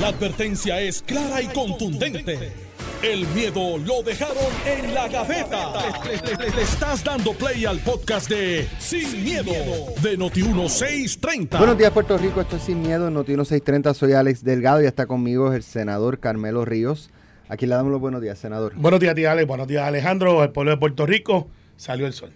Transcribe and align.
La 0.00 0.08
advertencia 0.08 0.80
es 0.80 1.02
clara 1.02 1.40
y 1.40 1.46
contundente. 1.48 2.52
El 3.02 3.26
miedo 3.28 3.76
lo 3.78 4.02
dejaron 4.02 4.36
en 4.66 4.94
la 4.94 5.08
gaveta. 5.08 5.72
Le, 6.04 6.36
le- 6.36 6.50
le 6.56 6.62
estás 6.62 7.04
dando 7.04 7.32
play 7.34 7.64
al 7.66 7.78
podcast 7.80 8.28
de 8.30 8.66
Sin, 8.78 9.22
miedo, 9.22 9.52
de 10.02 10.18
Noti1630. 10.18 11.58
Buenos 11.58 11.78
días, 11.78 11.90
Puerto 11.92 12.16
Rico. 12.18 12.40
Esto 12.40 12.56
es 12.56 12.62
Sin 12.62 12.80
Miedo 12.82 13.08
en 13.08 13.14
Noti 13.14 13.32
1630. 13.32 13.94
Soy 13.94 14.12
Alex 14.14 14.42
Delgado 14.42 14.82
y 14.82 14.86
está 14.86 15.06
conmigo 15.06 15.52
el 15.52 15.62
senador 15.62 16.18
Carmelo 16.18 16.64
Ríos. 16.64 17.10
Aquí 17.48 17.66
le 17.66 17.74
damos 17.74 17.92
los 17.92 18.00
buenos 18.00 18.22
días, 18.22 18.38
senador. 18.38 18.72
Buenos 18.74 19.00
días, 19.00 19.14
tía 19.14 19.32
Ale. 19.32 19.44
Buenos 19.44 19.68
días, 19.68 19.84
Alejandro. 19.86 20.42
El 20.42 20.50
pueblo 20.50 20.70
de 20.72 20.78
Puerto 20.78 21.04
Rico 21.06 21.48
salió 21.76 22.06
el 22.06 22.14
sol. 22.14 22.30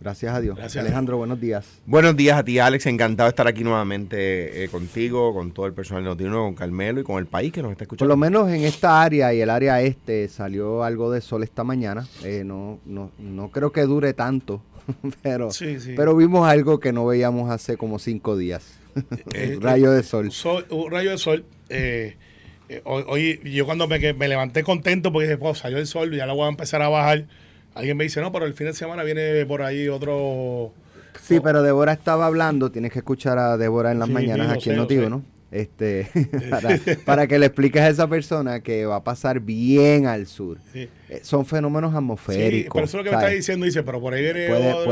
Gracias 0.00 0.34
a 0.34 0.40
Dios. 0.40 0.56
Gracias 0.58 0.84
Alejandro, 0.84 1.16
buenos 1.16 1.40
días. 1.40 1.66
Buenos 1.86 2.14
días 2.16 2.36
a 2.38 2.44
ti, 2.44 2.58
Alex. 2.58 2.84
Encantado 2.86 3.26
de 3.26 3.30
estar 3.30 3.46
aquí 3.46 3.64
nuevamente 3.64 4.64
eh, 4.64 4.68
contigo, 4.68 5.32
con 5.32 5.52
todo 5.52 5.66
el 5.66 5.72
personal 5.72 6.02
de 6.04 6.10
Noticiero, 6.10 6.42
con 6.44 6.54
Carmelo 6.54 7.00
y 7.00 7.04
con 7.04 7.18
el 7.18 7.26
país 7.26 7.52
que 7.52 7.62
nos 7.62 7.70
está 7.72 7.84
Por 7.86 7.94
escuchando. 7.94 8.12
lo 8.12 8.16
menos 8.18 8.50
en 8.50 8.64
esta 8.64 9.02
área 9.02 9.32
y 9.32 9.40
el 9.40 9.48
área 9.48 9.80
este 9.80 10.28
salió 10.28 10.82
algo 10.84 11.10
de 11.10 11.20
sol 11.22 11.42
esta 11.42 11.64
mañana. 11.64 12.06
Eh, 12.22 12.42
no, 12.44 12.80
no, 12.84 13.12
no 13.18 13.48
creo 13.50 13.72
que 13.72 13.82
dure 13.82 14.12
tanto, 14.12 14.62
pero, 15.22 15.50
Sí, 15.50 15.80
sí. 15.80 15.94
pero 15.96 16.14
vimos 16.14 16.46
algo 16.46 16.80
que 16.80 16.92
no 16.92 17.06
veíamos 17.06 17.50
hace 17.50 17.78
como 17.78 17.98
cinco 17.98 18.36
días. 18.36 18.78
Eh, 19.32 19.54
Un 19.56 19.62
rayo 19.62 19.90
de 19.90 20.02
sol. 20.02 20.30
Sol- 20.32 20.66
un 20.68 20.90
rayo 20.90 21.12
de 21.12 21.18
sol. 21.18 21.46
Eh, 21.70 22.16
eh, 22.68 22.82
hoy, 22.84 23.04
hoy 23.08 23.40
yo 23.52 23.64
cuando 23.64 23.88
me, 23.88 23.98
que 24.00 24.12
me 24.12 24.28
levanté 24.28 24.64
contento 24.64 25.12
porque 25.12 25.28
dije, 25.28 25.38
pues 25.38 25.58
salió 25.58 25.78
el 25.78 25.86
sol 25.86 26.12
y 26.12 26.18
ya 26.18 26.26
la 26.26 26.34
voy 26.34 26.44
a 26.44 26.48
empezar 26.50 26.82
a 26.82 26.88
bajar. 26.90 27.24
Alguien 27.74 27.96
me 27.96 28.04
dice, 28.04 28.20
no, 28.20 28.30
pero 28.32 28.46
el 28.46 28.54
fin 28.54 28.66
de 28.68 28.72
semana 28.74 29.02
viene 29.02 29.44
por 29.46 29.62
ahí 29.62 29.88
otro... 29.88 30.72
Sí, 31.20 31.40
pero 31.40 31.62
Débora 31.62 31.92
estaba 31.92 32.26
hablando, 32.26 32.70
tienes 32.70 32.92
que 32.92 32.98
escuchar 32.98 33.38
a 33.38 33.56
Débora 33.56 33.92
en 33.92 33.98
las 33.98 34.08
Sí, 34.08 34.14
mañanas 34.14 34.46
sí, 34.48 34.52
aquí 34.54 34.64
sé, 34.64 34.70
en 34.70 34.76
Notivo. 34.76 35.08
¿no? 35.08 35.22
Este, 35.50 36.08
para, 36.50 36.78
para 37.04 37.26
que 37.26 37.38
le 37.38 37.46
expliques 37.46 37.80
a 37.80 37.88
esa 37.88 38.08
persona 38.08 38.60
que 38.60 38.84
va 38.86 38.96
a 38.96 39.04
pasar 39.04 39.40
bien 39.40 40.06
al 40.06 40.26
sur. 40.26 40.58
Sí. 40.72 40.88
Eh, 41.08 41.20
Son 41.22 41.46
fenómenos 41.46 41.92
Sí, 41.92 41.96
atmosféricos. 41.96 42.74
pero 42.74 42.84
eso 42.84 42.98
es 42.98 43.04
lo 43.04 43.10
que 43.10 43.16
me 43.16 43.22
está 43.22 43.34
diciendo. 43.34 43.64
Dice, 43.64 43.82
pero 43.84 44.00
por 44.00 44.12
ahí 44.14 44.22
viene 44.22 44.48
Puede, 44.48 44.72
otro, 44.72 44.84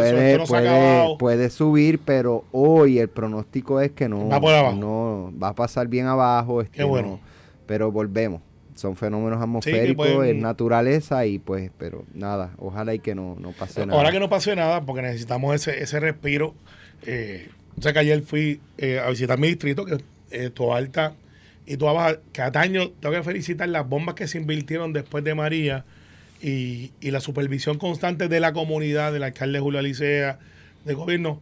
puede, 1.19 1.45
no 1.45 1.51
subir, 1.51 1.99
pero 2.05 2.45
hoy 2.53 2.99
el 3.01 3.09
pronóstico 3.09 3.81
es 3.81 3.91
que 3.91 4.09
no 4.09 4.29
Va 4.29 4.41
por 4.41 4.55
abajo. 4.55 4.77
no 4.77 5.33
va 5.43 5.49
a 5.49 5.55
pasar 5.55 5.89
bien 5.89 6.07
abajo. 6.07 6.63
este, 6.63 6.79
Qué 6.79 6.85
bueno. 6.85 7.09
no, 7.09 7.21
pero 7.67 7.91
volvemos. 7.91 8.41
Son 8.75 8.97
fenómenos 8.97 9.41
atmosféricos, 9.43 10.07
pueden- 10.09 10.37
es 10.37 10.43
naturaleza 10.43 11.27
y 11.27 11.39
pues, 11.39 11.71
pero 11.79 12.05
nada, 12.15 12.53
ojalá 12.59 12.95
y 12.95 12.99
que 13.01 13.15
no, 13.15 13.37
no 13.39 13.53
pase 13.53 13.85
nada. 13.87 13.99
Ahora 13.99 14.11
que 14.13 14.21
no 14.21 14.29
pase 14.29 14.57
nada, 14.57 14.83
porque 14.83 15.03
necesitamos 15.03 15.55
ese, 15.55 15.83
ese 15.83 16.01
respiro. 16.01 16.55
Eh, 17.07 17.49
o 17.79 17.83
sea 17.83 17.93
que 17.93 17.99
ayer 18.01 18.23
fui 18.23 18.61
eh, 18.79 18.99
a 18.99 19.09
visitar 19.11 19.39
mi 19.39 19.49
distrito, 19.49 19.85
que 19.85 19.95
es 19.97 20.01
eh, 20.31 20.51
Toa 20.51 20.79
Alta 20.79 21.15
y 21.67 21.77
Toa 21.77 21.93
Baja. 21.93 22.19
Cada 22.33 22.61
año 22.61 22.91
tengo 23.01 23.15
que 23.15 23.23
felicitar 23.23 23.69
las 23.69 23.89
bombas 23.89 24.15
que 24.15 24.27
se 24.27 24.39
invirtieron 24.39 24.93
después 24.93 25.23
de 25.25 25.35
María 25.35 25.85
y, 26.41 26.93
y 27.01 27.11
la 27.11 27.21
supervisión 27.21 27.79
constante 27.79 28.29
de 28.29 28.41
la 28.41 28.53
comunidad, 28.53 29.13
del 29.13 29.23
alcalde 29.23 29.61
Julio 29.61 29.79
Alicea, 29.81 30.39
del 30.85 30.97
gobierno, 30.97 31.41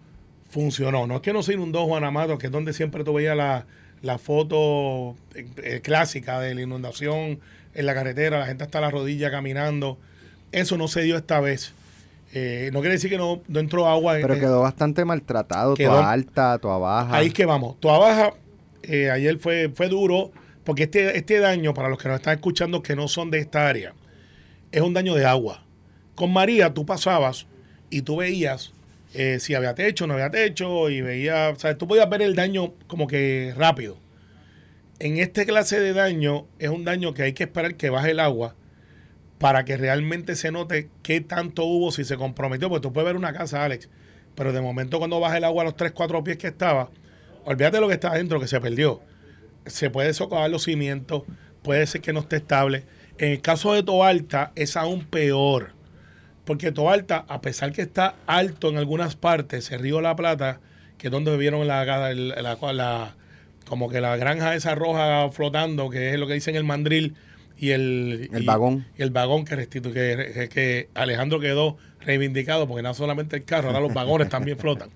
funcionó. 0.50 1.06
No 1.06 1.16
es 1.16 1.20
que 1.22 1.32
no 1.32 1.42
se 1.42 1.54
inundó 1.54 1.86
Juan 1.86 2.04
Amado, 2.04 2.38
que 2.38 2.46
es 2.46 2.52
donde 2.52 2.72
siempre 2.72 3.04
tú 3.04 3.12
veías 3.14 3.36
la, 3.36 3.66
la 4.02 4.18
foto 4.18 5.16
eh, 5.34 5.46
eh, 5.62 5.80
clásica 5.82 6.40
de 6.40 6.54
la 6.54 6.62
inundación 6.62 7.40
en 7.74 7.86
la 7.86 7.94
carretera, 7.94 8.38
la 8.38 8.46
gente 8.46 8.64
hasta 8.64 8.80
la 8.80 8.90
rodilla 8.90 9.30
caminando. 9.30 9.98
Eso 10.52 10.76
no 10.76 10.88
se 10.88 11.02
dio 11.02 11.16
esta 11.16 11.40
vez. 11.40 11.72
Eh, 12.32 12.70
no 12.72 12.80
quiere 12.80 12.94
decir 12.94 13.10
que 13.10 13.18
no, 13.18 13.42
no 13.48 13.60
entró 13.60 13.86
agua. 13.88 14.14
Pero 14.20 14.34
quedó 14.34 14.60
bastante 14.62 15.04
maltratado, 15.04 15.74
Quedó- 15.74 15.90
toda 15.92 16.10
alta, 16.10 16.58
toda 16.58 16.78
baja. 16.78 17.16
Ahí 17.16 17.28
es 17.28 17.34
que 17.34 17.44
vamos. 17.44 17.78
Toda 17.80 17.98
baja, 17.98 18.34
ayer 19.12 19.38
fue, 19.38 19.70
fue 19.74 19.88
duro, 19.88 20.30
porque 20.64 20.84
este, 20.84 21.16
este 21.16 21.38
daño, 21.38 21.74
para 21.74 21.88
los 21.88 21.98
que 21.98 22.08
nos 22.08 22.16
están 22.16 22.34
escuchando 22.34 22.82
que 22.82 22.96
no 22.96 23.08
son 23.08 23.30
de 23.30 23.38
esta 23.38 23.68
área, 23.68 23.94
es 24.72 24.80
un 24.82 24.94
daño 24.94 25.14
de 25.14 25.26
agua. 25.26 25.62
Con 26.14 26.32
María 26.32 26.72
tú 26.74 26.86
pasabas 26.86 27.46
y 27.90 28.02
tú 28.02 28.16
veías 28.16 28.72
eh, 29.14 29.38
si 29.40 29.54
había 29.54 29.74
techo, 29.74 30.06
no 30.06 30.14
había 30.14 30.30
techo, 30.30 30.90
y 30.90 31.00
veías, 31.00 31.56
o 31.56 31.60
sea, 31.60 31.76
tú 31.76 31.88
podías 31.88 32.08
ver 32.08 32.22
el 32.22 32.34
daño 32.34 32.74
como 32.86 33.06
que 33.06 33.52
rápido. 33.56 33.98
En 34.98 35.16
este 35.18 35.46
clase 35.46 35.80
de 35.80 35.94
daño 35.94 36.46
es 36.58 36.68
un 36.68 36.84
daño 36.84 37.14
que 37.14 37.22
hay 37.22 37.32
que 37.32 37.44
esperar 37.44 37.74
que 37.76 37.90
baje 37.90 38.10
el 38.10 38.20
agua 38.20 38.54
para 39.38 39.64
que 39.64 39.78
realmente 39.78 40.36
se 40.36 40.52
note 40.52 40.90
qué 41.02 41.22
tanto 41.22 41.64
hubo 41.64 41.90
si 41.90 42.04
se 42.04 42.18
comprometió. 42.18 42.68
Porque 42.68 42.82
tú 42.82 42.92
puedes 42.92 43.06
ver 43.06 43.16
una 43.16 43.32
casa, 43.32 43.64
Alex, 43.64 43.88
pero 44.34 44.52
de 44.52 44.60
momento 44.60 44.98
cuando 44.98 45.18
baja 45.18 45.38
el 45.38 45.44
agua 45.44 45.62
a 45.62 45.64
los 45.64 45.76
3, 45.76 45.92
4 45.92 46.22
pies 46.22 46.36
que 46.36 46.48
estaba, 46.48 46.90
olvídate 47.46 47.78
de 47.78 47.80
lo 47.80 47.88
que 47.88 47.94
está 47.94 48.10
adentro, 48.10 48.38
que 48.38 48.46
se 48.46 48.60
perdió. 48.60 49.00
Se 49.64 49.88
puede 49.88 50.12
socavar 50.12 50.50
los 50.50 50.64
cimientos, 50.64 51.22
puede 51.62 51.86
ser 51.86 52.02
que 52.02 52.12
no 52.12 52.20
esté 52.20 52.36
estable. 52.36 52.84
En 53.16 53.32
el 53.32 53.40
caso 53.40 53.72
de 53.72 53.82
Toalta 53.82 54.52
es 54.54 54.76
aún 54.76 55.06
peor. 55.06 55.72
Porque 56.50 56.72
Toalta, 56.72 57.24
a 57.28 57.40
pesar 57.40 57.70
que 57.70 57.80
está 57.80 58.16
alto 58.26 58.70
en 58.70 58.76
algunas 58.76 59.14
partes, 59.14 59.70
el 59.70 59.78
río 59.78 60.00
La 60.00 60.16
Plata, 60.16 60.58
que 60.98 61.06
es 61.06 61.10
donde 61.12 61.36
vieron 61.36 61.64
la, 61.68 61.84
la, 61.84 62.12
la- 62.12 62.58
la- 62.72 63.14
como 63.68 63.88
que 63.88 64.00
la 64.00 64.16
granja 64.16 64.56
esa 64.56 64.74
roja 64.74 65.30
flotando, 65.30 65.90
que 65.90 66.10
es 66.10 66.18
lo 66.18 66.26
que 66.26 66.34
dicen 66.34 66.56
el 66.56 66.64
mandril 66.64 67.14
y 67.56 67.70
el, 67.70 68.30
El 68.32 68.42
y- 68.42 68.46
vagón. 68.46 68.84
y 68.98 69.02
el 69.02 69.10
vagón 69.10 69.44
que, 69.44 69.54
restitu- 69.56 69.92
que, 69.92 70.32
que- 70.34 70.48
que 70.48 70.88
Alejandro 70.94 71.38
quedó 71.38 71.78
reivindicado, 72.00 72.66
porque 72.66 72.82
no 72.82 72.94
solamente 72.94 73.36
el 73.36 73.44
carro, 73.44 73.68
ahora 73.68 73.78
los 73.78 73.94
vagones 73.94 74.28
también 74.28 74.58
flotan. 74.58 74.90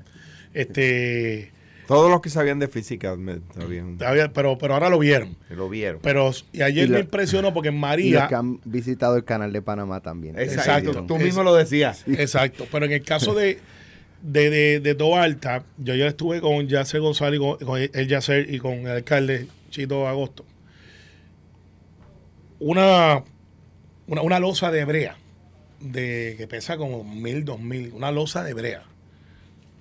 Este, 0.54 1.52
Todos 1.86 2.10
los 2.10 2.20
que 2.20 2.30
sabían 2.30 2.58
de 2.58 2.68
física 2.68 3.14
me, 3.16 3.40
sabían, 3.54 3.98
pero, 4.32 4.56
pero 4.58 4.74
ahora 4.74 4.88
lo 4.88 4.98
vieron. 4.98 5.36
lo 5.50 5.68
vieron. 5.68 6.00
Pero, 6.02 6.30
y 6.52 6.62
ayer 6.62 6.84
Y 6.86 6.88
lo- 6.88 6.94
me 6.94 7.00
impresionó 7.00 7.52
porque 7.52 7.68
en 7.68 7.76
y 7.76 7.78
María. 7.78 8.20
los 8.20 8.28
que 8.28 8.34
han 8.34 8.60
visitado 8.64 9.16
el 9.16 9.24
canal 9.24 9.52
de 9.52 9.60
Panamá 9.62 10.00
también. 10.00 10.38
Exacto. 10.38 10.90
Exacto. 10.90 11.04
Tú 11.06 11.16
Es- 11.16 11.22
mismo 11.22 11.42
lo 11.42 11.54
decías. 11.54 12.04
Exacto, 12.06 12.66
pero 12.72 12.86
en 12.86 12.92
el 12.92 13.02
caso 13.02 13.34
de 13.34 13.58
de, 14.22 14.48
de, 14.48 14.80
de 14.80 14.94
Toa 14.94 15.22
Alta, 15.24 15.64
yo 15.76 15.94
ya 15.94 16.06
estuve 16.06 16.40
con 16.40 16.66
Yacer 16.66 17.02
González, 17.02 17.38
y 17.38 17.42
con, 17.42 17.58
con 17.58 17.78
el 17.78 18.08
Yacer 18.08 18.52
y 18.54 18.58
con 18.58 18.72
el 18.72 18.86
alcalde 18.88 19.48
Chito 19.68 20.08
Agosto. 20.08 20.46
Una, 22.58 23.22
una, 24.06 24.22
una 24.22 24.38
losa 24.40 24.70
de 24.70 24.84
brea, 24.86 25.16
de, 25.80 26.34
que 26.38 26.46
pesa 26.46 26.76
como 26.78 27.04
mil, 27.04 27.44
dos 27.44 27.60
mil, 27.60 27.92
una 27.92 28.10
losa 28.12 28.42
de 28.42 28.54
brea. 28.54 28.84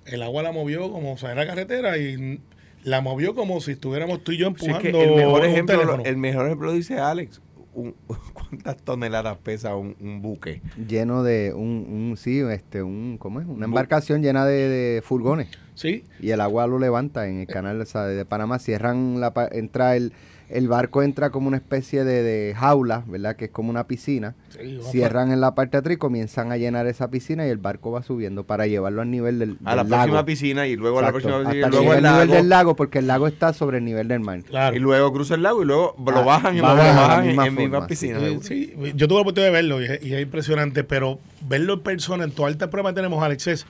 El 0.06 0.22
agua 0.22 0.42
la 0.42 0.52
movió 0.52 0.90
como 0.92 1.16
si 1.16 1.26
era 1.26 1.46
carretera 1.46 1.96
y 1.98 2.40
la 2.82 3.00
movió 3.00 3.34
como 3.34 3.60
si 3.60 3.72
estuviéramos 3.72 4.22
tú 4.22 4.32
y 4.32 4.36
yo 4.38 4.46
es 4.48 4.50
empujando 4.62 4.80
que 4.98 5.04
el 5.04 5.14
mejor 5.16 5.40
un 5.40 5.46
ejemplo, 5.46 5.78
teléfono. 5.78 6.02
el 6.04 6.16
mejor 6.16 6.46
ejemplo 6.46 6.72
dice 6.72 6.98
Alex. 6.98 7.40
Un- 7.72 7.94
¿Cuántas 8.34 8.76
toneladas 8.76 9.38
pesa 9.38 9.74
un, 9.74 9.96
un 10.00 10.22
buque? 10.22 10.60
Lleno 10.86 11.22
de 11.24 11.52
un, 11.54 11.86
un 12.10 12.16
sí, 12.16 12.40
este, 12.40 12.82
un, 12.82 13.16
¿cómo 13.18 13.40
es? 13.40 13.46
Una 13.46 13.64
embarcación 13.64 14.22
llena 14.22 14.44
de, 14.46 14.68
de 14.68 15.02
furgones. 15.02 15.48
¿Sí? 15.74 16.04
Y 16.20 16.30
el 16.30 16.40
agua 16.40 16.66
lo 16.68 16.78
levanta 16.78 17.26
en 17.26 17.40
el 17.40 17.46
canal 17.48 17.80
o 17.80 17.86
sea, 17.86 18.02
de 18.02 18.24
Panamá. 18.24 18.60
Cierran 18.60 19.20
la 19.20 19.34
pa- 19.34 19.48
entra 19.50 19.96
el, 19.96 20.12
el 20.50 20.68
barco 20.68 21.02
entra 21.02 21.30
como 21.30 21.48
una 21.48 21.56
especie 21.56 22.04
de, 22.04 22.22
de 22.22 22.54
jaula, 22.54 23.02
¿verdad? 23.06 23.34
Que 23.36 23.46
es 23.46 23.50
como 23.50 23.70
una 23.70 23.86
piscina. 23.86 24.34
Sí, 24.50 24.78
Cierran 24.90 25.32
en 25.32 25.40
la 25.40 25.54
parte 25.54 25.72
de 25.72 25.78
atrás 25.78 25.94
y 25.94 25.98
comienzan 25.98 26.52
a 26.52 26.56
llenar 26.56 26.86
esa 26.86 27.10
piscina 27.10 27.46
y 27.46 27.50
el 27.50 27.56
barco 27.58 27.90
va 27.90 28.02
subiendo 28.02 28.44
para 28.44 28.66
llevarlo 28.66 29.02
al 29.02 29.10
nivel 29.10 29.38
del, 29.38 29.56
A 29.64 29.74
la 29.74 29.84
próxima 29.84 30.14
lago. 30.14 30.26
piscina 30.26 30.66
y 30.66 30.76
luego 30.76 30.98
a 30.98 31.02
la 31.02 31.08
Exacto, 31.08 31.28
próxima 31.28 31.50
piscina 31.50 31.66
hasta 31.66 31.76
y 31.76 31.80
luego 31.80 31.94
llegar 31.94 31.98
al 31.98 32.04
al 32.06 32.12
nivel 32.12 32.28
lago. 32.28 32.34
del 32.42 32.48
lago 32.48 32.76
porque 32.76 32.98
el 32.98 33.06
lago 33.06 33.26
está 33.26 33.52
sobre 33.52 33.78
el 33.78 33.84
nivel 33.84 34.08
del 34.08 34.20
mar. 34.20 34.42
Claro. 34.42 34.76
Y 34.76 34.78
luego 34.78 35.12
cruza 35.12 35.34
el 35.34 35.42
lago 35.42 35.62
y 35.62 35.66
luego 35.66 35.94
Ah, 35.98 36.10
lo 36.10 36.24
bajan 36.24 36.54
y 36.56 36.58
lo 36.60 36.66
la 36.68 36.74
bajan 36.74 37.26
misma 37.26 37.46
en, 37.46 37.48
en 37.48 37.54
misma 37.58 37.86
piscina. 37.86 38.18
Sí, 38.20 38.38
sí, 38.42 38.74
yo 38.94 39.08
tuve 39.08 39.16
la 39.18 39.22
oportunidad 39.22 39.48
de 39.48 39.52
verlo 39.52 39.80
y 39.82 39.86
es, 39.86 40.04
y 40.04 40.14
es 40.14 40.22
impresionante, 40.22 40.84
pero 40.84 41.18
verlo 41.48 41.74
en 41.74 41.80
persona, 41.80 42.24
en 42.24 42.30
Toda 42.32 42.48
Alta 42.48 42.66
el 42.66 42.70
problema 42.70 42.90
que 42.90 42.96
tenemos, 42.96 43.22
Alex, 43.22 43.46
es 43.48 43.66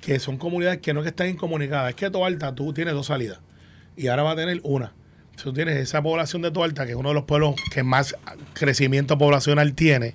que 0.00 0.18
son 0.18 0.36
comunidades 0.36 0.78
que 0.80 0.92
no 0.92 1.02
que 1.02 1.08
están 1.08 1.28
incomunicadas. 1.28 1.90
Es 1.90 1.94
que 1.96 2.10
Toda 2.10 2.26
Alta 2.26 2.54
tú 2.54 2.72
tienes 2.72 2.92
dos 2.94 3.06
salidas 3.06 3.38
y 3.96 4.08
ahora 4.08 4.24
va 4.24 4.32
a 4.32 4.36
tener 4.36 4.60
una. 4.64 4.92
Si 5.36 5.44
tú 5.44 5.52
tienes 5.52 5.76
esa 5.76 6.02
población 6.02 6.40
de 6.40 6.50
Alta, 6.62 6.86
que 6.86 6.92
es 6.92 6.96
uno 6.96 7.10
de 7.10 7.14
los 7.14 7.24
pueblos 7.24 7.56
que 7.70 7.82
más 7.82 8.16
crecimiento 8.54 9.18
poblacional 9.18 9.74
tiene, 9.74 10.14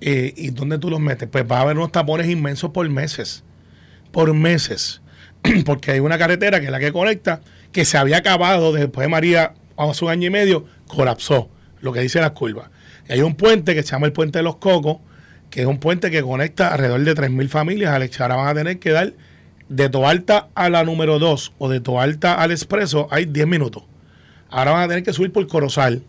eh, 0.00 0.32
¿y 0.36 0.50
dónde 0.50 0.78
tú 0.78 0.90
los 0.90 1.00
metes? 1.00 1.28
Pues 1.28 1.44
va 1.50 1.58
a 1.58 1.60
haber 1.62 1.76
unos 1.76 1.90
tapones 1.90 2.28
inmensos 2.28 2.70
por 2.70 2.88
meses. 2.88 3.42
Por 4.12 4.32
meses. 4.32 5.02
Porque 5.64 5.90
hay 5.90 6.00
una 6.00 6.18
carretera 6.18 6.60
que 6.60 6.66
es 6.66 6.72
la 6.72 6.78
que 6.78 6.92
conecta, 6.92 7.40
que 7.72 7.84
se 7.84 7.98
había 7.98 8.18
acabado 8.18 8.72
después 8.72 9.06
de 9.06 9.08
María 9.10 9.54
hace 9.76 10.04
un 10.04 10.12
año 10.12 10.28
y 10.28 10.30
medio, 10.30 10.66
colapsó, 10.86 11.50
lo 11.80 11.92
que 11.92 12.00
dice 12.00 12.20
las 12.20 12.30
curvas. 12.30 12.70
Y 13.08 13.14
hay 13.14 13.22
un 13.22 13.34
puente 13.34 13.74
que 13.74 13.82
se 13.82 13.90
llama 13.90 14.06
el 14.06 14.12
Puente 14.12 14.38
de 14.38 14.44
los 14.44 14.56
Cocos, 14.56 14.98
que 15.50 15.62
es 15.62 15.66
un 15.66 15.78
puente 15.78 16.12
que 16.12 16.22
conecta 16.22 16.68
alrededor 16.68 17.00
de 17.00 17.14
3.000 17.14 17.48
familias. 17.48 17.92
Alex, 17.92 18.20
ahora 18.20 18.36
van 18.36 18.48
a 18.48 18.54
tener 18.54 18.78
que 18.78 18.90
dar 18.90 19.14
de 19.68 19.88
Toalta 19.88 20.48
a 20.54 20.68
la 20.68 20.84
número 20.84 21.18
2 21.18 21.54
o 21.58 21.68
de 21.68 21.80
Toalta 21.80 22.34
al 22.34 22.52
Expreso, 22.52 23.08
hay 23.10 23.24
10 23.24 23.48
minutos. 23.48 23.82
Ahora 24.52 24.72
van 24.72 24.82
a 24.82 24.88
tener 24.88 25.02
que 25.02 25.12
subir 25.12 25.32
por 25.32 25.46
Corozal 25.48 26.02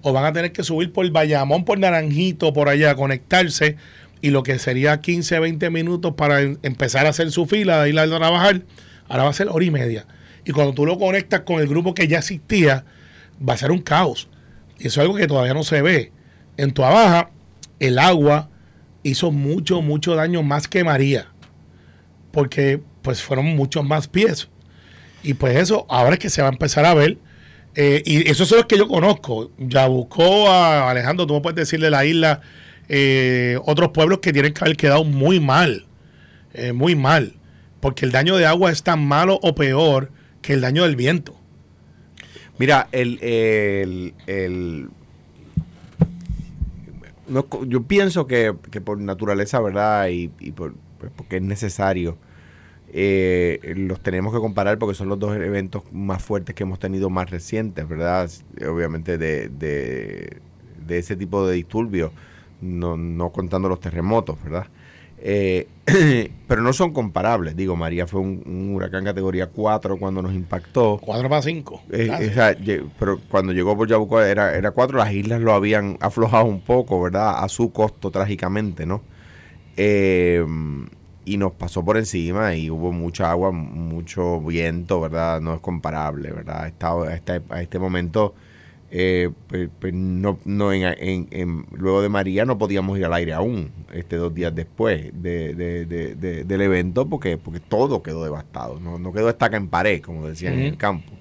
o 0.00 0.12
van 0.12 0.24
a 0.24 0.32
tener 0.32 0.50
que 0.52 0.64
subir 0.64 0.92
por 0.92 1.08
Bayamón, 1.10 1.64
por 1.64 1.78
Naranjito, 1.78 2.52
por 2.52 2.68
allá, 2.68 2.94
conectarse 2.96 3.76
y 4.20 4.30
lo 4.30 4.42
que 4.42 4.58
sería 4.58 5.00
15, 5.00 5.38
20 5.38 5.70
minutos 5.70 6.14
para 6.16 6.40
em- 6.40 6.56
empezar 6.62 7.06
a 7.06 7.10
hacer 7.10 7.30
su 7.30 7.46
fila, 7.46 7.82
de 7.82 7.90
ir 7.90 7.98
a 7.98 8.06
trabajar, 8.06 8.62
ahora 9.08 9.24
va 9.24 9.30
a 9.30 9.34
ser 9.34 9.48
hora 9.48 9.64
y 9.64 9.70
media. 9.70 10.06
Y 10.44 10.52
cuando 10.52 10.72
tú 10.72 10.86
lo 10.86 10.98
conectas 10.98 11.40
con 11.40 11.60
el 11.60 11.68
grupo 11.68 11.94
que 11.94 12.08
ya 12.08 12.18
existía, 12.18 12.84
va 13.46 13.54
a 13.54 13.58
ser 13.58 13.70
un 13.70 13.80
caos. 13.82 14.28
Y 14.78 14.86
eso 14.88 15.00
es 15.00 15.04
algo 15.04 15.16
que 15.16 15.26
todavía 15.26 15.54
no 15.54 15.62
se 15.62 15.82
ve. 15.82 16.12
En 16.56 16.72
Tua 16.72 16.90
Baja, 16.90 17.30
el 17.78 17.98
agua 17.98 18.48
hizo 19.02 19.30
mucho, 19.30 19.82
mucho 19.82 20.14
daño 20.14 20.42
más 20.42 20.66
que 20.66 20.82
María. 20.82 21.28
Porque 22.32 22.80
pues 23.02 23.22
fueron 23.22 23.46
muchos 23.56 23.84
más 23.84 24.08
pies. 24.08 24.48
Y 25.22 25.34
pues 25.34 25.56
eso, 25.56 25.86
ahora 25.88 26.14
es 26.14 26.18
que 26.18 26.30
se 26.30 26.42
va 26.42 26.48
a 26.48 26.52
empezar 26.52 26.84
a 26.84 26.94
ver. 26.94 27.18
Eh, 27.74 28.02
y 28.04 28.28
esos 28.30 28.48
son 28.48 28.58
los 28.58 28.66
que 28.66 28.76
yo 28.76 28.86
conozco. 28.88 29.50
Ya 29.58 29.86
buscó 29.86 30.48
a 30.50 30.90
Alejandro, 30.90 31.26
tú 31.26 31.34
me 31.34 31.40
puedes 31.40 31.56
decir 31.56 31.80
de 31.80 31.90
la 31.90 32.04
isla, 32.04 32.40
eh, 32.88 33.58
otros 33.64 33.90
pueblos 33.90 34.18
que 34.20 34.32
tienen 34.32 34.52
que 34.52 34.64
haber 34.64 34.76
quedado 34.76 35.04
muy 35.04 35.40
mal. 35.40 35.86
eh, 36.54 36.72
muy 36.72 36.94
mal. 36.94 37.34
Porque 37.80 38.04
el 38.04 38.12
daño 38.12 38.36
de 38.36 38.46
agua 38.46 38.70
es 38.70 38.82
tan 38.82 39.04
malo 39.04 39.38
o 39.42 39.54
peor 39.54 40.10
que 40.40 40.52
el 40.52 40.60
daño 40.60 40.84
del 40.84 40.96
viento. 40.96 41.34
Mira, 42.58 42.88
el, 42.92 43.18
el, 44.26 44.88
no, 47.26 47.46
yo 47.66 47.82
pienso 47.84 48.26
que, 48.26 48.54
que 48.70 48.80
por 48.80 48.98
naturaleza, 48.98 49.60
¿verdad? 49.60 50.08
Y, 50.08 50.30
y 50.38 50.52
por, 50.52 50.74
pues, 50.98 51.10
porque 51.16 51.36
es 51.36 51.42
necesario, 51.42 52.18
eh, 52.92 53.74
los 53.76 54.00
tenemos 54.00 54.32
que 54.34 54.40
comparar 54.40 54.78
porque 54.78 54.94
son 54.94 55.08
los 55.08 55.18
dos 55.18 55.34
eventos 55.36 55.82
más 55.92 56.22
fuertes 56.22 56.54
que 56.54 56.62
hemos 56.64 56.78
tenido 56.78 57.10
más 57.10 57.30
recientes, 57.30 57.88
¿verdad? 57.88 58.30
Obviamente 58.68 59.18
de, 59.18 59.48
de, 59.48 60.38
de 60.86 60.98
ese 60.98 61.16
tipo 61.16 61.46
de 61.46 61.54
disturbios, 61.54 62.12
no, 62.60 62.96
no 62.96 63.30
contando 63.30 63.68
los 63.68 63.80
terremotos, 63.80 64.42
¿verdad? 64.42 64.66
Eh, 65.24 65.68
pero 66.48 66.62
no 66.62 66.72
son 66.72 66.92
comparables. 66.92 67.56
Digo, 67.56 67.76
María 67.76 68.06
fue 68.06 68.20
un, 68.20 68.42
un 68.44 68.74
huracán 68.74 69.04
categoría 69.04 69.46
4 69.46 69.96
cuando 69.96 70.20
nos 70.20 70.34
impactó. 70.34 70.98
4 71.00 71.28
para 71.28 71.42
5. 71.42 71.80
Eh, 71.92 72.10
o 72.10 72.34
sea, 72.34 72.52
lle- 72.58 72.84
pero 72.98 73.20
cuando 73.30 73.52
llegó 73.52 73.76
por 73.76 73.88
Yabucoa 73.88 74.28
era, 74.28 74.56
era 74.56 74.72
cuatro, 74.72 74.98
las 74.98 75.12
islas 75.12 75.40
lo 75.40 75.52
habían 75.54 75.96
aflojado 76.00 76.44
un 76.44 76.60
poco, 76.60 77.00
¿verdad? 77.00 77.42
A 77.42 77.48
su 77.48 77.72
costo, 77.72 78.10
trágicamente, 78.10 78.84
¿no? 78.84 79.02
Eh, 79.76 80.44
y 81.24 81.36
nos 81.36 81.52
pasó 81.52 81.84
por 81.84 81.96
encima 81.96 82.54
y 82.56 82.70
hubo 82.70 82.92
mucha 82.92 83.30
agua, 83.30 83.50
mucho 83.52 84.40
viento, 84.40 85.00
¿verdad? 85.00 85.40
No 85.40 85.54
es 85.54 85.60
comparable, 85.60 86.32
¿verdad? 86.32 86.66
Está, 86.66 86.92
a, 86.92 87.14
este, 87.14 87.40
a 87.48 87.62
este 87.62 87.78
momento, 87.78 88.34
eh, 88.90 89.30
pues, 89.46 89.70
pues 89.78 89.94
no, 89.94 90.38
no 90.44 90.72
en, 90.72 90.82
en- 90.98 91.28
en- 91.30 91.66
luego 91.72 92.02
de 92.02 92.08
María 92.08 92.44
no 92.44 92.58
podíamos 92.58 92.98
ir 92.98 93.04
al 93.04 93.14
aire 93.14 93.32
aún, 93.32 93.70
este 93.92 94.16
dos 94.16 94.34
días 94.34 94.54
después 94.54 95.10
de, 95.22 95.54
de- 95.54 95.86
de- 95.86 96.14
de- 96.16 96.44
del 96.44 96.60
evento, 96.60 97.08
porque, 97.08 97.38
porque 97.38 97.60
todo 97.60 98.02
quedó 98.02 98.24
devastado, 98.24 98.80
no, 98.80 98.98
no 98.98 99.12
quedó 99.12 99.30
estaca 99.30 99.56
en 99.56 99.68
pared, 99.68 100.02
como 100.02 100.26
decían 100.28 100.54
en 100.54 100.60
el 100.60 100.76
campo. 100.76 101.12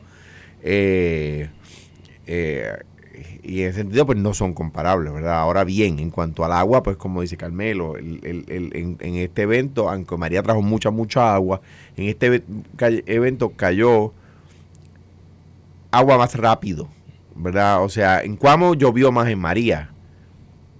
Eh, 0.63 1.49
eh, 2.27 2.73
y 3.43 3.61
en 3.61 3.69
ese 3.69 3.79
sentido, 3.79 4.05
pues 4.05 4.17
no 4.17 4.33
son 4.33 4.53
comparables, 4.53 5.13
¿verdad? 5.13 5.35
Ahora 5.39 5.63
bien, 5.63 5.99
en 5.99 6.09
cuanto 6.11 6.45
al 6.45 6.51
agua, 6.51 6.83
pues 6.83 6.97
como 6.97 7.21
dice 7.21 7.37
Carmelo, 7.37 7.97
el- 7.97 8.19
en, 8.47 8.97
en 8.99 9.15
este 9.15 9.43
evento, 9.43 9.89
aunque 9.89 10.17
María 10.17 10.43
trajo 10.43 10.61
mucha, 10.61 10.91
mucha 10.91 11.33
agua, 11.33 11.61
en 11.97 12.07
este 12.09 12.43
evento 13.07 13.51
cayó 13.55 14.13
agua 15.91 16.17
más 16.17 16.35
rápido, 16.35 16.87
¿verdad? 17.35 17.83
O 17.83 17.89
sea, 17.89 18.23
en 18.23 18.35
Cuamo 18.35 18.73
llovió 18.75 19.11
más 19.11 19.27
en 19.29 19.39
María, 19.39 19.89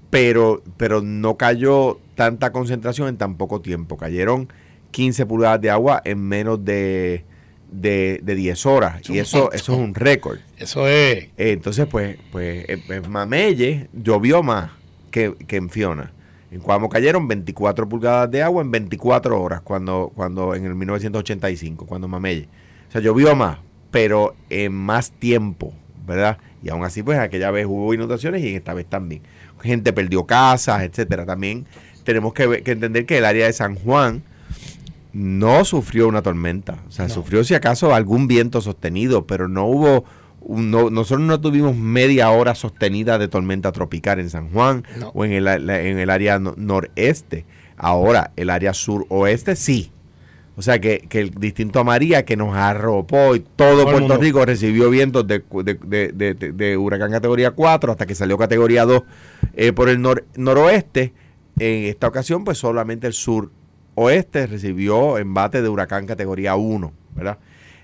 pero, 0.10 0.62
pero 0.78 1.02
no 1.02 1.38
cayó 1.38 2.00
tanta 2.16 2.52
concentración 2.52 3.08
en 3.08 3.18
tan 3.18 3.36
poco 3.36 3.62
tiempo. 3.62 3.98
Cayeron 3.98 4.50
15 4.92 5.26
pulgadas 5.26 5.62
de 5.62 5.70
agua 5.70 6.02
en 6.06 6.20
menos 6.28 6.64
de, 6.64 7.26
de, 7.72 8.20
de 8.24 8.36
10 8.36 8.66
horas. 8.66 9.10
Y 9.10 9.18
eso, 9.20 9.52
eso 9.52 9.74
es 9.74 9.80
un 9.80 9.96
récord. 9.96 10.40
Eso 10.58 10.88
es. 10.88 11.24
Eh, 11.38 11.52
Entonces, 11.54 11.88
pues, 11.88 12.18
pues 12.32 12.66
en- 12.70 12.84
en 12.92 13.10
Mamelle 13.12 13.88
llovió 13.94 14.44
más 14.44 14.72
que, 15.10 15.36
que 15.48 15.56
en 15.56 15.70
Fiona. 15.70 16.12
En 16.52 16.60
Cuamo 16.60 16.90
cayeron 16.90 17.28
24 17.30 17.88
pulgadas 17.88 18.30
de 18.30 18.44
agua 18.44 18.62
en 18.62 18.72
24 18.72 19.42
horas 19.42 19.62
cuando, 19.62 20.12
cuando 20.14 20.54
en 20.54 20.66
el 20.66 20.76
1985, 20.76 21.86
cuando 21.86 22.08
Mamelle. 22.10 22.48
O 22.90 22.92
sea, 22.92 23.00
llovió 23.02 23.36
más, 23.36 23.60
pero 23.90 24.36
en 24.50 24.74
más 24.74 25.12
tiempo, 25.12 25.74
¿verdad? 26.06 26.38
Y 26.62 26.70
aún 26.70 26.84
así, 26.84 27.04
pues 27.04 27.18
aquella 27.20 27.52
vez 27.52 27.66
hubo 27.66 27.94
inundaciones 27.94 28.44
y 28.44 28.50
en 28.50 28.56
esta 28.58 28.74
vez 28.74 28.86
también. 28.86 29.22
Gente 29.62 29.94
perdió 29.94 30.26
casas, 30.26 30.84
etcétera. 30.84 31.26
También 31.26 31.66
tenemos 32.04 32.34
que, 32.34 32.48
ver- 32.48 32.64
que 32.64 32.72
entender 32.72 33.06
que 33.06 33.18
el 33.20 33.26
área 33.26 33.46
de 33.46 33.54
San 33.54 33.76
Juan 33.76 34.22
no 35.14 35.66
sufrió 35.66 36.08
una 36.08 36.22
tormenta. 36.22 36.78
O 36.88 36.92
sea, 36.92 37.08
No. 37.08 37.14
sufrió 37.14 37.44
si 37.44 37.54
acaso 37.54 37.94
algún 37.94 38.28
viento 38.28 38.62
sostenido, 38.62 39.26
pero 39.28 39.48
no 39.48 39.66
hubo 39.66 40.06
no- 40.48 40.90
nosotros 40.90 41.28
no 41.28 41.40
tuvimos 41.40 41.76
media 41.76 42.32
hora 42.32 42.56
sostenida 42.56 43.20
de 43.20 43.28
tormenta 43.28 43.72
tropical 43.72 44.20
en 44.20 44.32
San 44.32 44.50
Juan 44.50 44.84
No. 45.00 45.10
o 45.14 45.24
en 45.24 45.34
el, 45.34 45.48
en 45.48 46.00
el 46.00 46.10
área 46.10 46.40
no- 46.40 46.56
noreste. 46.58 47.46
Ahora, 47.78 48.32
el 48.36 48.50
área 48.50 48.74
suroeste 48.74 49.56
sí. 49.56 49.92
O 50.58 50.64
sea, 50.64 50.82
que, 50.82 51.06
que 51.08 51.20
el 51.22 51.30
distinto 51.32 51.80
a 51.80 51.84
María, 51.84 52.26
que 52.26 52.36
nos 52.38 52.56
arropó 52.56 53.36
y 53.36 53.42
todo, 53.56 53.84
Puerto. 53.84 54.18
Rico 54.18 54.44
recibió 54.44 54.90
vientos 54.90 55.28
de, 55.28 55.44
de- 55.64 55.76
de- 55.86 56.12
de- 56.12 56.34
de- 56.34 56.52
de 56.52 56.76
huracán 56.78 57.12
categoría 57.12 57.52
4 57.52 57.92
hasta 57.92 58.08
que 58.08 58.16
salió 58.16 58.36
categoría 58.38 58.84
2 58.86 59.04
eh, 59.54 59.74
por 59.74 59.90
el 59.90 60.00
nor- 60.00 60.24
noroeste. 60.36 61.14
En 61.60 61.84
esta 61.86 62.08
ocasión, 62.08 62.44
pues 62.44 62.58
solamente 62.58 63.06
el 63.06 63.14
sur 63.14 63.52
oeste 63.96 64.48
recibió 64.48 65.18
embate 65.18 65.62
de 65.62 65.70
huracán 65.70 66.06
categoría 66.06 66.56
1, 66.56 66.92
¿verdad? 67.16 67.38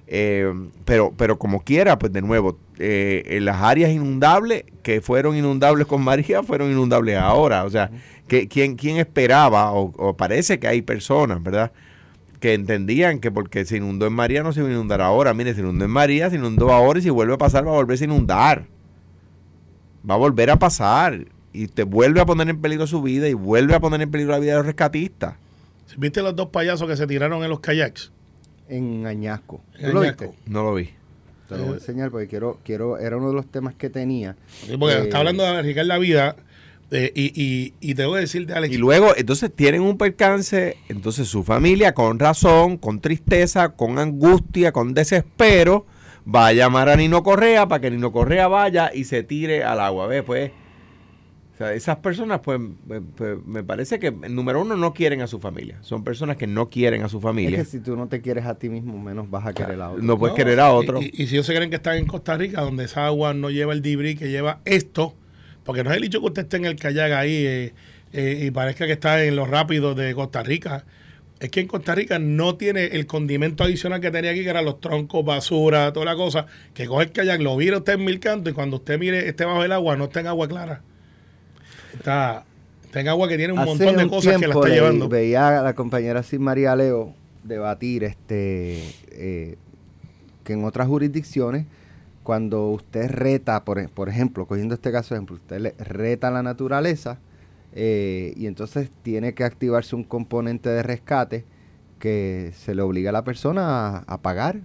Eh, 0.08 0.54
pero, 0.86 1.14
pero 1.16 1.38
como 1.38 1.64
quiera, 1.64 2.00
pues 2.00 2.14
de 2.14 2.22
nuevo, 2.22 2.58
eh, 2.80 3.24
en 3.26 3.46
las 3.46 3.62
áreas 3.62 3.92
inundables 3.92 4.64
que 4.82 5.02
fueron 5.02 5.36
inundables 5.36 5.86
con 5.86 6.02
María, 6.02 6.44
fueron 6.44 6.72
inundables 6.72 7.18
ahora. 7.18 7.66
O 7.66 7.70
sea, 7.70 7.92
que, 8.28 8.48
¿quién, 8.48 8.76
quién 8.76 8.98
esperaba? 8.98 9.72
O, 9.74 9.94
o 9.98 10.16
parece 10.16 10.60
que 10.60 10.68
hay 10.68 10.82
personas, 10.82 11.44
¿verdad? 11.44 11.72
Que 12.40 12.54
entendían 12.54 13.20
que 13.20 13.32
porque 13.32 13.66
se 13.66 13.78
inundó 13.78 14.08
en 14.08 14.14
María 14.14 14.44
no 14.44 14.54
se 14.54 14.62
iba 14.62 14.70
a 14.70 14.72
inundar 14.72 15.02
ahora. 15.02 15.34
Mire, 15.34 15.54
se 15.54 15.60
inundó 15.60 15.86
en 15.86 15.92
María, 15.92 16.30
se 16.30 16.38
inundó 16.38 16.72
ahora 16.72 17.00
y 17.00 17.02
si 17.02 17.10
vuelve 17.10 17.34
a 17.34 17.38
pasar 17.38 17.68
va 17.68 17.72
a 17.72 17.76
volverse 17.76 18.06
a 18.06 18.08
inundar. 18.08 18.66
Va 20.10 20.14
a 20.14 20.18
volver 20.18 20.50
a 20.52 20.58
pasar. 20.58 21.26
Y 21.52 21.68
te 21.68 21.84
vuelve 21.84 22.22
a 22.22 22.26
poner 22.26 22.50
en 22.50 22.62
peligro 22.62 22.88
su 22.88 23.02
vida 23.02 23.28
y 23.28 23.34
vuelve 23.34 23.76
a 23.76 23.80
poner 23.80 24.02
en 24.02 24.12
peligro 24.12 24.34
la 24.34 24.40
vida 24.40 24.52
de 24.52 24.58
los 24.58 24.68
rescatistas. 24.68 25.36
¿Viste 25.96 26.22
los 26.22 26.36
dos 26.36 26.50
payasos 26.50 26.88
que 26.88 26.98
se 26.98 27.08
tiraron 27.08 27.44
en 27.44 27.50
los 27.50 27.60
kayaks? 27.60 28.12
En 28.70 29.06
Añasco. 29.06 29.62
¿Tú 29.80 29.86
En 29.88 29.94
lo 29.94 30.02
Añasco. 30.02 30.26
viste? 30.26 30.40
No 30.52 30.64
lo 30.64 30.74
vi. 30.76 30.90
Te 31.48 31.58
lo 31.58 31.64
voy 31.64 31.74
a 31.74 31.76
enseñar 31.76 32.12
porque 32.12 32.28
quiero, 32.28 32.60
quiero, 32.66 32.98
era 32.98 33.16
uno 33.16 33.30
de 33.30 33.36
los 33.36 33.46
temas 33.50 33.74
que 33.76 33.90
tenía. 33.90 34.36
Sí, 34.68 34.76
porque 34.78 34.96
Eh, 34.98 35.02
está 35.04 35.20
hablando 35.20 35.44
de 35.44 35.50
arriesgar 35.50 35.86
la 35.86 35.98
vida. 35.98 36.36
eh, 36.92 37.12
y, 37.16 37.32
y, 37.42 37.74
y 37.80 37.96
tengo 37.96 38.14
que 38.16 38.20
decirte, 38.22 38.54
Alex, 38.54 38.74
Y 38.74 38.78
luego, 38.78 39.16
entonces 39.16 39.52
tienen 39.56 39.82
un 39.82 39.98
percance, 39.98 40.78
entonces 40.90 41.28
su 41.30 41.44
familia, 41.44 41.94
con 41.94 42.20
razón, 42.20 42.78
con 42.78 43.00
tristeza, 43.02 43.70
con 43.70 43.98
angustia, 44.00 44.72
con 44.74 44.94
desespero, 44.94 45.86
va 46.34 46.48
a 46.48 46.54
llamar 46.54 46.90
a 46.90 46.96
Nino 46.98 47.24
Correa 47.24 47.68
para 47.68 47.80
que 47.82 47.92
Nino 47.92 48.12
Correa 48.12 48.48
vaya 48.50 48.92
y 48.94 49.06
se 49.06 49.24
tire 49.24 49.64
al 49.64 49.80
agua. 49.80 50.08
¿Ves? 50.08 50.24
Pues, 50.24 50.52
o 51.58 51.60
sea, 51.60 51.74
esas 51.74 51.96
personas, 51.98 52.42
pues, 52.42 52.60
me, 52.60 53.02
pues, 53.02 53.38
me 53.44 53.64
parece 53.64 53.98
que, 53.98 54.12
número 54.12 54.62
uno, 54.62 54.78
no 54.78 54.94
quieren 54.94 55.22
a 55.22 55.28
su 55.28 55.40
familia. 55.40 55.80
Son 55.82 56.04
personas 56.04 56.38
que 56.38 56.46
no 56.46 56.70
quieren 56.70 57.02
a 57.02 57.10
su 57.10 57.18
Es 57.18 57.24
familia. 57.24 57.58
que 57.58 57.66
si 57.66 57.80
tú 57.80 57.96
no 57.98 58.08
te 58.08 58.22
quieres 58.22 58.46
a 58.46 58.60
ti 58.60 58.70
mismo, 58.70 59.00
menos 59.00 59.28
vas 59.32 59.48
a 59.48 59.54
querer 59.54 59.82
a 59.82 59.90
otro. 59.90 60.04
No 60.04 60.20
puedes 60.20 60.34
No, 60.34 60.36
querer 60.36 60.60
a 60.60 60.72
otro. 60.72 61.02
Y, 61.02 61.12
y 61.16 61.26
si 61.26 61.34
ellos 61.34 61.48
se 61.48 61.56
creen 61.56 61.72
que 61.72 61.78
están 61.78 61.98
en 61.98 62.06
Costa 62.06 62.38
Rica, 62.38 62.62
donde 62.62 62.84
esa 62.86 63.08
agua 63.08 63.34
no 63.34 63.50
lleva 63.50 63.74
el 63.74 63.82
debris 63.82 64.20
que 64.20 64.30
lleva 64.30 64.60
esto, 64.66 65.16
porque 65.64 65.84
no 65.84 65.90
es 65.90 65.98
el 65.98 66.04
hecho 66.04 66.20
que 66.22 66.28
usted 66.28 66.44
esté 66.44 66.58
en 66.58 66.66
el 66.66 66.76
kayak 66.76 67.12
ahí 67.14 67.34
eh, 67.48 67.74
eh, 68.14 68.44
y 68.46 68.52
parezca 68.52 68.86
que 68.86 68.92
está 68.94 69.24
en 69.24 69.36
los 69.36 69.50
rápidos 69.50 69.96
de 69.98 70.14
Costa 70.14 70.44
Rica. 70.44 70.86
Es 71.40 71.50
que 71.50 71.60
en 71.60 71.68
Costa 71.68 71.96
Rica 71.96 72.20
no 72.20 72.56
tiene 72.56 72.86
el 72.86 73.08
condimento 73.08 73.64
adicional 73.64 74.00
que 74.00 74.12
tenía 74.12 74.30
aquí, 74.30 74.44
que 74.44 74.50
eran 74.52 74.66
los 74.66 74.80
troncos, 74.80 75.26
basura, 75.26 75.92
toda 75.92 76.06
la 76.06 76.16
cosa, 76.16 76.46
que 76.76 76.86
coge 76.86 77.06
el 77.06 77.12
kayak, 77.12 77.42
lo 77.42 77.58
vira 77.58 77.78
usted 77.78 77.94
en 77.94 78.06
mil 78.06 78.20
cantos 78.20 78.52
y 78.52 78.56
cuando 78.56 78.78
usted 78.78 79.00
mire 79.00 79.28
esté 79.28 79.44
bajo 79.46 79.64
el 79.64 79.72
agua, 79.72 79.98
no 79.98 80.04
está 80.06 80.20
en 80.20 80.28
agua 80.28 80.48
clara. 80.48 80.84
Está, 81.98 82.46
está 82.84 83.00
en 83.00 83.08
agua 83.08 83.28
que 83.28 83.38
tiene 83.38 83.54
un 83.54 83.60
Hace 83.60 83.70
montón 83.70 83.98
de 83.98 84.04
un 84.04 84.10
cosas 84.10 84.38
que 84.40 84.48
la 84.48 84.54
está 84.56 84.70
llevando. 84.70 85.10
Veía 85.10 85.60
a 85.60 85.64
la 85.64 85.74
compañera 85.74 86.24
Sin 86.24 86.42
María 86.42 86.76
Leo 86.76 87.14
debatir 87.44 88.04
este 88.04 88.84
eh, 89.12 89.58
que 90.44 90.54
en 90.54 90.64
otras 90.64 90.88
jurisdicciones, 90.88 91.66
cuando 92.24 92.70
usted 92.70 93.10
reta, 93.10 93.64
por, 93.64 93.90
por 93.90 94.10
ejemplo, 94.10 94.46
cogiendo 94.46 94.76
este 94.76 94.92
caso 94.92 95.14
de 95.14 95.20
ejemplo, 95.20 95.36
usted 95.36 95.60
le 95.60 95.76
reta 95.78 96.32
la 96.32 96.44
naturaleza 96.44 97.20
eh, 97.74 98.34
y 98.38 98.48
entonces 98.48 98.90
tiene 99.04 99.34
que 99.34 99.44
activarse 99.44 99.96
un 99.96 100.04
componente 100.04 100.70
de 100.70 100.84
rescate 100.84 101.46
que 102.00 102.52
se 102.56 102.76
le 102.76 102.82
obliga 102.82 103.10
a 103.10 103.14
la 103.14 103.24
persona 103.24 103.98
a, 103.98 103.98
a 104.08 104.22
pagar. 104.22 104.60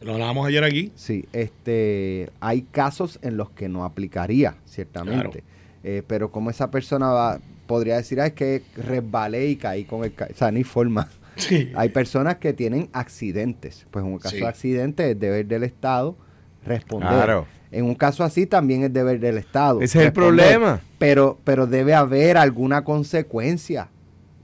Lo 0.00 0.14
hablábamos 0.14 0.46
ayer 0.46 0.64
aquí. 0.64 0.90
Sí, 0.96 1.26
este, 1.32 2.30
hay 2.40 2.62
casos 2.62 3.20
en 3.22 3.36
los 3.36 3.50
que 3.50 3.68
no 3.68 3.84
aplicaría, 3.84 4.56
ciertamente. 4.66 5.44
Eh, 5.84 6.02
pero 6.06 6.30
como 6.30 6.50
esa 6.50 6.70
persona 6.70 7.08
va, 7.10 7.40
podría 7.66 7.96
decir, 7.96 8.20
"Ah, 8.20 8.26
es 8.26 8.32
que 8.34 8.62
resbalé 8.76 9.48
y 9.48 9.56
caí 9.56 9.84
con 9.84 10.04
el... 10.04 10.14
ca-". 10.14 10.28
O 10.30 10.34
sea, 10.36 10.50
ni 10.50 10.64
forma. 10.64 11.08
Sí. 11.36 11.72
Hay 11.74 11.88
personas 11.88 12.36
que 12.36 12.52
tienen 12.52 12.88
accidentes. 12.92 13.86
Pues 13.90 14.04
en 14.04 14.12
un 14.12 14.18
caso 14.18 14.34
Sí. 14.36 14.42
de 14.42 14.46
accidente 14.48 15.10
es 15.12 15.18
deber 15.18 15.46
del 15.46 15.62
Estado 15.64 16.16
responder. 16.64 17.08
Claro. 17.10 17.46
En 17.70 17.86
un 17.86 17.94
caso 17.94 18.22
así 18.22 18.46
también 18.46 18.82
es 18.84 18.92
deber 18.92 19.18
del 19.18 19.38
Estado. 19.38 19.80
Ese 19.80 19.98
es 20.00 20.04
el 20.06 20.12
problema. 20.12 20.80
Pero, 20.98 21.38
pero 21.42 21.66
debe 21.66 21.94
haber 21.94 22.36
alguna 22.36 22.84
consecuencia. 22.84 23.88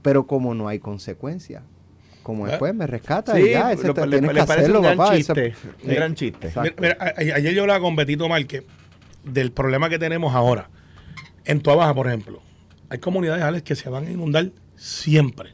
Pero 0.01 0.25
como 0.25 0.55
no 0.55 0.67
hay 0.67 0.79
consecuencia, 0.79 1.61
como 2.23 2.47
¿Eh? 2.47 2.51
después 2.51 2.73
me 2.73 2.87
rescata 2.87 3.35
Sí, 3.35 3.41
y 3.43 3.49
ya, 3.51 3.71
ese 3.71 3.87
lo- 3.87 3.93
te- 3.93 4.07
le, 4.07 4.17
tienes 4.19 4.33
le 4.33 4.39
que 4.41 4.47
parece 4.47 4.63
hacerlo, 4.65 4.79
un 4.79 4.85
gran 4.85 4.97
papá. 4.97 5.15
chiste. 5.15 5.53
Un 5.83 5.89
Sí. 5.89 5.95
gran 5.95 6.15
chiste. 6.15 6.51
Mira, 6.61 6.73
mira, 6.81 7.13
ayer 7.17 7.53
yo 7.53 7.61
hablaba 7.61 7.81
con 7.81 7.95
Betito 7.95 8.27
Márquez 8.27 8.63
del 9.23 9.51
problema 9.51 9.89
que 9.89 9.99
tenemos 9.99 10.33
ahora. 10.33 10.69
En 11.49 11.61
Tua 11.61 11.75
Baja, 11.75 11.93
por 11.95 12.07
ejemplo, 12.07 12.41
hay 12.89 12.99
comunidades 12.99 13.43
Alex, 13.43 13.63
que 13.63 13.75
se 13.75 13.89
van 13.89 14.05
a 14.07 14.11
inundar 14.11 14.51
siempre. 14.75 15.49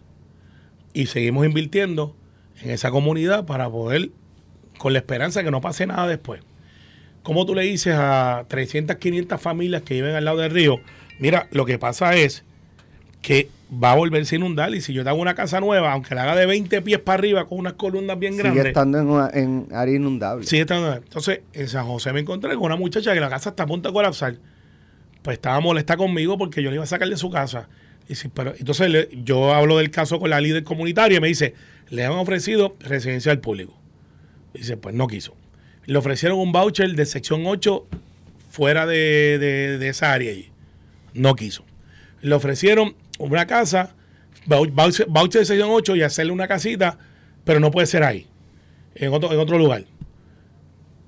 Y 0.93 1.05
seguimos 1.07 1.45
invirtiendo 1.45 2.15
en 2.61 2.69
esa 2.71 2.91
comunidad 2.91 3.45
para 3.45 3.69
poder, 3.69 4.09
con 4.77 4.91
la 4.93 4.99
esperanza 4.99 5.39
de 5.39 5.45
que 5.45 5.51
no 5.51 5.61
pase 5.61 5.87
nada 5.87 6.07
después. 6.07 6.41
¿Cómo 7.23 7.45
tú 7.45 7.55
le 7.55 7.63
dices 7.63 7.95
a 7.97 8.45
300, 8.49 8.97
500 8.97 9.41
familias 9.41 9.81
que 9.83 9.93
viven 9.95 10.15
al 10.15 10.25
lado 10.25 10.37
del 10.39 10.51
río? 10.51 10.79
Mira, 11.19 11.47
lo 11.51 11.65
que 11.65 11.79
pasa 11.79 12.13
es 12.15 12.43
que 13.21 13.49
va 13.73 13.93
a 13.93 13.95
volverse 13.95 14.35
a 14.35 14.37
inundar 14.39 14.75
y 14.75 14.81
si 14.81 14.93
yo 14.93 15.03
te 15.03 15.09
hago 15.09 15.19
una 15.21 15.33
casa 15.33 15.59
nueva, 15.59 15.93
aunque 15.93 16.13
la 16.13 16.23
haga 16.23 16.35
de 16.35 16.45
20 16.45 16.81
pies 16.81 16.99
para 16.99 17.19
arriba 17.19 17.45
con 17.47 17.57
unas 17.59 17.73
columnas 17.73 18.19
bien 18.19 18.33
Sigue 18.33 18.43
grandes, 18.43 18.65
estando 18.67 18.99
en, 18.99 19.07
una- 19.07 19.29
en 19.33 19.67
área 19.71 19.95
inundable. 19.95 20.45
Sí, 20.45 20.57
está- 20.59 20.97
entonces 20.97 21.39
en 21.53 21.67
San 21.69 21.87
José 21.87 22.11
me 22.13 22.19
encontré 22.19 22.53
con 22.55 22.63
una 22.65 22.75
muchacha 22.75 23.13
que 23.13 23.19
la 23.21 23.29
casa 23.29 23.49
está 23.51 23.63
a 23.63 23.65
punto 23.65 23.89
de 23.89 23.93
colapsar. 23.93 24.35
Pues 25.25 25.37
estaba 25.39 25.59
molesta 25.59 25.97
conmigo 25.97 26.37
porque 26.37 26.61
yo 26.61 26.69
le 26.69 26.75
iba 26.75 26.83
a 26.83 26.87
sacar 26.87 27.09
de 27.09 27.17
su 27.17 27.31
casa. 27.31 27.67
Y 28.07 28.13
pero, 28.29 28.53
entonces 28.59 29.07
yo 29.23 29.55
hablo 29.55 29.79
del 29.79 29.89
caso 29.89 30.19
con 30.19 30.29
la 30.29 30.39
líder 30.39 30.63
comunitaria 30.63 31.17
y 31.17 31.19
me 31.19 31.27
dice, 31.27 31.55
le 31.89 32.05
han 32.05 32.11
ofrecido 32.11 32.75
residencia 32.79 33.31
al 33.31 33.39
público. 33.39 33.75
Dice, 34.53 34.77
pues 34.77 34.93
no 34.93 35.07
quiso. 35.07 35.35
Le 35.87 35.97
ofrecieron 35.97 36.37
un 36.37 36.51
voucher 36.51 36.93
de 36.93 37.05
sección 37.07 37.41
8 37.47 37.87
fuera 38.51 38.85
de, 38.85 39.39
de- 39.79 39.89
esa 39.89 40.13
área 40.13 40.29
allí. 40.31 40.51
No 41.15 41.35
quiso. 41.35 41.65
Le 42.21 42.35
ofrecieron 42.35 42.95
una 43.17 43.47
casa, 43.47 43.95
vou- 44.45 44.69
voucher, 44.71 45.07
voucher 45.09 45.41
de 45.41 45.45
sección 45.45 45.69
8 45.71 45.95
y 45.95 46.03
hacerle 46.03 46.33
una 46.33 46.47
casita, 46.47 46.99
pero 47.45 47.59
no 47.59 47.71
puede 47.71 47.87
ser 47.87 48.03
ahí, 48.03 48.27
en 48.93 49.11
otro, 49.11 49.33
en 49.33 49.39
otro 49.39 49.57
lugar. 49.57 49.85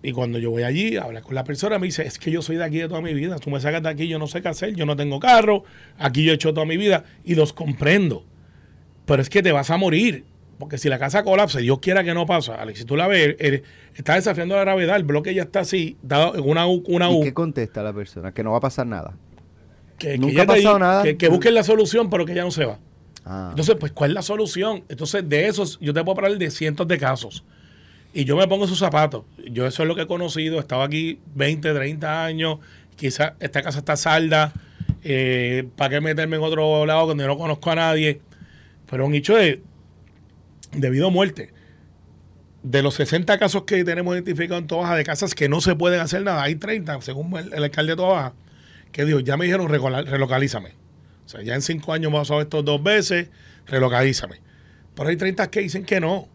Y 0.08 0.14
cuando 0.14 0.40
yo 0.40 0.52
voy 0.52 0.64
allí 0.64 0.96
a 0.96 1.02
hablar 1.04 1.22
con 1.22 1.36
la 1.36 1.44
persona, 1.44 1.80
me 1.80 1.88
dice, 1.88 2.08
es 2.08 2.18
que 2.18 2.32
yo 2.32 2.42
soy 2.42 2.56
de 2.56 2.64
aquí 2.64 2.78
de 2.78 2.88
toda 2.88 3.02
mi 3.02 3.14
vida. 3.14 3.36
Tú 3.40 3.50
me 3.50 3.60
sacas 3.60 3.84
de 3.84 3.90
aquí, 3.90 4.08
yo 4.08 4.18
no 4.18 4.28
sé 4.28 4.42
qué 4.42 4.48
hacer, 4.48 4.74
yo 4.74 4.86
no 4.86 4.96
tengo 4.96 5.20
carro, 5.20 5.66
aquí 5.98 6.24
yo 6.24 6.32
he 6.32 6.36
hecho 6.36 6.54
toda 6.54 6.66
mi 6.66 6.78
vida 6.78 7.04
y 7.26 7.36
los 7.36 7.52
comprendo. 7.52 8.24
Pero 9.06 9.22
es 9.22 9.30
que 9.30 9.44
te 9.44 9.52
vas 9.52 9.70
a 9.70 9.76
morir. 9.76 10.24
Porque 10.60 10.78
si 10.78 10.88
la 10.88 10.98
casa 10.98 11.24
colapsa, 11.26 11.60
Dios 11.60 11.80
quiera 11.80 12.06
que 12.06 12.14
no 12.14 12.26
pasa, 12.26 12.56
Alex, 12.56 12.80
si 12.80 12.86
tú 12.86 12.96
la 12.96 13.08
ves, 13.08 13.36
eres- 13.38 13.64
está 13.96 14.16
desafiando 14.16 14.56
la 14.56 14.62
gravedad, 14.62 14.96
el 14.96 15.04
bloque 15.04 15.34
ya 15.34 15.42
está 15.44 15.60
así, 15.60 15.98
dado 16.02 16.36
en 16.36 16.50
una 16.50 16.66
U, 16.68 16.84
una 16.88 17.12
¿Y 17.12 17.14
U. 17.14 17.22
qué 17.22 17.34
contesta 17.34 17.84
la 17.84 17.92
persona? 17.92 18.32
Que 18.32 18.44
no 18.46 18.52
va 18.52 18.60
a 18.60 18.62
pasar 18.62 18.88
nada. 18.88 19.14
que, 20.00 20.18
nunca 20.18 20.44
ha 20.44 20.46
pasado 20.46 20.80
nada. 20.80 21.04
Que, 21.04 21.18
que 21.18 21.28
busquen 21.28 21.54
la 21.54 21.64
solución, 21.64 22.10
pero 22.10 22.26
que 22.26 22.34
ya 22.34 22.44
no 22.46 22.52
se 22.52 22.64
va. 22.64 22.80
Ah. 23.26 23.48
Entonces, 23.50 23.76
pues, 23.78 23.92
¿cuál 23.92 24.12
es 24.12 24.16
la 24.16 24.22
solución? 24.22 24.86
Entonces, 24.88 25.28
de 25.28 25.48
esos, 25.48 25.78
yo 25.82 25.94
te 25.94 26.02
puedo 26.02 26.18
hablar 26.18 26.38
de 26.40 26.50
cientos 26.50 26.88
de 26.88 26.98
casos. 26.98 27.44
Y 28.14 28.26
yo 28.26 28.36
me 28.36 28.48
pongo 28.48 28.68
sus 28.68 28.80
zapatos. 28.80 29.24
Yo 29.52 29.68
eso 29.68 29.84
es 29.84 29.88
lo 29.88 29.96
que 29.96 30.04
he 30.04 30.08
conocido. 30.08 30.58
He 30.58 30.60
estado 30.60 30.82
aquí 30.82 31.20
20, 31.36 31.74
30 31.74 32.26
años. 32.26 32.60
Quizás 32.96 33.34
esta 33.40 33.62
casa 33.62 33.80
está 33.80 33.96
salda. 33.96 34.54
Eh, 35.04 35.68
¿Para 35.76 35.92
qué 35.92 36.02
meterme 36.02 36.38
en 36.38 36.44
otro 36.44 36.86
lado 36.86 37.08
donde 37.08 37.28
no 37.28 37.38
conozco 37.38 37.72
a 37.72 37.76
nadie? 37.76 38.22
Pero 38.90 39.06
un 39.06 39.14
hecho 39.14 39.36
de 39.36 39.62
debido 40.72 41.08
a 41.08 41.10
muerte. 41.12 41.54
De 42.64 42.82
los 42.82 42.96
60 42.96 43.38
casos 43.38 43.64
que 43.64 43.84
tenemos 43.84 44.16
identificados 44.16 44.62
en 44.62 44.68
Toa 44.68 44.82
Baja 44.82 44.96
de 44.96 45.04
casas 45.04 45.36
que 45.36 45.48
no 45.48 45.62
se 45.62 45.76
pueden 45.76 46.02
hacer 46.02 46.24
nada, 46.24 46.44
hay 46.44 46.56
30, 46.56 47.02
según 47.02 47.38
el, 47.38 47.64
alcalde 47.64 47.94
de 47.94 47.96
Toa 47.96 48.14
Baja, 48.14 48.34
que 48.92 49.06
dijo, 49.06 49.20
ya 49.20 49.38
me 49.38 49.46
dijeron 49.46 49.70
relocalízame. 49.70 50.72
O 51.26 51.30
sea, 51.30 51.42
ya 51.42 51.56
en 51.56 51.62
cinco 51.62 51.94
años 51.94 52.10
hemos 52.10 52.22
pasado 52.22 52.42
esto 52.42 52.64
dos 52.64 52.82
veces, 52.82 53.30
relocalízame. 53.68 54.42
Pero 54.96 55.10
hay 55.10 55.18
30 55.18 55.50
que 55.52 55.60
dicen 55.62 55.86
que 55.86 56.00
no. 56.00 56.28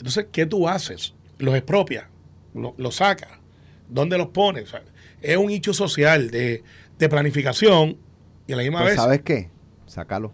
Entonces, 0.00 0.26
¿qué 0.32 0.46
tú 0.46 0.68
haces? 0.68 1.14
¿Los 1.38 1.54
expropias? 1.54 2.06
¿Los 2.54 2.72
lo 2.76 2.90
sacas? 2.90 3.30
¿Dónde 3.88 4.18
los 4.18 4.28
pones? 4.28 4.64
O 4.64 4.66
sea, 4.66 4.82
es 5.22 5.36
un 5.36 5.50
hecho 5.50 5.72
social 5.72 6.30
de, 6.30 6.62
de 6.98 7.08
planificación 7.08 7.96
y 8.46 8.52
a 8.52 8.56
la 8.56 8.62
misma 8.62 8.80
Pues, 8.80 8.92
vez... 8.92 8.96
¿sabes 9.00 9.22
qué? 9.22 9.48
Sácalo. 9.86 10.32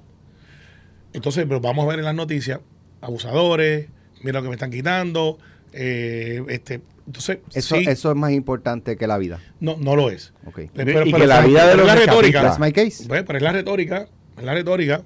Entonces, 1.13 1.45
pero 1.49 1.61
vamos 1.61 1.85
a 1.85 1.89
ver 1.89 1.99
en 1.99 2.05
las 2.05 2.15
noticias, 2.15 2.61
abusadores, 3.01 3.89
mira 4.23 4.39
lo 4.41 4.43
que 4.45 4.49
me 4.49 4.55
están 4.55 4.71
quitando, 4.71 5.39
eh, 5.73 6.43
este, 6.49 6.81
entonces, 7.07 7.39
Eso, 7.55 7.77
sí, 7.77 7.85
eso 7.89 8.11
es 8.11 8.17
más 8.17 8.33
importante 8.33 8.97
que 8.97 9.07
la 9.07 9.17
vida. 9.19 9.41
no, 9.61 9.77
no 9.79 9.97
lo 9.97 10.11
es. 10.11 10.33
Ok. 10.45 10.61
Pero- 10.75 10.91
y 10.91 10.95
pero- 11.13 11.19
que 11.19 11.27
la 11.27 11.37
pero- 11.39 11.49
vida 11.49 11.65
de 11.67 11.71
pero 11.73 11.83
los 11.85 11.93
es 11.93 11.95
la 12.01 12.07
retórica. 12.07 12.43
That's 12.43 12.59
my 12.59 12.73
case. 12.73 13.05
Pues, 13.09 13.23
pero 13.25 13.39
es 13.39 13.43
la 13.43 13.53
retórica, 13.53 14.09
es 14.37 14.45
la 14.45 14.55
retórica. 14.55 15.03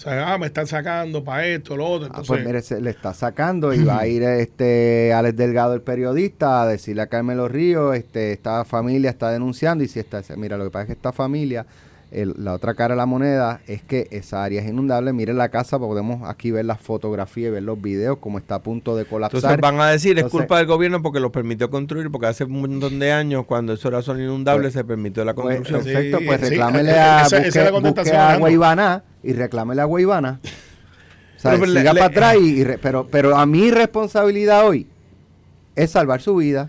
O 0.00 0.02
sea, 0.02 0.32
ah, 0.32 0.38
me 0.38 0.46
están 0.46 0.66
sacando 0.66 1.22
para 1.22 1.46
esto, 1.46 1.76
lo 1.76 1.86
otro. 1.86 2.08
Ah, 2.10 2.22
pues 2.26 2.42
mire, 2.42 2.62
se 2.62 2.80
le 2.80 2.88
está 2.88 3.12
sacando 3.12 3.74
y 3.74 3.84
va 3.84 3.98
a 3.98 4.06
ir 4.06 4.22
este 4.40 5.12
Alex 5.12 5.36
Delgado, 5.36 5.74
el 5.74 5.82
periodista, 5.82 6.62
a 6.62 6.66
decirle 6.66 7.02
a 7.02 7.08
Carmelo 7.08 7.48
Ríos, 7.48 7.94
este, 7.94 8.32
esta 8.32 8.64
familia 8.64 9.10
está 9.10 9.30
denunciando 9.30 9.84
y 9.84 9.88
si 9.88 10.00
está, 10.00 10.22
mira, 10.38 10.56
lo 10.56 10.64
que 10.64 10.70
pasa 10.70 10.82
es 10.84 10.86
que 10.86 10.92
esta 10.94 11.12
familia, 11.12 11.66
el- 12.10 12.34
la 12.38 12.54
otra 12.54 12.74
cara 12.74 12.94
de 12.94 12.98
la 12.98 13.06
moneda 13.06 13.60
es 13.66 13.82
que 13.82 14.08
esa 14.10 14.42
área 14.42 14.60
es 14.60 14.68
inundable, 14.68 15.12
mire 15.12 15.32
la 15.32 15.48
casa, 15.48 15.78
podemos 15.78 16.28
aquí 16.28 16.50
ver 16.50 16.64
las 16.64 16.80
fotografías 16.80 17.48
y 17.48 17.50
ver 17.52 17.62
los 17.62 17.80
videos, 17.80 18.18
como 18.18 18.38
está 18.38 18.56
a 18.56 18.62
punto 18.62 18.96
de 18.96 19.04
colapsar. 19.04 19.38
Entonces 19.38 19.60
van 19.60 19.80
a 19.80 19.90
decir, 19.90 20.18
es 20.18 20.24
culpa 20.24 20.58
del 20.58 20.66
gobierno 20.66 21.02
porque 21.02 21.20
lo 21.20 21.30
permitió 21.30 21.70
construir, 21.70 22.10
porque 22.10 22.26
hace 22.26 22.44
un 22.44 22.60
montón 22.60 22.98
de 22.98 23.12
años, 23.12 23.46
cuando 23.46 23.72
eso 23.72 23.88
era 23.88 24.02
zona 24.02 24.22
inundable, 24.24 24.62
Pues- 24.64 24.72
se 24.74 24.84
permitió 24.84 25.24
la 25.24 25.34
Pues, 25.34 25.56
construcción. 25.58 25.82
Sí, 25.84 25.92
perfecto, 25.92 26.18
pues 26.26 26.40
sí, 26.40 26.48
reclámele 26.50 26.90
esa- 26.90 27.18
a, 27.18 27.26
esa 27.26 27.36
es 27.38 27.44
busque, 27.44 27.58
la 27.58 27.70
busque 27.70 27.72
contestación, 27.84 28.16
a 28.16 28.18
Alejandro. 28.20 28.40
Guaybana 28.40 29.04
y 29.22 29.32
reclámele 29.32 29.80
a 29.80 29.84
Guaybana. 29.84 30.40
O 31.36 31.42
sea, 31.42 31.52
Pero, 31.52 31.60
pero 31.62 31.72
le- 31.72 31.80
siga 31.80 31.92
le- 31.94 32.00
para 32.00 32.10
atrás 32.10 32.36
y, 32.38 32.48
y 32.60 32.64
re- 32.64 32.76
pero, 32.78 33.06
pero 33.10 33.34
a 33.34 33.46
mi 33.46 33.70
responsabilidad 33.70 34.66
hoy 34.66 34.86
es 35.74 35.90
salvar 35.90 36.20
su 36.20 36.36
vida. 36.36 36.68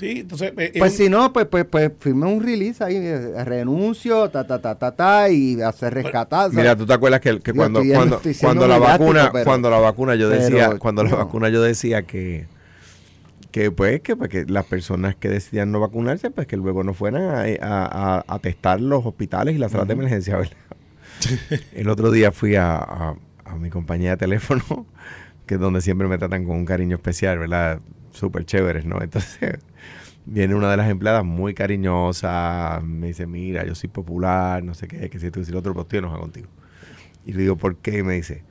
Sí, 0.00 0.20
entonces, 0.20 0.52
eh, 0.56 0.72
Pues 0.78 0.92
es 0.92 0.98
si 0.98 1.08
no, 1.08 1.32
pues, 1.32 1.46
pues, 1.46 1.64
pues 1.66 1.92
firme 2.00 2.26
un 2.26 2.42
release 2.42 2.82
ahí, 2.82 2.96
eh, 2.96 3.44
renuncio, 3.44 4.28
ta, 4.30 4.44
ta, 4.46 4.60
ta, 4.60 4.74
ta, 4.76 4.90
ta, 4.96 5.28
y 5.30 5.60
hacer 5.62 5.94
rescatar. 5.94 6.50
Mira, 6.52 6.74
tú 6.74 6.86
te 6.86 6.92
acuerdas 6.94 7.20
que, 7.20 7.38
que 7.40 7.52
Digo, 7.52 7.62
cuando, 7.62 7.80
estoy- 7.80 7.94
cuando, 7.94 8.16
estoy 8.16 8.34
siendo 8.34 8.48
cuando 8.60 8.66
la 8.68 8.80
mediático, 8.80 9.04
vacuna, 9.04 9.30
pero- 9.32 9.44
cuando 9.44 9.70
la 9.70 9.78
vacuna 9.78 10.14
yo 10.16 10.28
decía, 10.28 10.66
pero, 10.68 10.78
cuando 10.80 11.04
la 11.04 11.10
no. 11.10 11.16
vacuna 11.18 11.48
yo 11.50 11.62
decía 11.62 12.02
que 12.02 12.46
que 13.52 13.72
pues 13.72 14.00
que, 14.00 14.14
pues, 14.14 14.30
que 14.30 14.44
las 14.46 14.64
personas 14.66 15.16
que 15.16 15.28
decidían 15.28 15.72
no 15.72 15.80
vacunarse, 15.80 16.30
pues 16.30 16.46
que 16.46 16.56
luego 16.56 16.84
no 16.84 16.94
fueran 16.94 17.24
a, 17.24 17.40
a- 17.60 18.18
a- 18.18 18.24
a 18.28 18.38
testar 18.38 18.80
los 18.80 19.04
hospitales 19.04 19.56
y 19.56 19.58
las 19.58 19.72
salas 19.72 19.88
de 19.88 19.94
emergencia, 19.94 20.36
¿verdad? 20.36 20.52
El 21.74 21.88
otro 21.88 22.10
día 22.12 22.30
fui 22.32 22.54
a, 22.54 22.76
a- 22.76 23.16
a 23.44 23.54
mi 23.56 23.68
compañía 23.70 24.10
de 24.12 24.16
teléfono, 24.18 24.86
que 25.50 25.54
es 25.56 25.60
donde 25.60 25.80
siempre 25.80 26.06
me 26.06 26.16
tratan 26.16 26.44
con 26.44 26.54
un 26.58 26.64
cariño 26.64 26.94
especial, 26.94 27.40
¿verdad? 27.40 27.80
Súper 28.12 28.44
chéveres, 28.44 28.84
¿no? 28.84 28.98
Entonces 29.02 29.58
viene 30.24 30.54
una 30.54 30.70
de 30.70 30.76
las 30.76 30.88
empleadas 30.88 31.24
muy 31.24 31.54
cariñosa, 31.54 32.80
me 32.84 33.08
dice, 33.08 33.26
mira, 33.26 33.66
yo 33.66 33.74
soy 33.74 33.88
popular, 33.90 34.62
no 34.62 34.74
sé 34.74 34.86
qué, 34.86 35.10
que 35.10 35.18
si 35.18 35.28
tú 35.32 35.42
lo 35.50 35.58
otro, 35.58 35.74
pues 35.74 35.86
estoy 35.86 35.98
enojado 35.98 36.20
contigo. 36.20 36.46
Y 37.26 37.32
le 37.32 37.40
digo, 37.42 37.56
¿por 37.56 37.78
qué? 37.78 37.98
Y 37.98 38.02
me 38.04 38.14
dice, 38.14 38.44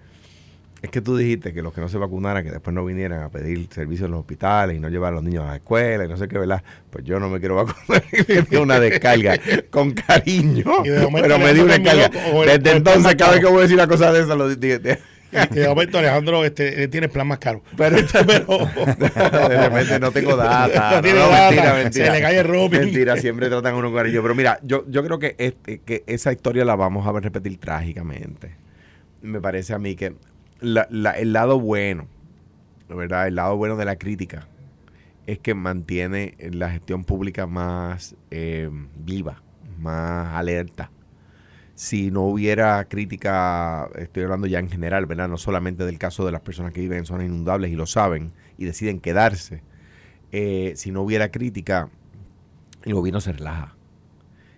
es 0.81 0.89
que 0.89 0.99
tú 0.99 1.15
dijiste 1.15 1.53
que 1.53 1.61
los 1.61 1.73
que 1.73 1.79
no 1.79 1.87
se 1.87 1.97
vacunaran, 1.97 2.43
que 2.43 2.51
después 2.51 2.73
no 2.73 2.83
vinieran 2.83 3.23
a 3.23 3.29
pedir 3.29 3.69
servicios 3.71 4.07
en 4.07 4.11
los 4.11 4.19
hospitales 4.19 4.75
y 4.75 4.81
no 4.81 4.89
llevar 4.89 5.13
a 5.13 5.15
los 5.15 5.23
niños 5.23 5.45
a 5.45 5.51
la 5.51 5.55
escuela 5.55 6.03
y 6.03 6.09
no 6.09 6.17
sé 6.17 6.27
qué, 6.27 6.37
¿verdad? 6.37 6.61
Pues 6.89 7.05
yo 7.05 7.17
no 7.21 7.29
me 7.29 7.39
quiero 7.39 7.55
vacunar. 7.55 8.03
Y 8.11 8.33
me 8.33 8.41
dio 8.41 8.61
una 8.61 8.77
descarga 8.81 9.39
con 9.69 9.91
cariño, 9.93 10.65
pero 11.21 11.39
me 11.39 11.53
dio 11.53 11.63
una 11.63 11.77
descarga. 11.77 12.09
Desde 12.57 12.71
entonces, 12.75 13.15
cada 13.15 13.31
vez 13.31 13.39
que 13.39 13.45
voy 13.47 13.59
a 13.59 13.61
decir 13.61 13.75
una 13.77 13.87
cosa 13.87 14.11
de 14.11 14.19
esa, 14.21 14.35
lo 14.35 14.49
di- 14.49 14.55
di- 14.57 14.77
di- 14.79 14.89
Y 14.89 14.95
de 15.31 15.67
momento 15.67 15.97
Alejandro 15.99 16.43
este, 16.45 16.83
eh, 16.83 16.87
tiene 16.87 17.05
el 17.05 17.11
plan 17.11 17.27
más 17.27 17.39
caro. 17.39 17.61
Pero, 17.77 17.97
Pero- 18.25 18.57
de 19.49 19.69
repente 19.69 19.99
no 19.99 20.11
tengo 20.11 20.35
data. 20.37 20.95
No 20.95 21.01
tiene 21.01 21.19
data, 21.19 21.91
se 21.91 22.11
le 22.11 22.21
cae 22.21 22.39
el 22.39 22.47
roaming. 22.47 22.79
Mentira, 22.81 23.17
siempre 23.17 23.47
tratan 23.49 23.73
a 23.73 23.77
uno 23.77 23.89
con 23.89 23.97
cariño. 23.97 24.21
Pero 24.21 24.35
mira, 24.35 24.59
yo, 24.63 24.85
yo 24.87 25.03
creo 25.03 25.19
que, 25.19 25.35
este- 25.37 25.79
que 25.79 26.03
esa 26.07 26.31
historia 26.31 26.65
la 26.65 26.75
vamos 26.75 27.05
a 27.07 27.11
ver 27.11 27.23
repetir 27.23 27.57
trágicamente. 27.59 28.55
Me 29.21 29.39
parece 29.41 29.73
a 29.73 29.79
mí 29.79 29.95
que 29.95 30.15
la- 30.61 30.87
la- 30.89 31.11
el 31.11 31.33
lado 31.33 31.59
bueno, 31.59 32.07
¿verdad? 32.89 33.27
El 33.27 33.35
lado 33.35 33.55
bueno 33.57 33.75
de 33.75 33.85
la 33.85 33.97
crítica 33.97 34.47
es 35.27 35.37
que 35.39 35.53
mantiene 35.53 36.35
la 36.39 36.71
gestión 36.71 37.03
pública 37.03 37.45
más 37.45 38.15
eh, 38.31 38.69
viva, 38.97 39.43
más 39.77 40.35
alerta. 40.35 40.89
Si 41.79 42.11
no 42.11 42.23
hubiera 42.23 42.83
crítica, 42.89 43.89
estoy 43.95 44.23
hablando 44.23 44.47
ya 44.47 44.59
en 44.59 44.69
general, 44.69 45.05
¿verdad? 45.05 45.29
No 45.29 45.37
solamente 45.37 45.85
del 45.85 45.97
caso 45.97 46.25
de 46.25 46.33
las 46.33 46.41
personas 46.41 46.73
que 46.73 46.81
viven 46.81 46.97
en 46.97 47.05
zonas 47.05 47.25
inundables 47.25 47.71
y 47.71 47.75
lo 47.75 47.85
saben 47.85 48.33
y 48.57 48.65
deciden 48.65 48.99
quedarse. 48.99 49.63
Eh, 50.33 50.73
si 50.75 50.91
no 50.91 51.03
hubiera 51.03 51.31
crítica, 51.31 51.87
el 52.83 52.93
gobierno 52.95 53.21
se 53.21 53.31
relaja. 53.31 53.77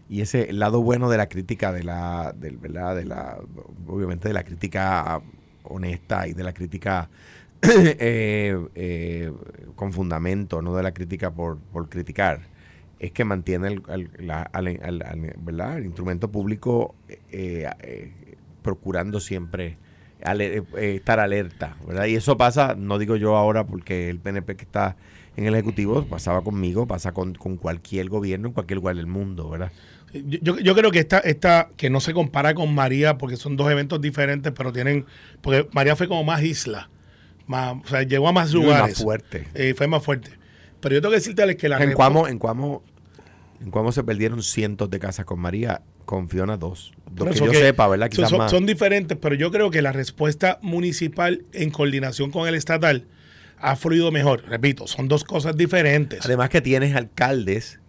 Y 0.10 0.22
ese 0.22 0.52
lado 0.52 0.82
bueno 0.82 1.12
de 1.12 1.18
la 1.18 1.30
crítica, 1.30 1.72
de 1.72 1.84
la, 1.84 2.34
del, 2.36 2.58
¿verdad? 2.58 2.96
De 2.96 3.06
la, 3.06 3.38
obviamente 3.86 4.28
de 4.28 4.34
la 4.34 4.44
crítica 4.44 5.22
honesta 5.62 6.28
y 6.28 6.34
de 6.34 6.44
la 6.44 6.54
crítica 6.54 7.08
eh, 7.62 8.58
eh, 8.74 9.32
con 9.76 9.94
fundamento, 9.94 10.64
no 10.64 10.76
de 10.76 10.82
la 10.82 10.92
crítica 10.92 11.30
por 11.30 11.60
criticar, 11.88 12.51
es 13.02 13.12
que 13.12 13.26
mantiene 13.26 13.68
el, 13.68 13.82
al- 13.88 14.10
la- 14.20 14.44
al- 14.44 14.68
al- 14.84 15.02
al- 15.02 15.34
¿verdad? 15.40 15.78
el 15.80 15.86
instrumento 15.86 16.32
público 16.32 16.94
eh, 17.32 17.68
eh, 17.82 18.12
procurando 18.62 19.20
siempre 19.20 19.78
ale- 20.24 20.58
eh, 20.78 20.96
estar 20.96 21.20
alerta, 21.20 21.78
¿verdad? 21.88 22.06
Y 22.06 22.16
eso 22.16 22.38
pasa, 22.38 22.76
no 22.78 23.00
digo 23.00 23.16
yo 23.16 23.36
ahora 23.36 23.66
porque 23.66 24.10
el 24.10 24.20
PNP 24.20 24.56
que 24.56 24.64
está 24.66 24.96
en 25.36 25.46
el 25.48 25.54
Ejecutivo 25.56 26.06
pasaba 26.06 26.44
conmigo, 26.44 26.86
pasa 26.86 27.12
con, 27.12 27.34
con 27.34 27.58
cualquier 27.58 28.08
gobierno 28.10 28.50
en 28.50 28.54
cualquier 28.54 28.78
lugar 28.78 28.96
del 28.96 29.08
mundo, 29.08 29.50
¿verdad? 29.50 29.72
Yo, 30.14 30.60
yo- 30.60 30.76
creo 30.76 30.92
que 30.92 31.00
esta, 31.00 31.20
esta, 31.20 31.70
que 31.78 31.90
no 31.90 32.02
se 32.02 32.14
compara 32.14 32.54
con 32.54 32.76
María, 32.76 33.18
porque 33.18 33.36
son 33.38 33.56
dos 33.58 33.72
eventos 33.72 34.00
diferentes, 34.00 34.52
pero 34.56 34.72
tienen, 34.72 35.06
porque 35.42 35.68
María 35.72 35.96
fue 35.96 36.08
como 36.08 36.24
más 36.26 36.44
isla, 36.44 36.90
más, 37.48 37.78
o 37.84 37.88
sea, 37.88 38.04
llegó 38.04 38.28
a 38.28 38.32
más 38.34 38.52
Y 38.54 38.58
más 38.58 38.64
lugares. 38.66 39.02
fuerte. 39.02 39.48
Eh, 39.56 39.74
fue 39.76 39.88
más 39.88 40.04
fuerte. 40.04 40.30
Pero 40.82 40.96
yo 40.96 41.02
tengo 41.02 41.12
que 41.12 41.18
decirte 41.18 41.42
Alex, 41.44 41.62
que 41.62 41.70
la 41.70 41.82
En 41.82 41.94
Cuamo, 41.94 42.28
en 42.28 42.40
Cuamo, 42.40 42.84
en 43.62 43.72
Cuamo 43.72 43.92
se 43.92 44.04
perdieron 44.04 44.42
cientos 44.44 44.90
de 44.90 45.00
casas 45.00 45.26
con 45.26 45.40
María, 45.40 45.82
con 46.06 46.30
Fiona 46.30 46.58
dos. 46.58 46.92
Lo 47.16 47.26
que 47.26 47.36
yo 47.40 47.52
que 47.52 47.58
sepa, 47.58 47.88
¿verdad? 47.88 48.08
son- 48.08 48.16
Quizás 48.18 48.30
son, 48.30 48.38
más. 48.40 48.52
son 48.52 48.66
diferentes, 48.66 49.18
pero 49.22 49.36
yo 49.36 49.52
creo 49.52 49.70
que 49.72 49.82
la 49.82 49.92
respuesta 49.92 50.60
municipal 50.62 51.44
en 51.54 51.70
coordinación 51.72 52.32
con 52.32 52.48
el 52.48 52.56
estatal 52.56 53.06
ha 53.60 53.76
fluido 53.76 54.12
mejor. 54.12 54.44
Repito, 54.48 54.88
son 54.88 55.08
dos 55.08 55.24
cosas 55.24 55.56
diferentes. 55.56 56.26
Además 56.26 56.50
que 56.50 56.62
tienes 56.62 56.96
alcaldes 56.96 57.80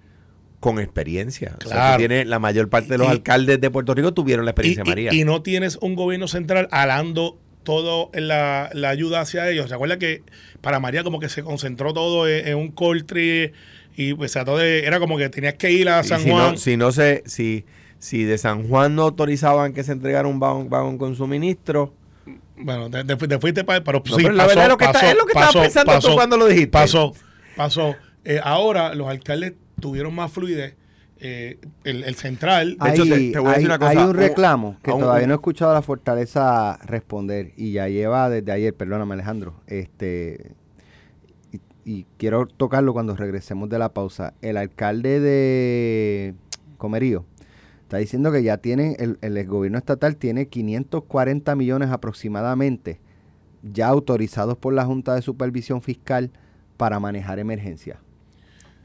con 0.60 0.78
experiencia. 0.78 1.56
O 1.58 1.66
sea, 1.66 1.72
Claro. 1.76 1.92
tú 1.94 1.98
tienes, 2.00 2.26
la 2.26 2.38
mayor 2.38 2.68
parte 2.68 2.90
de 2.90 2.98
los 2.98 3.08
Y- 3.08 3.10
alcaldes 3.10 3.60
de 3.60 3.70
Puerto 3.70 3.94
Rico 3.94 4.12
tuvieron 4.14 4.44
la 4.44 4.50
experiencia 4.52 4.84
de 4.84 4.88
y- 4.88 4.92
María. 5.06 5.14
y 5.14 5.24
no 5.24 5.42
tienes 5.42 5.78
un 5.80 5.94
gobierno 5.96 6.28
central 6.28 6.68
alando 6.70 7.38
todo 7.64 8.10
la, 8.12 8.70
la 8.74 8.88
ayuda 8.90 9.20
hacia 9.20 9.48
ellos. 9.50 9.70
Recuerda 9.70 9.98
que 9.98 10.22
para 10.60 10.78
María 10.80 11.02
como 11.04 11.18
que 11.20 11.28
se 11.28 11.42
concentró 11.42 11.92
todo 11.94 12.28
en, 12.28 12.46
en 12.48 12.56
un 12.58 12.70
country 12.72 13.52
y 13.96 14.14
pues 14.14 14.32
trató 14.32 14.56
de, 14.58 14.86
era 14.86 14.98
como 14.98 15.18
que 15.18 15.28
tenías 15.28 15.54
que 15.54 15.70
ir 15.72 15.88
a 15.88 16.02
San 16.02 16.20
si 16.20 16.30
Juan. 16.30 16.52
No, 16.52 16.56
si 16.58 16.76
no 16.76 16.92
se, 16.92 17.22
si, 17.26 17.64
si 17.98 18.24
de 18.24 18.38
San 18.38 18.68
Juan 18.68 18.94
no 18.94 19.02
autorizaban 19.02 19.72
que 19.72 19.84
se 19.84 19.92
entregara 19.92 20.26
un 20.28 20.40
vagón, 20.40 20.68
vagón 20.70 20.98
con 20.98 21.14
suministro. 21.16 21.92
Bueno, 22.56 22.88
te, 22.90 23.02
te 23.04 23.16
fu- 23.16 23.26
te 23.26 23.38
fuiste 23.38 23.64
para... 23.64 23.82
Pero 23.82 24.02
No, 24.06 24.16
sí, 24.16 24.22
pero 24.22 24.34
la 24.34 24.44
pasó, 24.44 24.48
verdad 24.48 24.64
es 24.64 24.70
lo 24.70 24.76
que 24.78 24.84
está- 24.84 25.10
es 25.10 25.16
lo 25.16 25.24
que 25.26 25.30
estabas 25.32 25.48
pasó, 25.48 25.60
pensando 25.62 25.92
tú 25.92 25.96
pasó, 25.96 26.14
cuando 26.14 26.36
lo 26.36 26.46
dijiste. 26.46 26.68
Pasó, 26.70 27.12
pasó. 27.56 27.96
Eh, 28.24 28.40
ahora 28.42 28.94
los 28.94 29.08
alcaldes 29.08 29.54
tuvieron 29.80 30.14
más 30.14 30.30
fluidez. 30.30 30.74
Eh, 31.24 31.58
el, 31.84 32.02
el 32.04 32.14
central... 32.16 32.76
De 32.82 32.90
hecho, 32.90 33.02
hay, 33.02 33.08
te- 33.10 33.32
te 33.32 33.38
voy 33.38 33.48
a 33.48 33.52
decir 33.54 33.60
hay- 33.60 33.64
una 33.66 33.78
cosa, 33.78 33.90
hay 33.90 33.96
un 33.98 34.14
reclamo 34.14 34.76
que 34.82 34.90
todavía 34.90 35.26
no 35.26 35.34
he 35.34 35.36
escuchado 35.36 35.70
a 35.70 35.74
la 35.74 35.82
Fortaleza 35.82 36.78
responder 36.84 37.52
y 37.56 37.72
ya 37.72 37.88
lleva 37.88 38.28
desde 38.28 38.50
ayer, 38.52 38.74
perdóname 38.74 39.14
Alejandro, 39.14 39.54
este 39.68 40.52
y, 41.84 42.06
quiero 42.16 42.46
tocarlo 42.46 42.92
cuando 42.92 43.16
regresemos 43.16 43.68
de 43.68 43.78
la 43.78 43.90
pausa. 43.92 44.34
El 44.42 44.56
alcalde 44.56 45.20
de 45.20 46.34
Comerío 46.78 47.24
está 47.82 47.98
diciendo 47.98 48.32
que 48.32 48.42
ya 48.42 48.58
tienen, 48.58 48.96
el, 48.98 49.18
el 49.20 49.46
gobierno 49.46 49.78
estatal 49.78 50.16
tiene 50.16 50.48
540 50.48 51.54
millones 51.56 51.90
aproximadamente 51.90 53.00
ya 53.62 53.88
autorizados 53.88 54.56
por 54.56 54.74
la 54.74 54.84
Junta 54.84 55.14
de 55.14 55.22
Supervisión 55.22 55.82
Fiscal 55.82 56.30
para 56.76 56.98
manejar 57.00 57.38
emergencias. 57.38 57.98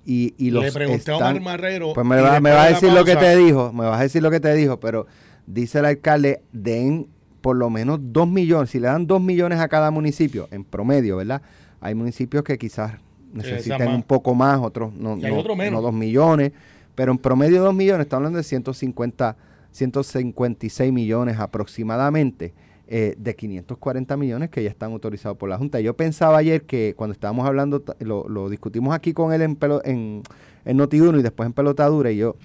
Y, 0.06 0.36
y 0.38 0.52
los 0.52 0.64
le 0.64 0.72
pregunté 0.72 1.12
a 1.12 1.18
Omar 1.18 1.42
Marrero... 1.42 1.94
pues 1.94 2.06
me 2.06 2.16
va, 2.16 2.22
después 2.22 2.42
me 2.42 2.52
va 2.52 2.64
a 2.64 2.70
decir 2.70 2.94
lo 2.94 3.04
que 3.04 3.16
te 3.16 3.36
dijo, 3.36 3.74
me 3.74 3.86
vas 3.86 4.00
a 4.00 4.04
decir 4.04 4.22
lo 4.22 4.32
que 4.32 4.40
te 4.40 4.54
dijo, 4.54 4.80
pero 4.80 5.06
dice 5.48 5.80
el 5.80 5.86
alcalde, 5.86 6.42
den 6.54 7.08
por 7.42 7.58
lo 7.58 7.70
menos 7.70 8.00
dos 8.02 8.28
millones, 8.28 8.70
si 8.70 8.80
le 8.80 8.88
dan 8.88 9.06
dos 9.06 9.22
millones 9.22 9.60
a 9.60 9.68
cada 9.68 9.92
municipio, 9.92 10.48
en 10.52 10.64
promedio, 10.64 11.18
¿verdad? 11.18 11.42
Hay 11.82 11.96
municipios 11.96 12.44
que 12.44 12.58
quizás 12.58 12.94
necesitan 13.34 13.80
más. 13.86 13.96
un 13.96 14.04
poco 14.04 14.34
más, 14.36 14.60
otros 14.62 14.94
no, 14.94 15.14
hay 15.14 15.32
no- 15.72 15.82
dos 15.82 15.94
millones, 15.94 16.52
pero 16.96 17.12
en 17.12 17.18
promedio 17.18 17.62
dos 17.62 17.74
millones, 17.76 18.06
estamos 18.06 18.22
hablando 18.22 18.38
de 18.38 18.44
150, 18.44 19.36
156 19.72 20.92
millones 20.94 21.38
aproximadamente. 21.40 22.54
eh, 22.90 23.16
de 23.18 23.36
540 23.36 24.16
millones 24.16 24.50
que 24.50 24.64
ya 24.64 24.70
están 24.70 24.94
autorizados 24.94 25.38
por 25.38 25.50
la 25.50 25.58
Junta. 25.58 25.82
Yo 25.82 25.94
pensaba 25.98 26.38
ayer 26.38 26.62
que 26.64 26.94
cuando 26.96 27.12
estábamos 27.12 27.46
hablando, 27.46 27.84
lo, 28.00 28.30
lo 28.30 28.48
discutimos 28.50 28.96
aquí 28.96 29.12
con 29.12 29.34
él 29.34 29.42
en, 29.42 29.60
pelo- 29.60 29.82
en, 29.84 30.22
en 30.64 30.78
Noti1 30.80 31.20
y 31.20 31.22
después 31.22 31.48
en 31.48 31.52
Pelotadura, 31.52 32.12
y 32.12 32.16
yo, 32.16 32.38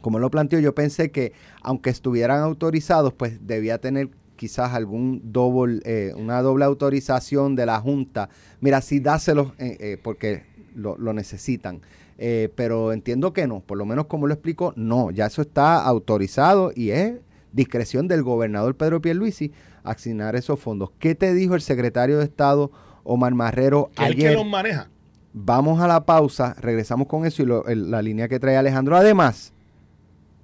como 0.00 0.18
él 0.18 0.22
lo 0.22 0.32
planteó, 0.32 0.58
yo 0.58 0.74
pensé 0.74 1.12
que 1.12 1.32
aunque 1.62 1.90
estuvieran 1.90 2.40
autorizados, 2.42 3.12
pues 3.12 3.46
debía 3.46 3.78
tener 3.78 4.08
quizás 4.38 4.72
algún 4.72 5.20
doble, 5.32 5.80
eh, 5.84 6.14
una 6.16 6.40
doble 6.40 6.64
autorización 6.64 7.54
de 7.56 7.66
la 7.66 7.78
Junta. 7.80 8.30
Mira, 8.62 8.80
sí, 8.80 9.00
dáselos 9.00 9.48
eh, 9.58 9.76
eh, 9.80 9.98
porque 10.02 10.44
lo, 10.74 10.96
lo 10.96 11.12
necesitan. 11.12 11.82
Eh, 12.16 12.48
pero 12.56 12.92
entiendo 12.92 13.32
que 13.34 13.46
no, 13.46 13.60
por 13.60 13.76
lo 13.76 13.84
menos 13.84 14.06
como 14.06 14.26
lo 14.26 14.32
explico, 14.32 14.72
no, 14.76 15.10
ya 15.10 15.26
eso 15.26 15.42
está 15.42 15.82
autorizado 15.84 16.72
y 16.74 16.90
es 16.90 17.14
discreción 17.52 18.08
del 18.08 18.22
gobernador 18.22 18.76
Pedro 18.76 19.00
Pierluisi 19.02 19.52
asignar 19.84 20.34
esos 20.36 20.58
fondos. 20.58 20.90
¿Qué 20.98 21.14
te 21.14 21.34
dijo 21.34 21.54
el 21.54 21.60
secretario 21.60 22.18
de 22.18 22.24
Estado 22.24 22.70
Omar 23.04 23.34
Marrero 23.34 23.90
Que 23.96 24.06
él 24.06 24.16
que 24.16 24.26
ayer? 24.28 24.36
los 24.38 24.46
maneja. 24.46 24.88
Vamos 25.32 25.80
a 25.80 25.86
la 25.86 26.04
pausa, 26.04 26.54
regresamos 26.60 27.06
con 27.06 27.24
eso 27.24 27.42
y 27.42 27.46
lo- 27.46 27.66
el- 27.66 27.90
la 27.90 28.02
línea 28.02 28.28
que 28.28 28.40
trae 28.40 28.56
Alejandro. 28.56 28.96
Además, 28.96 29.52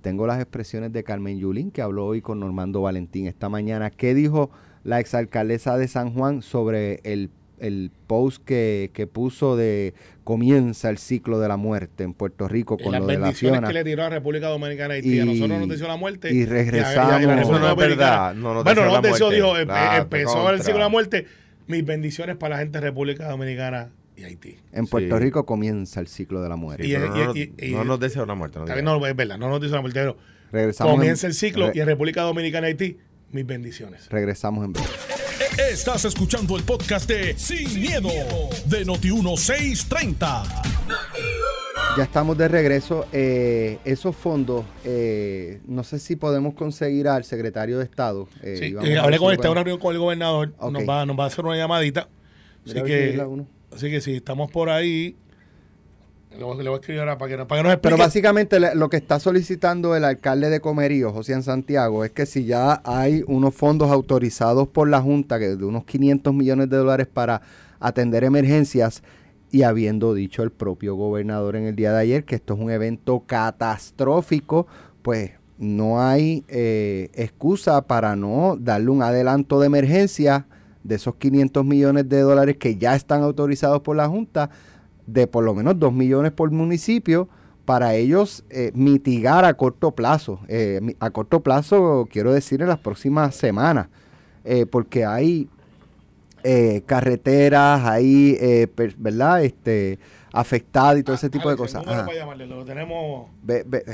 tengo 0.05 0.27
las 0.27 0.39
expresiones 0.39 0.93
de 0.93 1.03
Carmen 1.03 1.39
Yulín, 1.39 1.71
que 1.71 1.81
habló 1.81 2.05
hoy 2.05 2.21
con 2.21 2.39
Normando 2.39 2.83
Valentín 2.83 3.27
esta 3.27 3.49
mañana. 3.49 3.89
¿Qué 3.89 4.15
dijo 4.15 4.51
la 4.85 5.01
exalcaldesa 5.01 5.79
de 5.79 5.89
San 5.89 6.13
Juan 6.13 6.43
sobre 6.43 7.01
el, 7.05 7.31
el 7.59 7.91
post 8.07 8.45
que, 8.45 8.91
que 8.93 9.07
puso 9.07 9.57
de 9.57 9.95
comienza 10.23 10.91
el 10.91 10.99
ciclo 10.99 11.41
de 11.41 11.49
la 11.49 11.57
muerte 11.57 12.05
en 12.05 12.13
Puerto 12.13 12.49
Rico 12.49 12.77
Y 12.79 12.83
con 12.83 12.93
las 12.93 13.01
lo 13.01 13.07
de 13.07 13.17
la 13.19 13.33
Fiona? 13.33 13.67
que 13.67 13.73
le 13.73 13.83
tiró 13.83 14.05
a 14.05 14.11
República 14.11 14.49
Dominicana 14.49 14.93
y 14.93 14.97
Haití. 14.99 15.21
A 15.21 15.25
Y- 15.25 15.27
nosotros 15.27 15.59
nos 15.61 15.69
deseó 15.71 15.89
la 15.89 15.97
muerte. 15.97 16.35
y 16.35 16.43
a- 16.43 16.47
regresamos. 16.47 17.21
y 17.23 17.25
a 17.25 17.27
la 17.35 17.41
Eso 17.43 17.59
no 17.59 17.71
es 17.71 17.77
verdad, 17.77 18.35
no 18.35 18.53
nos 18.55 18.65
bueno, 18.65 18.83
deseó 18.83 18.85
no 18.97 19.03
la 19.03 19.09
deseó, 19.09 19.31
dijo, 19.31 19.53
Claro, 19.65 20.03
empezó 20.03 20.35
contra. 20.35 20.53
el 20.55 20.61
ciclo 20.61 20.75
de 20.75 20.81
la 20.81 20.89
muerte. 20.91 21.27
Mis 21.67 21.83
bendiciones 21.87 22.37
para 22.37 22.57
la 22.57 22.61
gente 22.61 22.79
de 22.79 22.85
República 22.85 23.27
Dominicana 23.27 23.89
y 24.17 24.25
Haití. 24.25 24.57
En 24.73 24.87
Puerto 24.87 25.17
Sí. 25.19 25.23
Rico 25.25 25.45
comienza 25.47 26.01
el 26.01 26.07
ciclo 26.09 26.43
de 26.43 26.49
la 26.49 26.57
muerte. 26.57 26.87
Y- 26.87 26.93
pero 26.93 27.09
no, 27.15 27.37
y- 27.37 27.53
y- 27.59 27.71
no 27.73 27.85
nos 27.85 27.99
desea 28.01 28.23
una 28.23 28.35
muerte. 28.35 28.59
no 28.59 28.67
No, 28.99 29.07
es 29.07 29.17
verdad, 29.17 29.39
no 29.39 29.49
nos 29.49 29.61
dice 29.61 29.75
la 29.75 29.81
muerte, 29.81 30.01
pero 30.01 30.17
Regresamos 30.53 30.93
en- 30.95 30.99
comienza 30.99 31.27
el 31.27 31.35
ciclo 31.35 31.67
re- 31.69 31.73
y 31.75 31.81
en 31.81 31.87
República 31.87 32.23
Dominicana 32.23 32.69
y 32.69 32.71
Haití, 32.73 32.99
mis 33.33 33.47
bendiciones. 33.47 34.09
Regresamos 34.11 34.65
en 34.65 34.73
breve. 34.73 34.89
Estás 35.71 36.05
escuchando 36.05 36.57
el 36.57 36.63
podcast 36.65 37.09
de 37.09 37.35
Sin, 37.39 37.81
miedo, 37.81 38.09
de 38.67 38.85
Noti1630. 38.87 40.63
Ya 41.97 42.03
estamos 42.03 42.37
de 42.37 42.49
regreso. 42.49 43.07
Eh, 43.13 43.79
esos 43.85 44.17
fondos, 44.17 44.65
eh, 44.85 45.61
no 45.67 45.85
sé 45.85 45.99
si 46.01 46.17
podemos 46.17 46.55
conseguir 46.55 47.07
al 47.09 47.25
secretario 47.25 47.79
de 47.79 47.85
Estado. 47.85 48.29
eh, 48.43 48.57
Sí, 48.59 48.65
y 48.67 48.73
vamos 48.75 48.91
eh, 48.91 48.99
a 48.99 49.03
hablé 49.05 49.19
con 49.19 49.37
tengo 49.37 49.53
una 49.53 49.63
reunión 49.63 49.79
con 49.81 49.93
el 49.95 50.01
gobernador, 50.01 50.53
nos, 50.73 50.89
va, 50.89 51.07
nos 51.07 51.19
va 51.19 51.25
a 51.25 51.27
hacer 51.29 51.45
una 51.45 51.57
llamadita. 51.57 52.09
Así 52.67 52.75
que. 52.83 53.17
Así 53.75 53.91
que 53.91 54.01
si 54.01 54.17
estamos 54.17 54.51
por 54.51 54.71
ahí, 54.71 55.17
le 56.37 56.45
voy, 56.45 56.57
le 56.63 56.69
voy 56.69 56.77
a 56.77 56.81
escribir 56.81 57.01
ahora 57.01 57.19
para 57.19 57.31
que, 57.31 57.45
para 57.45 57.61
que 57.61 57.63
nos 57.63 57.73
explique. 57.73 57.95
Pero 57.95 57.97
básicamente 57.97 58.75
lo 58.75 58.89
que 58.89 58.97
está 58.97 59.21
solicitando 59.21 59.95
el 59.97 60.05
alcalde 60.05 60.51
de 60.51 60.61
Comerío, 60.61 61.13
José 61.13 61.41
Santiago, 61.43 62.05
es 62.05 62.11
que 62.11 62.27
si 62.27 62.45
ya 62.45 62.81
hay 62.85 63.23
unos 63.27 63.55
fondos 63.55 63.91
autorizados 63.91 64.69
por 64.69 64.89
la 64.89 65.01
Junta, 65.01 65.39
que 65.39 65.57
de 65.57 65.65
unos 65.65 65.85
500 65.85 66.35
millones 66.35 66.71
de 66.71 66.77
dólares 66.77 67.07
para 67.07 67.43
atender 67.81 68.25
emergencias, 68.25 69.03
y 69.55 69.63
habiendo 69.63 70.15
dicho 70.15 70.43
el 70.43 70.51
propio 70.51 70.97
gobernador 70.97 71.55
en 71.55 71.67
el 71.67 71.77
día 71.77 71.93
de 71.93 72.01
ayer 72.01 72.25
que 72.25 72.35
esto 72.35 72.55
es 72.55 72.61
un 72.61 72.73
evento 72.73 73.23
catastrófico, 73.25 74.67
pues 75.03 75.31
no 75.59 76.03
hay 76.03 76.45
eh, 76.49 77.11
excusa 77.15 77.83
para 77.83 78.17
no 78.17 78.57
darle 78.59 78.91
un 78.91 79.03
adelanto 79.03 79.61
de 79.61 79.67
emergencia 79.67 80.47
de 80.85 80.95
esos 80.95 81.17
500 81.17 81.65
millones 81.65 82.09
de 82.09 82.21
dólares 82.21 82.57
que 82.59 82.77
ya 82.77 82.95
están 82.95 83.23
autorizados 83.23 83.81
por 83.81 83.97
la 83.97 84.07
Junta, 84.09 84.51
de 85.07 85.27
por 85.27 85.43
lo 85.45 85.55
menos 85.55 85.79
2 85.79 85.93
millones 85.93 86.31
por 86.33 86.51
municipio, 86.51 87.29
para 87.65 87.95
ellos 87.95 88.45
eh, 88.51 88.71
mitigar 88.75 89.45
a 89.45 89.55
corto 89.55 89.91
plazo. 89.93 90.39
Eh, 90.49 90.95
a 91.01 91.11
corto 91.11 91.41
plazo, 91.41 92.07
quiero 92.11 92.33
decir, 92.33 92.61
en 92.63 92.69
las 92.69 92.79
próximas 92.79 93.35
semanas, 93.35 93.89
eh, 94.45 94.67
porque 94.67 95.05
hay 95.05 95.49
eh, 96.43 96.83
carreteras, 96.85 97.83
hay, 97.87 98.37
eh, 98.39 98.69
¿verdad? 98.99 99.43
Este, 99.43 99.99
afectadas 100.33 100.99
y 100.99 101.03
todo 101.03 101.17
ese 101.17 101.31
tipo 101.31 101.49
de 101.49 101.55
Alex, 101.55 101.73
cosas. 101.73 101.87
lo 102.49 102.65
tenemos, 102.67 103.29
Ve- 103.43 103.65
ve- 103.67 103.85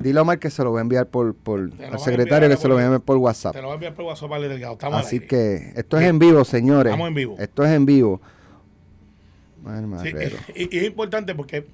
dile 0.00 0.18
a 0.18 0.22
Omar 0.22 0.38
que 0.38 0.50
se 0.50 0.64
lo 0.64 0.70
voy 0.70 0.78
a 0.78 0.82
enviar 0.82 1.06
por, 1.06 1.34
por 1.34 1.60
al 1.60 2.00
secretario 2.00 2.48
que 2.48 2.56
se 2.56 2.66
lo 2.66 2.74
voy 2.74 2.82
a 2.82 2.86
enviar 2.86 3.02
por 3.02 3.16
WhatsApp. 3.18 3.54
te 3.54 3.60
lo 3.60 3.68
voy 3.68 3.72
a 3.72 3.74
enviar 3.74 3.94
por 3.94 4.06
WhatsApp 4.06 4.32
al 4.32 4.48
delgado. 4.48 4.72
Estamos 4.72 5.00
Así 5.00 5.20
que 5.20 5.72
esto 5.76 5.98
es 5.98 6.06
en 6.06 6.18
vivo, 6.18 6.44
señores. 6.44 6.92
Estamos 6.92 7.08
en 7.08 7.14
vivo. 7.14 7.36
Esto 7.38 7.64
es 7.64 7.70
en 7.70 7.86
vivo. 7.86 8.20
Sí, 10.02 10.12
y 10.56 10.78
es 10.78 10.84
importante 10.84 11.34
porque 11.34 11.66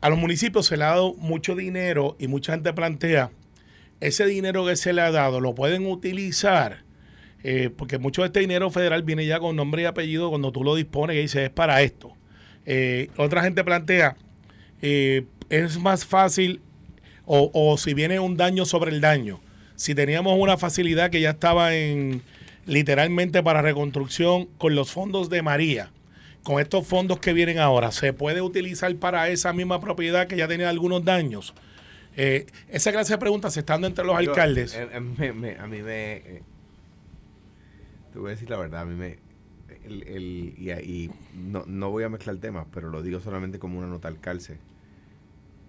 a 0.00 0.08
los 0.08 0.18
municipios 0.18 0.66
se 0.66 0.76
le 0.76 0.84
ha 0.84 0.88
dado 0.88 1.14
mucho 1.14 1.56
dinero 1.56 2.16
y 2.18 2.28
mucha 2.28 2.52
gente 2.52 2.72
plantea, 2.72 3.30
ese 4.00 4.26
dinero 4.26 4.66
que 4.66 4.76
se 4.76 4.92
le 4.92 5.00
ha 5.00 5.10
dado 5.10 5.40
lo 5.40 5.54
pueden 5.54 5.86
utilizar, 5.86 6.84
eh, 7.42 7.70
porque 7.76 7.98
mucho 7.98 8.22
de 8.22 8.26
este 8.26 8.40
dinero 8.40 8.70
federal 8.70 9.02
viene 9.02 9.26
ya 9.26 9.40
con 9.40 9.56
nombre 9.56 9.82
y 9.82 9.84
apellido 9.86 10.30
cuando 10.30 10.52
tú 10.52 10.62
lo 10.62 10.74
dispones 10.74 11.16
y 11.16 11.20
dices 11.20 11.42
es 11.44 11.50
para 11.50 11.82
esto. 11.82 12.12
Eh, 12.64 13.10
otra 13.16 13.42
gente 13.42 13.64
plantea, 13.64 14.16
eh, 14.82 15.24
es 15.50 15.78
más 15.78 16.04
fácil, 16.04 16.60
o, 17.26 17.50
o 17.52 17.76
si 17.78 17.94
viene 17.94 18.18
un 18.20 18.36
daño 18.36 18.64
sobre 18.64 18.90
el 18.90 19.00
daño, 19.00 19.40
si 19.76 19.94
teníamos 19.94 20.38
una 20.38 20.56
facilidad 20.56 21.10
que 21.10 21.20
ya 21.20 21.30
estaba 21.30 21.74
en 21.74 22.22
literalmente 22.66 23.42
para 23.42 23.62
reconstrucción 23.62 24.46
con 24.58 24.74
los 24.74 24.92
fondos 24.92 25.28
de 25.30 25.42
María, 25.42 25.90
con 26.42 26.60
estos 26.60 26.86
fondos 26.86 27.18
que 27.18 27.32
vienen 27.32 27.58
ahora, 27.58 27.90
¿se 27.92 28.12
puede 28.12 28.40
utilizar 28.42 28.94
para 28.96 29.28
esa 29.28 29.52
misma 29.52 29.80
propiedad 29.80 30.26
que 30.26 30.36
ya 30.36 30.46
tenía 30.48 30.68
algunos 30.68 31.04
daños? 31.04 31.54
Eh, 32.16 32.46
esa 32.68 32.92
clase 32.92 33.14
de 33.14 33.18
preguntas 33.18 33.56
estando 33.56 33.86
entre 33.86 34.04
los 34.04 34.12
Yo, 34.22 34.30
alcaldes. 34.30 34.74
eh, 34.74 34.86
eh, 34.92 35.00
me- 35.00 35.32
me- 35.32 35.56
a 35.56 35.66
mí 35.66 35.80
me. 35.82 36.12
eh, 36.16 36.42
te 38.12 38.18
voy 38.18 38.28
a 38.28 38.30
decir 38.32 38.50
la 38.50 38.58
verdad, 38.58 38.82
a 38.82 38.84
mí 38.84 38.94
me. 38.94 39.18
El, 39.84 40.02
el- 40.04 40.54
y 40.58 40.70
y 40.70 41.10
no, 41.34 41.64
no 41.66 41.90
voy 41.90 42.04
a 42.04 42.08
mezclar 42.08 42.36
temas, 42.36 42.66
pero 42.72 42.90
lo 42.90 43.02
digo 43.02 43.18
solamente 43.20 43.58
como 43.58 43.78
una 43.78 43.88
nota 43.88 44.08
al 44.08 44.20
calce. 44.20 44.58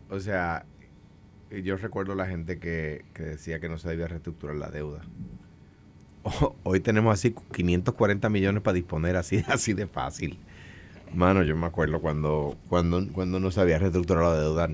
O 0.09 0.19
sea, 0.19 0.65
yo 1.61 1.77
recuerdo 1.77 2.15
la 2.15 2.25
gente 2.25 2.57
que, 2.57 3.05
que 3.13 3.23
decía 3.23 3.59
que 3.59 3.69
no 3.69 3.77
se 3.77 3.89
debía 3.89 4.07
reestructurar 4.07 4.55
la 4.55 4.69
deuda. 4.71 5.01
Hoy 6.63 6.79
tenemos 6.79 7.13
así 7.13 7.35
540 7.53 8.29
millones 8.29 8.63
para 8.63 8.73
disponer 8.75 9.15
así, 9.17 9.43
así 9.47 9.73
de 9.73 9.87
fácil. 9.87 10.39
Mano, 11.13 11.43
yo 11.43 11.55
me 11.55 11.67
acuerdo 11.67 11.99
cuando, 12.01 12.57
cuando, 12.69 13.05
cuando 13.13 13.39
no 13.39 13.51
se 13.51 13.61
había 13.61 13.77
reestructurado 13.77 14.33
la 14.33 14.39
deuda. 14.41 14.67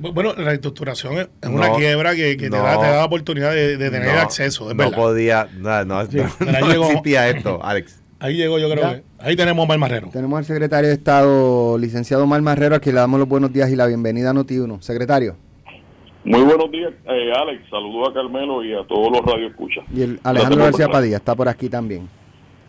Bu- 0.00 0.12
Bueno, 0.12 0.34
la 0.36 0.44
reestructuración 0.44 1.16
es 1.16 1.28
una 1.48 1.68
No, 1.68 1.76
quiebra 1.76 2.14
que, 2.14 2.36
que 2.36 2.50
te, 2.50 2.56
da, 2.56 2.78
te 2.78 2.86
da 2.86 2.96
la 2.98 3.04
oportunidad 3.06 3.52
de, 3.52 3.76
de 3.78 3.90
tener 3.90 4.14
No, 4.14 4.20
acceso, 4.20 4.70
es 4.70 4.76
no 4.76 4.84
verdad. 4.84 4.96
podía, 4.96 5.48
no, 5.56 5.84
no, 5.86 6.04
Sí, 6.06 6.18
llegó- 6.68 6.84
existía 6.88 7.28
esto, 7.30 7.64
Alex. 7.64 7.98
Ahí 8.20 8.36
llegó, 8.36 8.58
yo 8.58 8.68
creo 8.68 8.82
Ya. 8.82 8.96
que. 8.96 9.04
Ahí 9.20 9.36
tenemos 9.36 9.62
a 9.62 9.64
Omar 9.64 9.78
Marrero. 9.78 10.08
Tenemos 10.10 10.36
al 10.38 10.44
secretario 10.44 10.88
de 10.88 10.94
Estado, 10.96 11.78
licenciado 11.78 12.24
Omar 12.24 12.42
Marrero, 12.42 12.74
a 12.74 12.80
quien 12.80 12.96
le 12.96 13.00
damos 13.00 13.18
los 13.20 13.28
buenos 13.28 13.52
días 13.52 13.70
y 13.70 13.76
la 13.76 13.86
bienvenida 13.86 14.30
a 14.30 14.34
Noti1. 14.34 14.82
Secretario. 14.82 15.36
Muy 16.28 16.42
buenos 16.42 16.70
días, 16.70 16.92
eh, 17.06 17.32
Alex. 17.34 17.62
Saludos 17.70 18.10
a 18.10 18.12
Carmelo 18.12 18.62
y 18.62 18.74
a 18.74 18.84
todos 18.86 19.10
los 19.10 19.24
radioescuchas. 19.24 19.82
Y 19.94 20.02
el 20.02 20.20
Alejandro 20.22 20.62
García. 20.62 20.86
Padilla 20.86 21.16
está 21.16 21.34
por 21.34 21.48
aquí 21.48 21.70
también. 21.70 22.06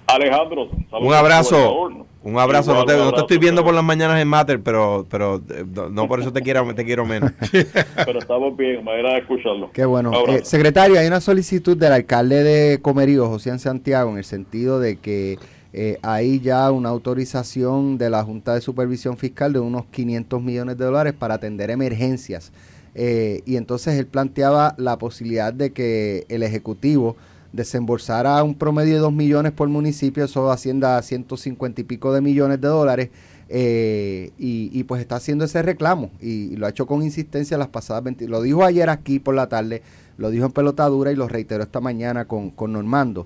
Alejandro, 0.08 0.70
saludos 0.90 1.08
Un 1.08 1.14
abrazo, 1.14 1.90
un 2.24 2.40
abrazo. 2.40 2.72
Igual, 2.72 2.86
no 2.88 2.94
te, 2.94 3.12
no 3.12 3.18
estoy 3.18 3.38
viendo 3.38 3.62
por 3.62 3.74
las 3.74 3.84
mañanas 3.84 4.22
en 4.22 4.30
Mater, 4.30 4.62
pero, 4.64 5.06
pero 5.10 5.42
eh, 5.50 5.66
no, 5.92 6.08
por 6.08 6.22
eso 6.22 6.32
te 6.32 6.42
quiero, 6.42 6.74
te 6.74 6.86
quiero 6.86 7.06
menos. 7.06 7.34
Pero 8.06 8.20
estamos 8.20 8.56
bien, 8.56 8.84
me 8.84 8.92
agrada 8.92 9.18
escucharlo. 9.18 9.72
Qué 9.74 9.84
bueno. 9.84 10.14
Eh, 10.30 10.46
secretario, 10.46 10.98
hay 10.98 11.08
una 11.08 11.20
solicitud 11.20 11.76
del 11.76 11.92
alcalde 11.92 12.44
de 12.44 12.82
Comerío, 12.82 13.28
José 13.28 13.60
Santiago, 13.60 14.12
en 14.12 14.20
el 14.20 14.24
sentido 14.24 14.80
de 14.80 14.96
que 14.96 15.38
eh, 15.74 16.00
hay 16.02 16.40
ya 16.40 16.72
una 16.72 16.90
autorización 16.90 17.98
de 17.98 18.10
la 18.10 18.24
Junta 18.24 18.56
de 18.56 18.62
Supervisión 18.62 19.18
Fiscal 19.18 19.52
de 19.52 19.60
unos 19.60 19.86
500 19.88 20.42
millones 20.42 20.78
de 20.78 20.86
dólares 20.86 21.14
para 21.14 21.36
atender 21.36 21.70
emergencias. 21.70 22.52
Eh, 22.96 23.42
y 23.46 23.56
entonces 23.56 23.98
él 23.98 24.08
planteaba 24.08 24.76
la 24.78 24.98
posibilidad 24.98 25.54
de 25.54 25.72
que 25.72 26.26
el 26.30 26.44
Ejecutivo 26.44 27.16
desembolsara 27.54 28.44
un 28.44 28.56
promedio 28.56 28.96
de 28.96 29.00
2 29.00 29.14
millones 29.14 29.52
por 29.52 29.68
municipio, 29.70 30.24
eso 30.24 30.52
ascienda 30.52 30.98
a 30.98 31.02
150 31.02 31.82
y 31.82 31.84
pico 31.84 32.14
de 32.14 32.22
millones 32.22 32.62
de 32.62 32.68
dólares. 32.68 33.10
eh, 33.52 34.32
y, 34.38 34.84
pues 34.84 35.02
está 35.02 35.16
haciendo 35.16 35.44
ese 35.44 35.64
reclamo 35.64 36.12
y, 36.22 36.54
y 36.54 36.56
lo 36.56 36.68
ha 36.68 36.70
hecho 36.70 36.86
con 36.86 37.02
insistencia 37.02 37.58
las 37.58 37.70
pasadas 37.70 38.04
20. 38.04 38.28
Lo 38.28 38.42
dijo 38.44 38.64
ayer 38.64 38.90
aquí 38.90 39.18
por 39.20 39.34
la 39.34 39.50
tarde, 39.50 39.82
lo 40.18 40.30
dijo 40.30 40.46
en 40.46 40.52
pelotadura 40.52 41.12
y 41.12 41.16
lo 41.16 41.28
reiteró 41.28 41.64
esta 41.64 41.80
mañana 41.82 42.26
con, 42.26 42.52
con 42.52 42.74
Normando. 42.74 43.26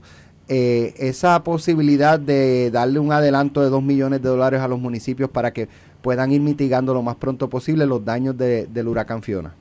Eh, 0.50 0.94
esa 0.98 1.42
posibilidad 1.44 2.20
de 2.20 2.70
darle 2.70 3.00
un 3.00 3.14
adelanto 3.14 3.62
de 3.62 3.70
2 3.70 3.82
millones 3.82 4.22
de 4.22 4.28
dólares 4.28 4.60
a 4.60 4.68
los 4.68 4.78
municipios 4.78 5.30
para 5.30 5.54
que 5.54 5.70
puedan 6.04 6.32
ir 6.32 6.42
mitigando 6.42 6.94
lo 6.94 7.02
más 7.02 7.16
pronto 7.16 7.50
posible 7.50 7.88
los 7.88 8.04
daños 8.06 8.38
de- 8.38 8.68
del 8.68 8.88
huracán 8.88 9.24
Fiona. 9.24 9.56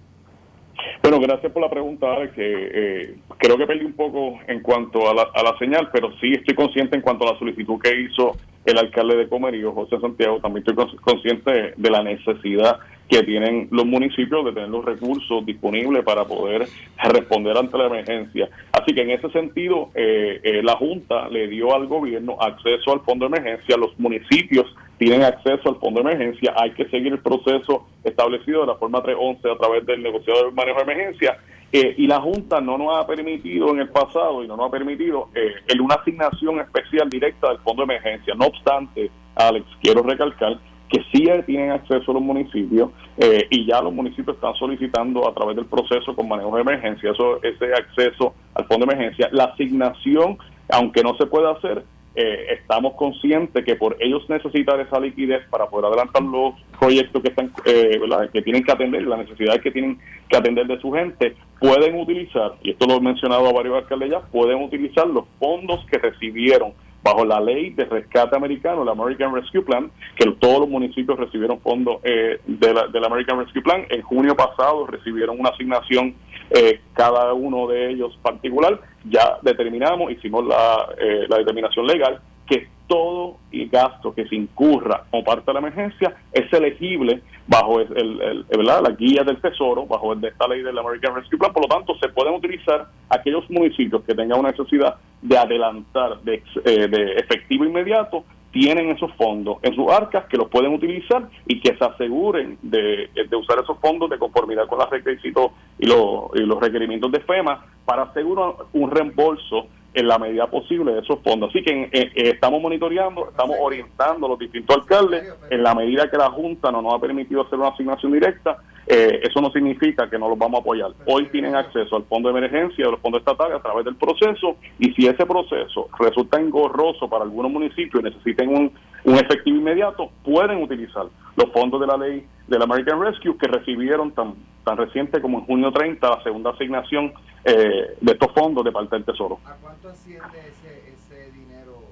Bueno, 1.03 1.19
gracias 1.21 1.51
por 1.53 1.63
la 1.63 1.71
pregunta, 1.71 2.13
Alex. 2.15 2.33
eh, 2.37 3.17
creo 3.39 3.57
que 3.57 3.67
perdí 3.67 3.85
un 3.85 3.93
poco 3.95 4.39
en 4.47 4.61
cuanto 4.61 5.09
a 5.11 5.15
la, 5.15 5.23
a 5.35 5.43
la 5.43 5.57
señal, 5.59 5.89
pero 5.93 6.11
sí 6.21 6.33
estoy 6.33 6.55
consciente 6.55 6.97
en 6.97 7.03
cuanto 7.03 7.27
a 7.27 7.33
la 7.33 7.39
solicitud 7.39 7.79
que 7.81 8.01
hizo 8.03 8.37
el 8.65 8.79
alcalde 8.79 9.17
de 9.17 9.29
Comerío, 9.29 9.73
José 9.73 9.99
Santiago. 10.01 10.39
También 10.41 10.65
estoy 10.67 10.77
cons- 10.85 11.01
consciente 11.01 11.75
de 11.77 11.91
la 11.91 12.03
necesidad 12.03 12.79
que 13.13 13.23
tienen 13.25 13.69
los 13.71 13.85
municipios 13.85 14.43
de 14.47 14.53
tener 14.53 14.71
los 14.71 14.85
recursos 14.87 15.45
disponibles 15.45 16.03
para 16.03 16.25
poder 16.25 16.67
responder 17.11 17.55
ante 17.59 17.77
la 17.77 17.87
emergencia. 17.89 18.49
Así 18.73 18.95
que 18.95 19.03
en 19.03 19.11
ese 19.11 19.29
sentido, 19.31 19.91
eh, 19.95 20.41
eh, 20.43 20.63
la 20.63 20.77
Junta 20.77 21.29
le 21.29 21.47
dio 21.47 21.75
al 21.75 21.87
gobierno 21.89 22.39
acceso 22.41 22.91
al 22.91 23.01
fondo 23.01 23.29
de 23.29 23.37
emergencia, 23.37 23.77
los 23.77 23.99
municipios 23.99 24.65
tienen 24.97 25.23
acceso 25.25 25.69
al 25.69 25.77
fondo 25.77 26.03
de 26.03 26.13
emergencia, 26.13 26.55
hay 26.57 26.71
que 26.71 26.87
seguir 26.89 27.13
el 27.13 27.19
proceso 27.19 27.87
establecido 28.03 28.63
de 28.63 28.69
la 28.69 28.77
forma 28.77 29.03
311 29.03 29.51
a 29.51 29.59
través 29.59 29.85
del 29.85 30.03
negociador 30.03 30.47
de 30.47 30.53
manejo 30.53 30.79
de 30.79 30.93
emergencia, 30.93 31.37
eh, 31.71 31.95
y 31.99 32.07
la 32.07 32.19
Junta 32.21 32.63
no 32.63 32.79
nos 32.79 32.97
ha 32.97 33.07
permitido 33.07 33.71
en 33.73 33.81
el 33.81 33.89
pasado 33.91 34.43
y 34.43 34.49
no 34.49 34.57
nos 34.57 34.69
ha 34.69 34.71
permitido 34.71 35.29
eh, 35.35 35.53
el- 35.69 35.81
una 35.83 35.97
asignación 35.97 36.61
especial 36.61 37.11
directa 37.11 37.49
del 37.51 37.59
fondo 37.59 37.85
de 37.85 37.93
emergencia. 37.95 38.35
No 38.35 38.47
obstante, 38.47 39.11
Alex, 39.35 39.67
quiero 39.83 40.03
recalcar 40.03 40.59
que 40.93 41.03
sí 41.11 41.25
tienen 41.47 41.71
acceso 41.71 42.11
a 42.11 42.15
los 42.15 42.23
municipios 42.23 42.91
eh, 43.17 43.47
y 43.49 43.67
ya 43.67 43.81
los 43.81 43.95
municipios 43.95 44.37
están 44.37 44.55
solicitando 44.57 45.27
a 45.27 45.35
través 45.35 45.57
del 45.57 45.65
proceso 45.65 46.15
con 46.15 46.29
manejo 46.29 46.55
de 46.55 46.63
emergencia 46.63 47.11
eso, 47.11 47.43
ese 47.43 47.73
acceso 47.73 48.35
al 48.55 48.67
fondo 48.67 48.85
de 48.85 48.93
emergencia. 48.93 49.29
La 49.33 49.45
asignación, 49.45 50.37
aunque 50.69 51.03
no 51.03 51.17
se 51.17 51.27
puede 51.27 51.51
hacer, 51.51 51.85
eh, 52.15 52.59
estamos 52.61 52.93
conscientes 52.97 53.65
que 53.65 53.75
por 53.75 53.97
ellos 53.99 54.29
necesitar 54.29 54.79
esa 54.81 55.01
liquidez 55.01 55.41
para 55.49 55.67
poder 55.67 55.87
adelantar 55.87 56.23
los 56.23 56.53
proyectos 56.79 57.23
que 57.23 57.31
están 57.31 57.51
eh, 57.65 57.99
que 58.31 58.43
tienen 58.43 58.63
que 58.63 58.73
atender, 58.73 59.03
las 59.05 59.21
necesidades 59.21 59.63
que 59.63 59.71
tienen 59.71 59.99
que 60.29 60.37
atender 60.37 60.67
de 60.67 60.79
su 60.79 60.93
gente, 60.93 61.35
pueden 61.59 61.99
utilizar, 61.99 62.53
y 62.63 62.73
esto 62.73 62.87
lo 62.87 62.97
he 62.97 63.01
mencionado 63.01 63.49
a 63.49 63.53
varios 63.53 63.77
alcaldes 63.77 64.11
ya, 64.11 64.21
pueden 64.21 64.63
utilizar 64.63 65.07
los 65.07 65.25
fondos 65.39 65.87
que 65.87 65.97
recibieron 65.97 66.75
bajo 67.03 67.25
la 67.25 67.41
ley 67.41 67.71
de 67.71 67.85
rescate 67.85 68.37
americano, 68.37 68.83
el 68.83 68.89
American 68.89 69.35
Rescue 69.35 69.63
Plan, 69.63 69.91
que 70.17 70.31
todos 70.39 70.61
los 70.61 70.69
municipios 70.69 71.19
recibieron 71.19 71.61
fondos 71.61 71.97
eh, 72.05 72.41
de 72.47 72.75
la- 72.75 72.87
del 72.87 73.05
American 73.05 73.39
Rescue 73.41 73.63
Plan. 73.63 73.85
En 73.91 74.03
junio 74.03 74.37
pasado 74.37 74.87
recibieron 74.87 75.39
una 75.41 75.51
asignación 75.51 76.15
eh, 76.51 76.81
cada 76.95 77.33
uno 77.33 77.67
de 77.67 77.91
ellos 77.91 78.19
particular. 78.23 78.81
Ya 79.05 79.39
determinamos, 79.43 80.13
hicimos 80.13 80.47
la, 80.47 80.89
eh, 80.99 81.27
la 81.29 81.39
determinación 81.39 81.87
legal 81.87 82.21
que 82.53 82.69
todo 82.87 83.37
y 83.51 83.67
gasto 83.69 84.13
que 84.15 84.27
se 84.29 84.35
incurra 84.37 85.05
como 85.11 85.25
parte 85.25 85.45
de 85.47 85.53
la 85.55 85.61
emergencia 85.61 86.15
es 86.33 86.53
elegible 86.53 87.23
bajo 87.47 87.81
el, 87.81 87.89
el- 87.97 88.45
el- 88.51 88.65
la 88.67 88.91
guía 88.99 89.23
del 89.25 89.41
Tesoro, 89.41 89.87
bajo 89.87 90.13
el 90.13 90.21
de 90.21 90.29
esta 90.29 90.47
ley 90.49 90.63
del 90.63 90.77
American 90.79 91.15
Rescue 91.15 91.39
Plan. 91.39 91.53
Por 91.53 91.63
lo 91.63 91.69
tanto, 91.69 91.95
se 91.99 92.09
pueden 92.11 92.35
utilizar 92.35 92.87
aquellos 93.09 93.49
municipios 93.51 94.03
que 94.05 94.15
tengan 94.15 94.41
una 94.41 94.51
necesidad 94.51 94.97
de 95.23 95.39
adelantar 95.39 96.21
de, 96.23 96.43
eh, 96.65 96.89
de 96.89 97.13
efectivo 97.15 97.65
inmediato, 97.65 98.25
tienen 98.51 98.91
esos 98.91 99.11
fondos 99.15 99.57
en 99.63 99.75
sus 99.75 99.91
arcas 99.91 100.27
que 100.27 100.37
los 100.37 100.51
pueden 100.51 100.75
utilizar 100.75 101.27
y 101.47 101.59
que 101.61 101.75
se 101.75 101.85
aseguren 101.85 102.59
de, 102.61 103.09
de 103.15 103.37
usar 103.37 103.59
esos 103.61 103.79
fondos 103.79 104.11
de 104.11 104.19
conformidad 104.19 104.67
con 104.67 104.79
los 104.79 104.91
requisitos 104.91 105.53
y 105.79 105.87
los, 105.87 106.25
y 106.35 106.41
los 106.41 106.61
requerimientos 106.61 107.11
de 107.11 107.21
FEMA 107.21 107.65
para 107.87 108.03
asegurar 108.03 108.53
un 108.75 108.91
reembolso 108.91 109.69
en 109.95 110.09
la 110.09 110.19
medida 110.19 110.47
posible 110.47 110.93
de 110.93 111.01
esos 111.01 111.19
fondos. 111.21 111.51
Así 111.51 111.63
que 111.63 111.83
eh, 111.83 111.89
eh, 111.93 112.11
estamos 112.15 112.61
monitoreando, 112.63 113.29
estamos 113.29 113.57
orientando 113.61 114.27
a 114.27 114.31
los 114.31 114.39
distintos 114.39 114.77
alcaldes 114.77 115.35
en 115.51 115.63
la 115.63 115.75
medida 115.75 116.11
que 116.11 116.17
la 116.17 116.31
Junta 116.31 116.71
no 116.71 116.83
nos 116.83 116.95
ha 116.95 116.99
permitido 116.99 117.43
hacer 117.43 117.59
una 117.59 117.69
asignación 117.69 118.13
directa. 118.13 118.59
eh, 118.87 119.21
eso 119.23 119.41
no 119.41 119.51
significa 119.53 120.11
que 120.11 120.19
no 120.19 120.29
los 120.29 120.39
vamos 120.39 120.59
a 120.59 120.61
apoyar. 120.63 120.91
Hoy 121.07 121.27
tienen 121.27 121.55
acceso 121.55 121.97
al 121.97 122.05
fondo 122.05 122.33
de 122.33 122.39
emergencia, 122.39 122.87
a 122.87 122.91
los 122.91 123.01
fondos 123.01 123.21
estatales 123.21 123.57
a 123.57 123.63
través 123.63 123.85
del 123.85 123.97
proceso 123.97 124.57
y 124.79 124.93
si 124.95 125.07
ese 125.07 125.25
proceso 125.25 125.89
resulta 125.99 126.41
engorroso 126.41 127.09
para 127.09 127.25
algunos 127.25 127.53
municipios 127.53 128.03
y 128.03 128.05
necesiten 128.05 128.49
un, 128.49 128.73
un 129.05 129.15
efectivo 129.15 129.57
inmediato, 129.57 130.11
pueden 130.25 130.63
utilizar 130.63 131.07
los 131.37 131.53
fondos 131.53 131.81
de 131.81 131.87
la 131.87 131.97
ley 131.97 132.27
del 132.49 132.63
American 132.63 133.01
Rescue 133.01 133.37
que 133.39 133.47
recibieron 133.47 134.11
tan, 134.13 134.35
tan 134.65 134.77
reciente 134.77 135.21
como 135.21 135.39
en 135.39 135.45
junio 135.45 135.73
30 135.73 136.11
la 136.11 136.23
segunda 136.23 136.51
asignación 136.51 137.13
eh, 137.45 137.97
de 138.01 138.13
estos 138.13 138.33
fondos 138.33 138.65
de 138.65 138.73
parte 138.73 138.97
del 138.97 139.05
Tesoro. 139.05 139.39
¿A 139.45 139.55
cuánto 139.61 139.89
asciende 139.89 140.39
ese, 140.39 141.33
dinero? 141.33 141.83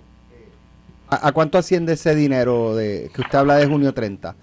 ¿A, 1.09 1.29
a 1.29 1.33
cuánto 1.33 1.59
asciende 1.59 1.93
ese 1.95 2.15
dinero 2.15 2.75
de 2.75 3.11
que 3.15 3.21
usted 3.21 3.39
habla 3.39 3.57
de 3.57 3.67
junio 3.67 3.93
30? 3.93 4.35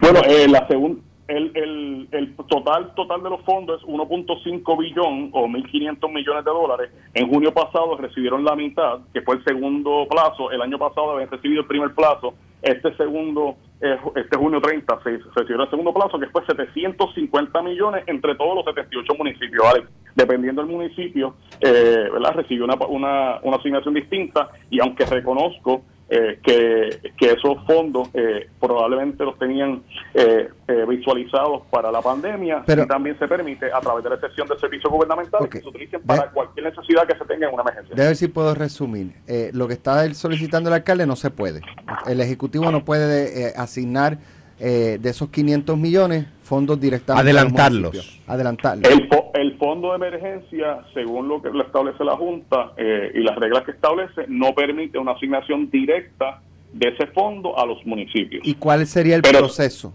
Bueno, 0.00 0.20
eh, 0.26 0.48
la 0.48 0.66
segun- 0.68 1.02
el, 1.28 1.52
el, 1.54 2.08
el 2.12 2.36
total 2.36 2.92
total 2.94 3.22
de 3.22 3.30
los 3.30 3.40
fondos 3.44 3.80
es 3.80 3.88
1.5 3.88 4.78
billón 4.78 5.30
o 5.32 5.46
1.500 5.46 6.12
millones 6.12 6.44
de 6.44 6.50
dólares. 6.50 6.90
En 7.14 7.28
junio 7.30 7.52
pasado 7.54 7.96
recibieron 7.96 8.44
la 8.44 8.54
mitad, 8.56 8.98
que 9.12 9.22
fue 9.22 9.36
el 9.36 9.44
segundo 9.44 10.06
plazo. 10.10 10.50
El 10.50 10.60
año 10.60 10.78
pasado 10.78 11.12
habían 11.12 11.30
recibido 11.30 11.62
el 11.62 11.66
primer 11.66 11.94
plazo. 11.94 12.34
Este 12.60 12.94
segundo, 12.96 13.56
eh, 13.80 13.96
este 14.16 14.36
junio 14.36 14.60
30, 14.60 14.98
se, 15.02 15.18
se 15.18 15.24
recibió 15.34 15.62
el 15.62 15.70
segundo 15.70 15.94
plazo, 15.94 16.18
que 16.18 16.26
fue 16.28 16.44
750 16.46 17.62
millones 17.62 18.04
entre 18.06 18.34
todos 18.34 18.56
los 18.56 18.64
78 18.66 19.14
municipios. 19.16 19.64
Alex. 19.66 19.88
Dependiendo 20.14 20.62
del 20.62 20.70
municipio, 20.70 21.34
eh, 21.60 22.08
¿verdad? 22.12 22.34
recibió 22.34 22.64
una, 22.64 22.74
una, 22.86 23.40
una 23.42 23.56
asignación 23.56 23.94
distinta 23.94 24.48
y 24.70 24.80
aunque 24.80 25.04
reconozco 25.06 25.82
eh, 26.08 26.38
que, 26.44 27.12
que 27.16 27.32
esos 27.32 27.56
fondos 27.66 28.10
eh, 28.12 28.48
probablemente 28.60 29.24
los 29.24 29.38
tenían 29.38 29.82
eh, 30.12 30.48
eh, 30.68 30.84
visualizados 30.86 31.62
para 31.70 31.90
la 31.90 32.02
pandemia 32.02 32.62
Pero- 32.66 32.82
y 32.84 32.86
también 32.86 33.18
se 33.18 33.26
permite 33.26 33.72
a 33.72 33.80
través 33.80 34.04
de 34.04 34.10
la 34.10 34.16
excepción 34.16 34.46
de 34.46 34.58
servicios 34.58 34.92
gubernamentales 34.92 35.48
que 35.48 35.60
se 35.62 35.68
utilicen 35.68 36.02
para 36.02 36.24
De- 36.26 36.30
cualquier 36.32 36.66
necesidad 36.66 37.06
que 37.06 37.16
se 37.18 37.24
tenga 37.24 37.48
en 37.48 37.54
una 37.54 37.62
emergencia. 37.62 37.96
De 37.96 38.04
ver 38.06 38.16
si 38.16 38.28
puedo 38.28 38.54
resumir. 38.54 39.14
Eh, 39.26 39.50
lo 39.54 39.66
que 39.66 39.72
está 39.74 40.12
solicitando 40.14 40.68
el 40.68 40.74
alcalde 40.74 41.06
no 41.06 41.16
se 41.16 41.30
puede. 41.30 41.62
El 42.06 42.20
Ejecutivo 42.20 42.70
no 42.70 42.84
puede 42.84 43.54
asignar 43.56 44.18
eh, 44.60 44.98
de 45.00 45.10
esos 45.10 45.28
500 45.30 45.76
millones 45.76 46.26
fondos 46.42 46.80
directamente 46.80 47.30
a 47.30 47.32
los 47.32 47.42
Adelantarlos. 47.42 47.92
municipios. 47.94 48.22
Adelantarlos. 48.28 48.90
El, 48.92 49.08
fo- 49.08 49.30
el 49.34 49.56
fondo 49.58 49.90
de 49.90 49.96
emergencia, 49.96 50.80
según 50.94 51.28
lo 51.28 51.42
que 51.42 51.50
lo 51.50 51.62
establece 51.64 52.04
la 52.04 52.16
Junta 52.16 52.72
eh, 52.76 53.10
y 53.14 53.20
las 53.20 53.36
reglas 53.36 53.64
que 53.64 53.72
establece, 53.72 54.26
no 54.28 54.54
permite 54.54 54.98
una 54.98 55.12
asignación 55.12 55.70
directa 55.70 56.40
de 56.72 56.88
ese 56.88 57.06
fondo 57.08 57.58
a 57.58 57.64
los 57.66 57.84
municipios. 57.86 58.46
¿Y 58.46 58.54
cuál 58.54 58.86
sería 58.86 59.16
el 59.16 59.22
Pero- 59.22 59.38
proceso? 59.40 59.92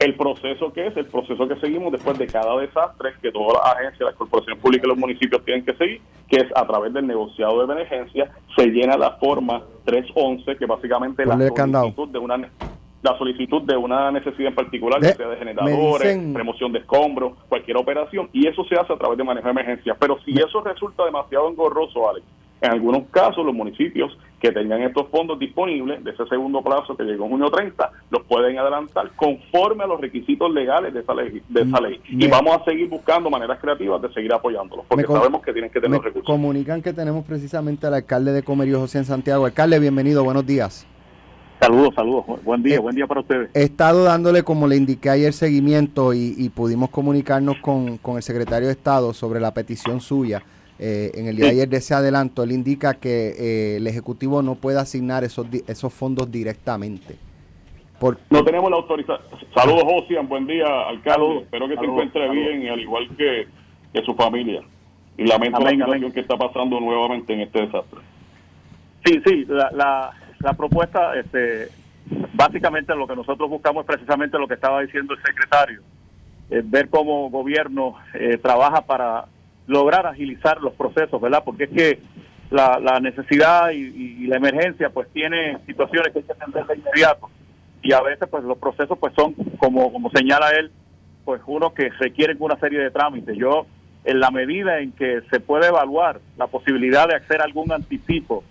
El 0.00 0.14
proceso 0.14 0.72
que 0.72 0.86
es, 0.86 0.96
el 0.96 1.06
proceso 1.06 1.48
que 1.48 1.56
seguimos 1.56 1.90
después 1.90 2.16
de 2.18 2.28
cada 2.28 2.56
desastre, 2.60 3.10
que 3.20 3.32
todas 3.32 3.54
las 3.54 3.74
agencias, 3.74 4.00
las 4.10 4.14
corporaciones 4.14 4.62
públicas 4.62 4.84
y 4.84 4.88
los 4.90 4.96
municipios 4.96 5.44
tienen 5.44 5.64
que 5.64 5.74
seguir, 5.74 6.00
que 6.30 6.36
es 6.36 6.46
a 6.54 6.64
través 6.68 6.92
del 6.92 7.04
negociado 7.04 7.58
de 7.66 7.72
emergencia, 7.72 8.30
se 8.54 8.66
llena 8.68 8.96
la 8.96 9.16
forma 9.16 9.60
311, 9.86 10.56
que 10.56 10.66
básicamente 10.66 11.22
es 11.22 11.28
la 11.28 11.36
solicitud 11.36 12.08
de 12.10 12.18
una 12.20 12.36
la 13.02 13.16
solicitud 13.16 13.62
de 13.62 13.76
una 13.76 14.10
necesidad 14.10 14.48
en 14.48 14.54
particular, 14.54 15.00
ya 15.00 15.14
sea 15.14 15.28
de 15.28 15.36
generadores, 15.36 16.16
dicen- 16.16 16.34
remoción 16.34 16.72
de 16.72 16.80
escombros, 16.80 17.32
cualquier 17.48 17.76
operación, 17.76 18.28
y 18.32 18.46
eso 18.48 18.64
se 18.64 18.74
hace 18.74 18.92
a 18.92 18.96
través 18.96 19.16
de 19.18 19.24
manejo 19.24 19.46
de 19.46 19.52
emergencia. 19.52 19.96
Pero 19.98 20.18
si 20.24 20.32
eso 20.32 20.60
resulta 20.62 21.04
demasiado 21.04 21.48
engorroso, 21.48 22.08
Alex, 22.10 22.26
en 22.60 22.72
algunos 22.72 23.04
casos 23.12 23.46
los 23.46 23.54
municipios 23.54 24.18
que 24.40 24.50
tengan 24.50 24.82
estos 24.82 25.06
fondos 25.10 25.38
disponibles 25.38 26.02
de 26.02 26.10
ese 26.10 26.26
segundo 26.26 26.60
plazo 26.60 26.96
que 26.96 27.04
llegó 27.04 27.26
en 27.26 27.30
junio 27.30 27.50
30, 27.50 27.88
los 28.10 28.24
pueden 28.24 28.58
adelantar 28.58 29.12
conforme 29.14 29.84
a 29.84 29.86
los 29.86 30.00
requisitos 30.00 30.52
legales 30.52 30.92
de 30.92 30.98
esa 31.00 31.14
ley. 31.14 31.40
De 31.48 31.62
esa 31.62 31.80
ley. 31.80 32.00
Me- 32.10 32.24
Y 32.24 32.28
vamos 32.28 32.56
a 32.60 32.64
seguir 32.64 32.88
buscando 32.88 33.30
maneras 33.30 33.60
creativas 33.60 34.02
de 34.02 34.12
seguir 34.12 34.32
apoyándolos, 34.32 34.86
porque 34.88 35.04
sabemos 35.06 35.40
que 35.42 35.52
tienen 35.52 35.70
que 35.70 35.78
tener 35.80 35.90
Me 35.90 35.96
los 35.98 36.04
recursos. 36.06 36.26
comunican 36.26 36.82
que 36.82 36.92
tenemos 36.92 37.24
precisamente 37.24 37.86
al 37.86 37.94
alcalde 37.94 38.32
de 38.32 38.42
Comerío, 38.42 38.80
José 38.80 38.98
en 38.98 39.04
Santiago. 39.04 39.46
Alcalde, 39.46 39.78
bienvenido, 39.78 40.24
buenos 40.24 40.44
días. 40.44 40.84
Saludos, 41.60 41.94
saludos. 41.94 42.24
Buen 42.44 42.62
día, 42.62 42.76
Eh, 42.76 42.78
buen 42.78 42.94
día 42.94 43.06
para 43.06 43.20
ustedes. 43.20 43.50
He 43.54 43.64
estado 43.64 44.04
dándole, 44.04 44.44
como 44.44 44.68
le 44.68 44.76
indiqué 44.76 45.10
ayer, 45.10 45.32
seguimiento 45.32 46.14
y, 46.14 46.34
y 46.38 46.48
pudimos 46.50 46.90
comunicarnos 46.90 47.56
con, 47.58 47.98
con 47.98 48.16
el 48.16 48.22
secretario 48.22 48.68
de 48.68 48.72
Estado 48.74 49.12
sobre 49.12 49.40
la 49.40 49.52
petición 49.52 50.00
suya. 50.00 50.42
eh, 50.78 51.10
en 51.14 51.26
el 51.26 51.34
día 51.34 51.46
de 51.46 51.50
ayer 51.50 51.68
de 51.68 51.78
ese 51.78 51.92
adelanto, 51.94 52.44
él 52.44 52.52
indica 52.52 52.94
que 52.94 53.34
eh, 53.36 53.76
el 53.78 53.86
Ejecutivo 53.88 54.42
no 54.42 54.54
puede 54.54 54.78
asignar 54.78 55.24
esos, 55.24 55.50
di- 55.50 55.64
esos 55.66 55.92
fondos 55.92 56.30
directamente. 56.30 57.16
Por, 57.98 58.16
No 58.30 58.44
tenemos 58.44 58.70
la 58.70 58.76
autorización. 58.76 59.18
Saludos, 59.52 59.82
Josian. 59.82 60.28
Buen 60.28 60.46
día, 60.46 60.66
alcalde. 60.86 61.10
Saludos. 61.10 61.42
Espero 61.42 61.66
que 61.68 61.74
Saludos, 61.74 61.80
se 61.80 61.90
encuentre 61.90 62.28
saludos. 62.28 62.46
bien, 62.60 62.72
al 62.72 62.80
igual 62.80 63.08
que, 63.16 63.46
que 63.92 64.02
su 64.04 64.14
familia. 64.14 64.62
Y 65.16 65.24
lamento 65.26 65.56
Amén, 65.56 65.80
la 65.80 65.86
situación 65.86 65.96
amén. 66.04 66.12
que 66.12 66.20
está 66.20 66.36
pasando 66.36 66.78
nuevamente 66.78 67.32
en 67.32 67.40
este 67.40 67.62
desastre. 67.62 67.98
Sí, 69.04 69.20
sí, 69.26 69.44
la, 69.48 69.70
la, 69.72 70.12
la 70.40 70.52
propuesta, 70.52 71.14
este, 71.18 71.68
básicamente 72.34 72.94
lo 72.94 73.06
que 73.06 73.16
nosotros 73.16 73.48
buscamos 73.50 73.82
es 73.82 73.86
precisamente 73.86 74.38
lo 74.38 74.48
que 74.48 74.54
estaba 74.54 74.82
diciendo 74.82 75.14
el 75.14 75.22
secretario, 75.22 75.82
ver 76.64 76.88
cómo 76.88 77.30
gobierno 77.30 77.96
eh, 78.14 78.38
trabaja 78.38 78.82
para 78.82 79.26
lograr 79.66 80.06
agilizar 80.06 80.60
los 80.60 80.72
procesos, 80.74 81.20
¿verdad? 81.20 81.42
Porque 81.44 81.64
es 81.64 81.70
que 81.70 82.00
la, 82.50 82.98
necesidad 83.00 83.70
y, 83.70 84.26
la 84.26 84.36
emergencia 84.36 84.90
pues 84.90 85.08
tiene 85.12 85.58
situaciones 85.66 86.12
que 86.12 86.20
hay 86.20 86.24
que 86.24 86.32
atender 86.32 86.66
de 86.66 86.76
inmediato 86.76 87.28
y 87.82 87.92
a 87.92 88.00
veces 88.00 88.26
pues 88.30 88.42
los 88.44 88.58
procesos 88.58 88.98
pues 88.98 89.12
son 89.14 89.34
como 89.58 89.92
como 89.92 90.10
señala 90.10 90.50
él 90.50 90.70
pues 91.24 91.42
unos 91.46 91.72
que 91.74 91.90
requieren 91.90 92.38
una 92.40 92.58
serie 92.58 92.80
de 92.80 92.90
trámites. 92.90 93.36
Yo 93.36 93.66
en 94.04 94.20
la 94.20 94.30
medida 94.30 94.80
en 94.80 94.92
que 94.92 95.20
se 95.30 95.40
puede 95.40 95.68
evaluar 95.68 96.20
la 96.38 96.46
posibilidad 96.46 97.06
de 97.06 97.16
hacer 97.16 97.42
algún 97.42 97.70
anticipo 97.70 98.44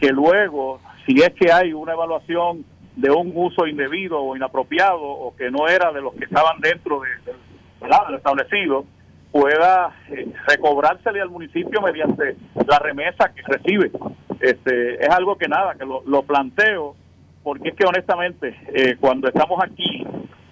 que 0.00 0.08
luego 0.10 0.80
si 1.06 1.20
es 1.20 1.30
que 1.34 1.52
hay 1.52 1.72
una 1.72 1.92
evaluación 1.92 2.64
de 2.96 3.10
un 3.10 3.32
uso 3.34 3.66
indebido 3.66 4.20
o 4.20 4.36
inapropiado 4.36 5.00
o 5.02 5.34
que 5.36 5.50
no 5.50 5.68
era 5.68 5.92
de 5.92 6.00
los 6.02 6.14
que 6.14 6.24
estaban 6.24 6.60
dentro 6.60 7.00
de, 7.00 7.08
de- 7.24 7.38
¿verdad? 7.80 8.06
de 8.06 8.12
lo 8.12 8.16
establecido 8.18 8.84
pueda 9.32 9.94
eh, 10.10 10.26
recobrársele 10.48 11.20
al 11.20 11.30
municipio 11.30 11.80
mediante 11.80 12.36
la 12.66 12.78
remesa 12.80 13.32
que 13.32 13.42
recibe. 13.42 13.90
Este, 14.40 15.02
es 15.04 15.08
algo 15.08 15.36
que 15.38 15.46
nada, 15.48 15.74
que 15.76 15.84
lo, 15.86 16.22
planteo, 16.22 16.96
porque 17.42 17.68
es 17.68 17.74
que 17.76 17.84
honestamente, 17.86 18.56
eh, 18.74 18.96
cuando 18.98 19.28
estamos 19.28 19.62
aquí 19.62 20.04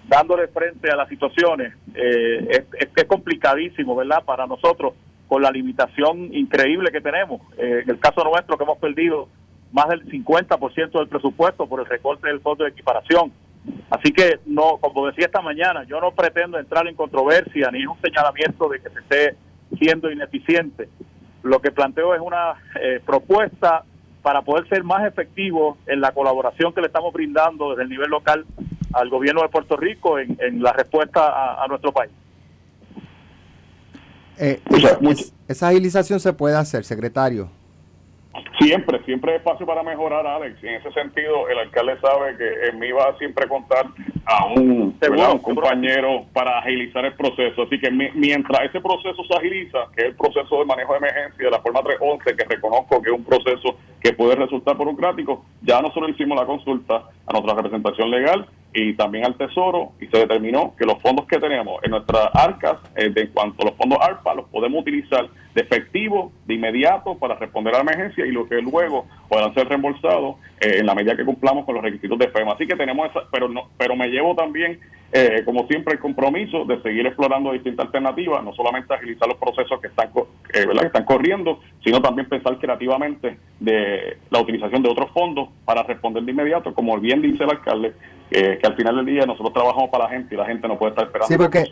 dándole 0.06 0.46
frente 0.48 0.90
a 0.90 0.96
las 0.96 1.08
situaciones, 1.08 1.74
eh, 1.94 2.46
es, 2.50 2.64
es 2.80 2.88
es 2.94 3.04
complicadísimo, 3.04 3.96
¿verdad? 3.96 4.22
Para 4.24 4.46
nosotros, 4.46 4.94
con 5.28 5.42
la 5.42 5.50
limitación 5.50 6.34
increíble 6.34 6.90
que 6.90 7.00
tenemos. 7.00 7.42
Eh, 7.58 7.82
en 7.84 7.90
el 7.90 8.00
caso 8.00 8.24
nuestro, 8.24 8.56
que 8.56 8.64
hemos 8.64 8.78
perdido 8.78 9.28
más 9.72 9.88
del 9.88 10.04
50% 10.06 10.98
del 10.98 11.08
presupuesto 11.08 11.66
por 11.66 11.80
el 11.80 11.86
recorte 11.86 12.28
del 12.28 12.40
fondo 12.40 12.64
de 12.64 12.70
equiparación. 12.70 13.30
Así 13.90 14.10
que, 14.12 14.40
no, 14.46 14.78
como 14.78 15.06
decía 15.06 15.26
esta 15.26 15.42
mañana, 15.42 15.84
yo 15.84 16.00
no 16.00 16.12
pretendo 16.12 16.58
entrar 16.58 16.88
en 16.88 16.94
controversia 16.94 17.70
ni 17.70 17.82
en 17.82 17.88
un 17.88 18.00
señalamiento 18.00 18.68
de 18.68 18.80
que 18.80 18.88
se 18.88 19.00
esté 19.00 19.36
siendo 19.78 20.10
ineficiente. 20.10 20.88
Lo 21.42 21.60
que 21.60 21.70
planteo 21.70 22.14
es 22.14 22.20
una 22.20 22.54
eh, 22.80 23.00
propuesta 23.04 23.84
para 24.22 24.40
poder 24.42 24.66
ser 24.68 24.82
más 24.82 25.06
efectivos 25.06 25.76
en 25.86 26.00
la 26.00 26.12
colaboración 26.12 26.72
que 26.72 26.80
le 26.80 26.86
estamos 26.86 27.12
brindando 27.12 27.70
desde 27.70 27.82
el 27.82 27.90
nivel 27.90 28.10
local 28.10 28.46
al 28.94 29.10
gobierno 29.10 29.42
de 29.42 29.48
Puerto 29.48 29.76
Rico 29.76 30.18
en, 30.18 30.62
la 30.62 30.72
respuesta 30.72 31.62
a 31.62 31.66
nuestro 31.68 31.92
país. 31.92 32.10
Eh, 34.38 34.60
esa- 34.70 34.98
mucho- 35.00 35.22
es- 35.22 35.34
esa 35.48 35.68
agilización 35.68 36.20
se 36.20 36.32
puede 36.32 36.56
hacer, 36.56 36.84
secretario. 36.84 37.50
Siempre, 38.60 39.02
siempre 39.04 39.32
hay 39.32 39.38
espacio 39.38 39.64
para 39.66 39.82
mejorar, 39.82 40.26
Alex. 40.26 40.62
En 40.62 40.74
ese 40.76 40.90
sentido, 40.92 41.48
el 41.48 41.58
alcalde 41.58 41.98
sabe 42.00 42.36
que 42.36 42.68
en 42.68 42.78
mí 42.78 42.90
va 42.92 43.06
a 43.10 43.18
siempre 43.18 43.48
contar 43.48 43.86
a 44.26 44.46
un, 44.46 44.92
compañero 45.42 46.24
para 46.32 46.58
agilizar 46.58 47.04
el 47.04 47.14
proceso. 47.14 47.62
Así 47.62 47.78
que 47.80 47.90
mi- 47.90 48.10
mientras 48.14 48.62
ese 48.64 48.80
proceso 48.80 49.22
se 49.28 49.36
agiliza, 49.36 49.78
que 49.96 50.02
es 50.02 50.08
el 50.10 50.16
proceso 50.16 50.58
de 50.58 50.64
manejo 50.66 50.92
de 50.92 50.98
emergencia 50.98 51.44
de 51.44 51.50
la 51.50 51.60
forma 51.60 51.82
311, 51.82 52.36
que 52.36 52.44
reconozco 52.44 53.00
que 53.02 53.10
es 53.10 53.16
un 53.16 53.24
proceso 53.24 53.76
que 54.00 54.12
puede 54.12 54.34
resultar 54.36 54.76
burocrático, 54.76 55.44
ya 55.62 55.80
nosotros 55.80 56.10
hicimos 56.10 56.38
la 56.38 56.46
consulta 56.46 57.04
a 57.26 57.32
nuestra 57.32 57.54
representación 57.54 58.10
legal 58.10 58.46
y 58.72 58.94
también 58.94 59.24
al 59.24 59.36
Tesoro 59.36 59.92
y 60.00 60.06
se 60.06 60.18
determinó 60.18 60.74
que 60.76 60.84
los 60.84 61.00
fondos 61.00 61.26
que 61.26 61.38
tenemos 61.38 61.82
en 61.82 61.90
nuestras 61.90 62.28
arcas, 62.34 62.78
eh, 62.96 63.08
de 63.08 63.22
en 63.22 63.28
cuanto 63.28 63.62
a 63.62 63.66
los 63.66 63.76
fondos 63.76 63.98
ARPA, 64.00 64.34
los 64.34 64.48
podemos 64.48 64.82
utilizar 64.82 65.28
de 65.54 65.62
efectivo, 65.62 66.32
de 66.46 66.54
inmediato, 66.54 67.16
para 67.18 67.34
responder 67.34 67.74
a 67.74 67.78
la 67.78 67.90
emergencia 67.90 68.24
y 68.26 68.30
lo 68.30 68.48
que 68.48 68.60
luego 68.60 69.06
puedan 69.28 69.52
ser 69.54 69.68
reembolsados 69.68 70.36
eh, 70.60 70.78
en 70.78 70.86
la 70.86 70.94
medida 70.94 71.16
que 71.16 71.24
cumplamos 71.24 71.64
con 71.64 71.74
los 71.74 71.84
requisitos 71.84 72.18
de 72.18 72.28
FEMA. 72.28 72.52
Así 72.52 72.66
que 72.66 72.76
tenemos 72.76 73.10
esa, 73.10 73.22
pero 73.32 73.48
no, 73.48 73.68
pero 73.76 73.96
me 73.96 74.08
llevo 74.08 74.34
también, 74.34 74.78
eh, 75.12 75.42
como 75.44 75.66
siempre, 75.66 75.94
el 75.94 76.00
compromiso 76.00 76.64
de 76.64 76.80
seguir 76.82 77.06
explorando 77.06 77.52
distintas 77.52 77.86
alternativas, 77.86 78.44
no 78.44 78.52
solamente 78.52 78.94
agilizar 78.94 79.26
los 79.28 79.38
procesos 79.38 79.80
que 79.80 79.88
están, 79.88 80.10
eh, 80.54 80.66
¿verdad? 80.66 80.82
que 80.82 80.86
están 80.88 81.04
corriendo, 81.04 81.60
sino 81.82 82.00
también 82.00 82.28
pensar 82.28 82.58
creativamente 82.58 83.38
de 83.58 84.18
la 84.30 84.40
utilización 84.40 84.82
de 84.82 84.90
otros 84.90 85.10
fondos 85.12 85.48
para 85.64 85.82
responder 85.82 86.22
de 86.22 86.30
inmediato, 86.30 86.74
como 86.74 86.98
bien 86.98 87.22
dice 87.22 87.44
el 87.44 87.50
alcalde, 87.50 87.94
eh, 88.30 88.58
que 88.60 88.66
al 88.66 88.76
final 88.76 88.96
del 88.96 89.06
día 89.06 89.24
nosotros 89.26 89.52
trabajamos 89.52 89.88
para 89.90 90.04
la 90.04 90.10
gente 90.10 90.34
y 90.34 90.38
la 90.38 90.44
gente 90.46 90.68
no 90.68 90.78
puede 90.78 90.90
estar 90.90 91.06
esperando 91.06 91.28
Sí, 91.28 91.36
porque. 91.38 91.64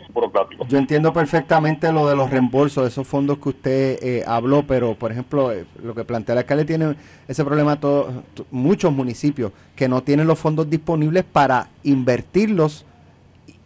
Yo 0.67 0.77
entiendo 0.77 1.13
perfectamente 1.13 1.91
lo 1.91 2.07
de 2.09 2.15
los 2.15 2.29
reembolsos, 2.29 2.83
de 2.83 2.89
esos 2.89 3.07
fondos 3.07 3.37
que 3.37 3.49
usted 3.49 3.99
eh, 4.01 4.23
habló, 4.25 4.63
pero 4.63 4.95
por 4.95 5.11
ejemplo, 5.11 5.51
eh, 5.51 5.65
lo 5.83 5.93
que 5.93 6.03
plantea 6.03 6.33
el 6.33 6.39
alcalde 6.39 6.65
tiene 6.65 6.95
ese 7.27 7.43
problema 7.45 7.79
todo, 7.79 8.23
muchos 8.51 8.91
municipios 8.91 9.51
que 9.75 9.87
no 9.87 10.01
tienen 10.01 10.25
los 10.27 10.39
fondos 10.39 10.69
disponibles 10.69 11.23
para 11.23 11.67
invertirlos 11.83 12.85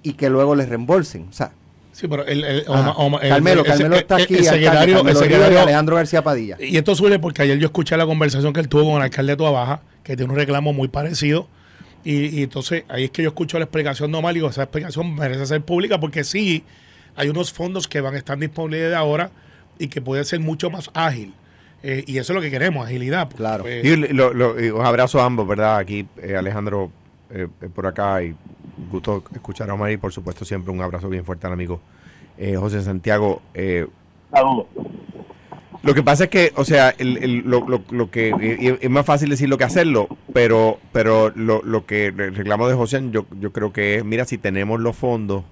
y, 0.03 0.09
y 0.09 0.13
que 0.13 0.29
luego 0.29 0.55
les 0.55 0.67
reembolsen. 0.69 1.27
O 1.29 1.33
sea, 1.33 1.51
Sí, 1.93 2.07
pero 2.07 2.25
el, 2.25 2.43
el- 2.45 2.61
ajá. 2.69 2.91
Oma- 2.91 2.95
Oma- 2.97 3.17
el- 3.21 3.29
Carmelo, 3.29 3.61
el- 3.61 3.67
Carmelo 3.67 3.95
el- 3.95 4.01
está 4.01 4.15
aquí, 4.15 4.35
el 4.35 4.43
secretario, 4.45 4.99
Alejandro 5.61 5.95
García 5.97 6.23
Padilla. 6.23 6.55
Y 6.59 6.77
esto 6.77 6.95
suele 6.95 7.19
porque 7.19 7.41
ayer 7.41 7.59
yo 7.59 7.65
escuché 7.65 7.97
la 7.97 8.05
conversación 8.05 8.53
que 8.53 8.61
él 8.61 8.69
tuvo 8.69 8.85
con 8.85 8.95
el 8.95 9.01
alcalde 9.03 9.33
de 9.33 9.37
Toa 9.37 9.51
Baja, 9.51 9.81
que 10.03 10.15
tiene 10.15 10.31
un 10.31 10.37
reclamo 10.39 10.71
muy 10.73 10.87
parecido. 10.87 11.47
Y, 12.03 12.39
y 12.39 12.43
entonces 12.43 12.83
ahí 12.89 13.05
es 13.05 13.11
que 13.11 13.21
yo 13.23 13.29
escucho 13.29 13.57
la 13.59 13.65
explicación 13.65 14.09
normal 14.11 14.33
y 14.35 14.39
digo, 14.39 14.49
esa 14.49 14.63
explicación 14.63 15.13
merece 15.15 15.45
ser 15.45 15.61
pública 15.61 15.99
porque 15.99 16.23
sí, 16.23 16.63
hay 17.15 17.29
unos 17.29 17.51
fondos 17.53 17.87
que 17.87 18.01
van 18.01 18.15
a 18.15 18.17
estar 18.17 18.37
disponibles 18.37 18.89
de 18.89 18.95
ahora 18.95 19.29
y 19.77 19.87
que 19.87 20.01
puede 20.01 20.23
ser 20.23 20.39
mucho 20.39 20.69
más 20.69 20.89
ágil. 20.93 21.33
Eh, 21.83 22.03
y 22.05 22.17
eso 22.19 22.33
es 22.33 22.35
lo 22.35 22.41
que 22.41 22.51
queremos, 22.51 22.85
agilidad. 22.85 23.23
porque, 23.25 23.37
Claro. 23.37 23.63
pues, 23.63 23.83
Y 23.85 23.95
lo- 24.13 24.33
lo- 24.33 24.63
y 24.63 24.69
un 24.69 24.85
abrazo 24.85 25.19
a 25.21 25.25
ambos, 25.25 25.47
¿verdad? 25.47 25.77
Aquí 25.77 26.05
eh, 26.21 26.35
Alejandro 26.35 26.91
eh, 27.31 27.47
eh, 27.61 27.69
por 27.73 27.87
acá 27.87 28.21
y 28.23 28.35
gusto 28.91 29.23
escuchar 29.33 29.69
a 29.69 29.73
Omar 29.73 29.91
y 29.91 29.97
por 29.97 30.11
supuesto 30.11 30.43
siempre 30.45 30.71
un 30.71 30.81
abrazo 30.81 31.07
bien 31.09 31.23
fuerte 31.25 31.47
al 31.47 31.53
amigo 31.53 31.79
eh, 32.37 32.55
José 32.55 32.81
Santiago. 32.81 33.41
Eh, 33.53 33.87
Saludos. 34.31 34.65
Lo 35.83 35.95
que 35.95 36.03
pasa 36.03 36.25
es 36.25 36.29
que, 36.29 36.53
o 36.55 36.63
sea, 36.63 36.93
el, 36.97 37.17
el, 37.17 37.37
lo, 37.39 37.67
lo, 37.67 37.83
lo, 37.89 38.11
que 38.11 38.77
es 38.81 38.89
más 38.89 39.05
fácil 39.05 39.29
decirlo 39.29 39.57
que 39.57 39.63
hacerlo, 39.63 40.07
pero 40.31 40.79
pero 40.91 41.31
lo, 41.35 41.63
lo 41.63 41.87
que 41.87 42.07
el 42.07 42.35
reclamo 42.35 42.67
de 42.67 42.75
José, 42.75 43.01
yo, 43.11 43.25
yo 43.39 43.51
creo 43.51 43.73
que 43.73 43.95
es, 43.95 44.05
mira, 44.05 44.25
si 44.25 44.37
tenemos 44.37 44.79
los 44.79 44.95
fondos, 44.95 45.43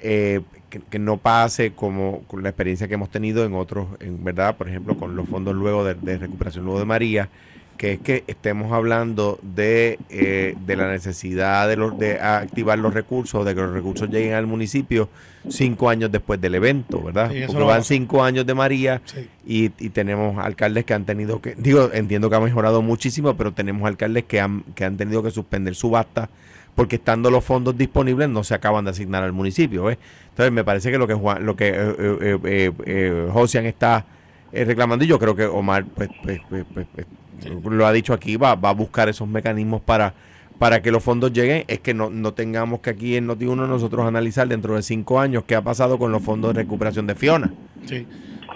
eh, 0.00 0.42
que, 0.68 0.98
no 0.98 1.16
pase 1.16 1.72
como 1.72 2.24
con 2.24 2.42
la 2.42 2.50
experiencia 2.50 2.88
que 2.88 2.94
hemos 2.94 3.10
tenido 3.10 3.46
en 3.46 3.54
otros, 3.54 3.86
en 4.00 4.22
verdad, 4.22 4.56
por 4.56 4.68
ejemplo, 4.68 4.98
con 4.98 5.16
los 5.16 5.28
fondos 5.28 5.54
luego 5.54 5.82
de, 5.84 5.94
de 5.94 6.18
recuperación 6.18 6.64
luego 6.64 6.80
de 6.80 6.84
María, 6.84 7.30
que 7.76 7.92
es 7.92 8.00
que 8.00 8.24
estemos 8.26 8.72
hablando 8.72 9.38
de, 9.42 9.98
eh, 10.10 10.54
de 10.66 10.76
la 10.76 10.90
necesidad 10.90 11.68
de, 11.68 11.76
los, 11.76 11.98
de 11.98 12.20
activar 12.20 12.78
los 12.78 12.94
recursos, 12.94 13.44
de 13.44 13.54
que 13.54 13.60
los 13.60 13.72
recursos 13.72 14.08
lleguen 14.08 14.34
al 14.34 14.46
municipio 14.46 15.08
cinco 15.48 15.90
años 15.90 16.10
después 16.10 16.40
del 16.40 16.54
evento, 16.54 17.02
¿verdad? 17.02 17.30
Sí, 17.30 17.42
Porque 17.46 17.62
van 17.62 17.84
cinco 17.84 18.22
años 18.22 18.46
de 18.46 18.54
María 18.54 19.02
sí. 19.04 19.28
y, 19.46 19.64
y, 19.78 19.90
tenemos 19.90 20.38
alcaldes 20.38 20.84
que 20.84 20.94
han 20.94 21.04
tenido 21.04 21.42
que, 21.42 21.54
digo, 21.54 21.90
entiendo 21.92 22.30
que 22.30 22.36
ha 22.36 22.40
mejorado 22.40 22.80
muchísimo, 22.80 23.36
pero 23.36 23.52
tenemos 23.52 23.86
alcaldes 23.86 24.24
que 24.24 24.40
han, 24.40 24.62
que 24.74 24.84
han 24.84 24.96
tenido 24.96 25.22
que 25.22 25.30
suspender 25.30 25.74
subasta 25.74 26.30
porque 26.74 26.96
estando 26.96 27.30
los 27.30 27.44
fondos 27.44 27.76
disponibles 27.76 28.28
no 28.28 28.42
se 28.44 28.54
acaban 28.54 28.84
de 28.84 28.90
asignar 28.90 29.22
al 29.22 29.32
municipio, 29.32 29.84
¿ves? 29.84 29.98
Entonces 30.30 30.52
me 30.52 30.64
parece 30.64 30.90
que 30.90 30.98
lo 30.98 31.06
que 31.06 31.14
Juan, 31.14 31.46
lo 31.46 31.54
que 31.56 31.68
eh, 31.68 31.94
eh, 31.98 32.38
eh, 32.44 32.72
eh 32.86 33.28
Josian 33.32 33.66
está 33.66 34.04
reclamando 34.52 35.04
y 35.04 35.08
yo 35.08 35.18
creo 35.18 35.34
que 35.34 35.44
Omar 35.46 35.84
pues, 35.84 36.08
pues, 36.22 36.40
pues, 36.48 36.64
pues 36.72 37.06
lo 37.64 37.86
ha 37.86 37.92
dicho 37.92 38.12
aquí, 38.12 38.36
va, 38.36 38.54
va 38.54 38.70
a 38.70 38.74
buscar 38.74 39.08
esos 39.08 39.28
mecanismos 39.28 39.80
para, 39.82 40.14
para 40.58 40.82
que 40.82 40.90
los 40.90 41.02
fondos 41.02 41.32
lleguen, 41.32 41.64
es 41.68 41.80
que 41.80 41.94
no, 41.94 42.10
no 42.10 42.34
tengamos 42.34 42.80
que 42.80 42.90
aquí 42.90 43.16
en 43.16 43.28
Noti1 43.28 43.68
nosotros 43.68 44.06
analizar 44.06 44.48
dentro 44.48 44.74
de 44.76 44.82
cinco 44.82 45.20
años 45.20 45.44
qué 45.46 45.54
ha 45.54 45.62
pasado 45.62 45.98
con 45.98 46.12
los 46.12 46.22
fondos 46.22 46.54
de 46.54 46.62
recuperación 46.62 47.06
de 47.06 47.14
Fiona. 47.14 47.52
Sí. 47.86 48.06